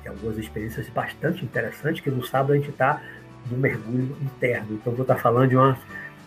e 0.05 0.09
algumas 0.09 0.37
experiências 0.37 0.89
bastante 0.91 1.43
interessantes, 1.45 2.03
que 2.03 2.11
no 2.11 2.23
sábado 2.23 2.53
a 2.53 2.57
gente 2.57 2.69
está 2.69 3.01
no 3.51 3.59
mergulho 3.59 4.17
interno. 4.21 4.75
Então, 4.75 4.93
vou 4.93 5.03
estar 5.03 5.17
falando 5.17 5.49
de 5.51 5.57
uma 5.57 5.79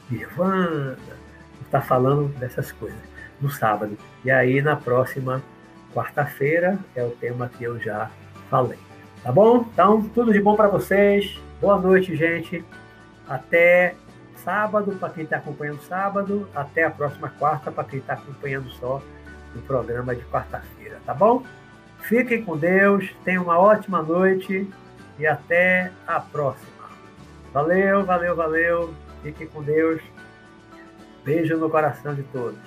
nirvana, 0.10 0.98
vou 1.56 1.66
estar 1.66 1.82
falando 1.82 2.28
dessas 2.40 2.72
coisas 2.72 3.00
no 3.42 3.50
sábado. 3.50 3.98
E 4.24 4.32
aí, 4.32 4.62
na 4.62 4.76
próxima 4.76 5.42
quarta-feira, 5.94 6.78
é 6.96 7.04
o 7.04 7.12
tema 7.12 7.50
que 7.50 7.64
eu 7.64 7.80
já 7.80 8.10
falei. 8.50 8.80
Tá 9.24 9.32
bom? 9.32 9.66
Então, 9.74 10.02
tudo 10.10 10.32
de 10.32 10.40
bom 10.40 10.56
para 10.56 10.68
vocês. 10.68 11.40
Boa 11.60 11.80
noite, 11.80 12.16
gente. 12.16 12.64
Até 13.28 13.96
sábado, 14.36 14.94
para 14.94 15.10
quem 15.10 15.24
está 15.26 15.38
acompanhando 15.38 15.82
sábado, 15.82 16.48
até 16.56 16.86
a 16.86 16.90
próxima 16.90 17.30
quarta, 17.38 17.72
para 17.72 17.84
quem 17.84 18.00
está 18.00 18.14
acompanhando 18.14 18.70
só 18.72 19.02
o 19.56 19.62
programa 19.64 20.16
de 20.16 20.24
quarta-feira, 20.26 21.00
tá 21.06 21.14
bom? 21.14 21.44
Fiquem 22.00 22.44
com 22.44 22.56
Deus, 22.58 23.14
tenham 23.26 23.44
uma 23.44 23.60
ótima 23.60 24.02
noite 24.02 24.70
e 25.20 25.28
até 25.28 25.92
a 26.06 26.20
próxima. 26.20 26.77
Valeu, 27.58 28.06
valeu, 28.06 28.36
valeu. 28.36 28.94
Fiquem 29.24 29.48
com 29.48 29.64
Deus. 29.64 30.00
Beijo 31.26 31.58
no 31.58 31.72
coração 31.72 32.14
de 32.14 32.22
todos. 32.22 32.60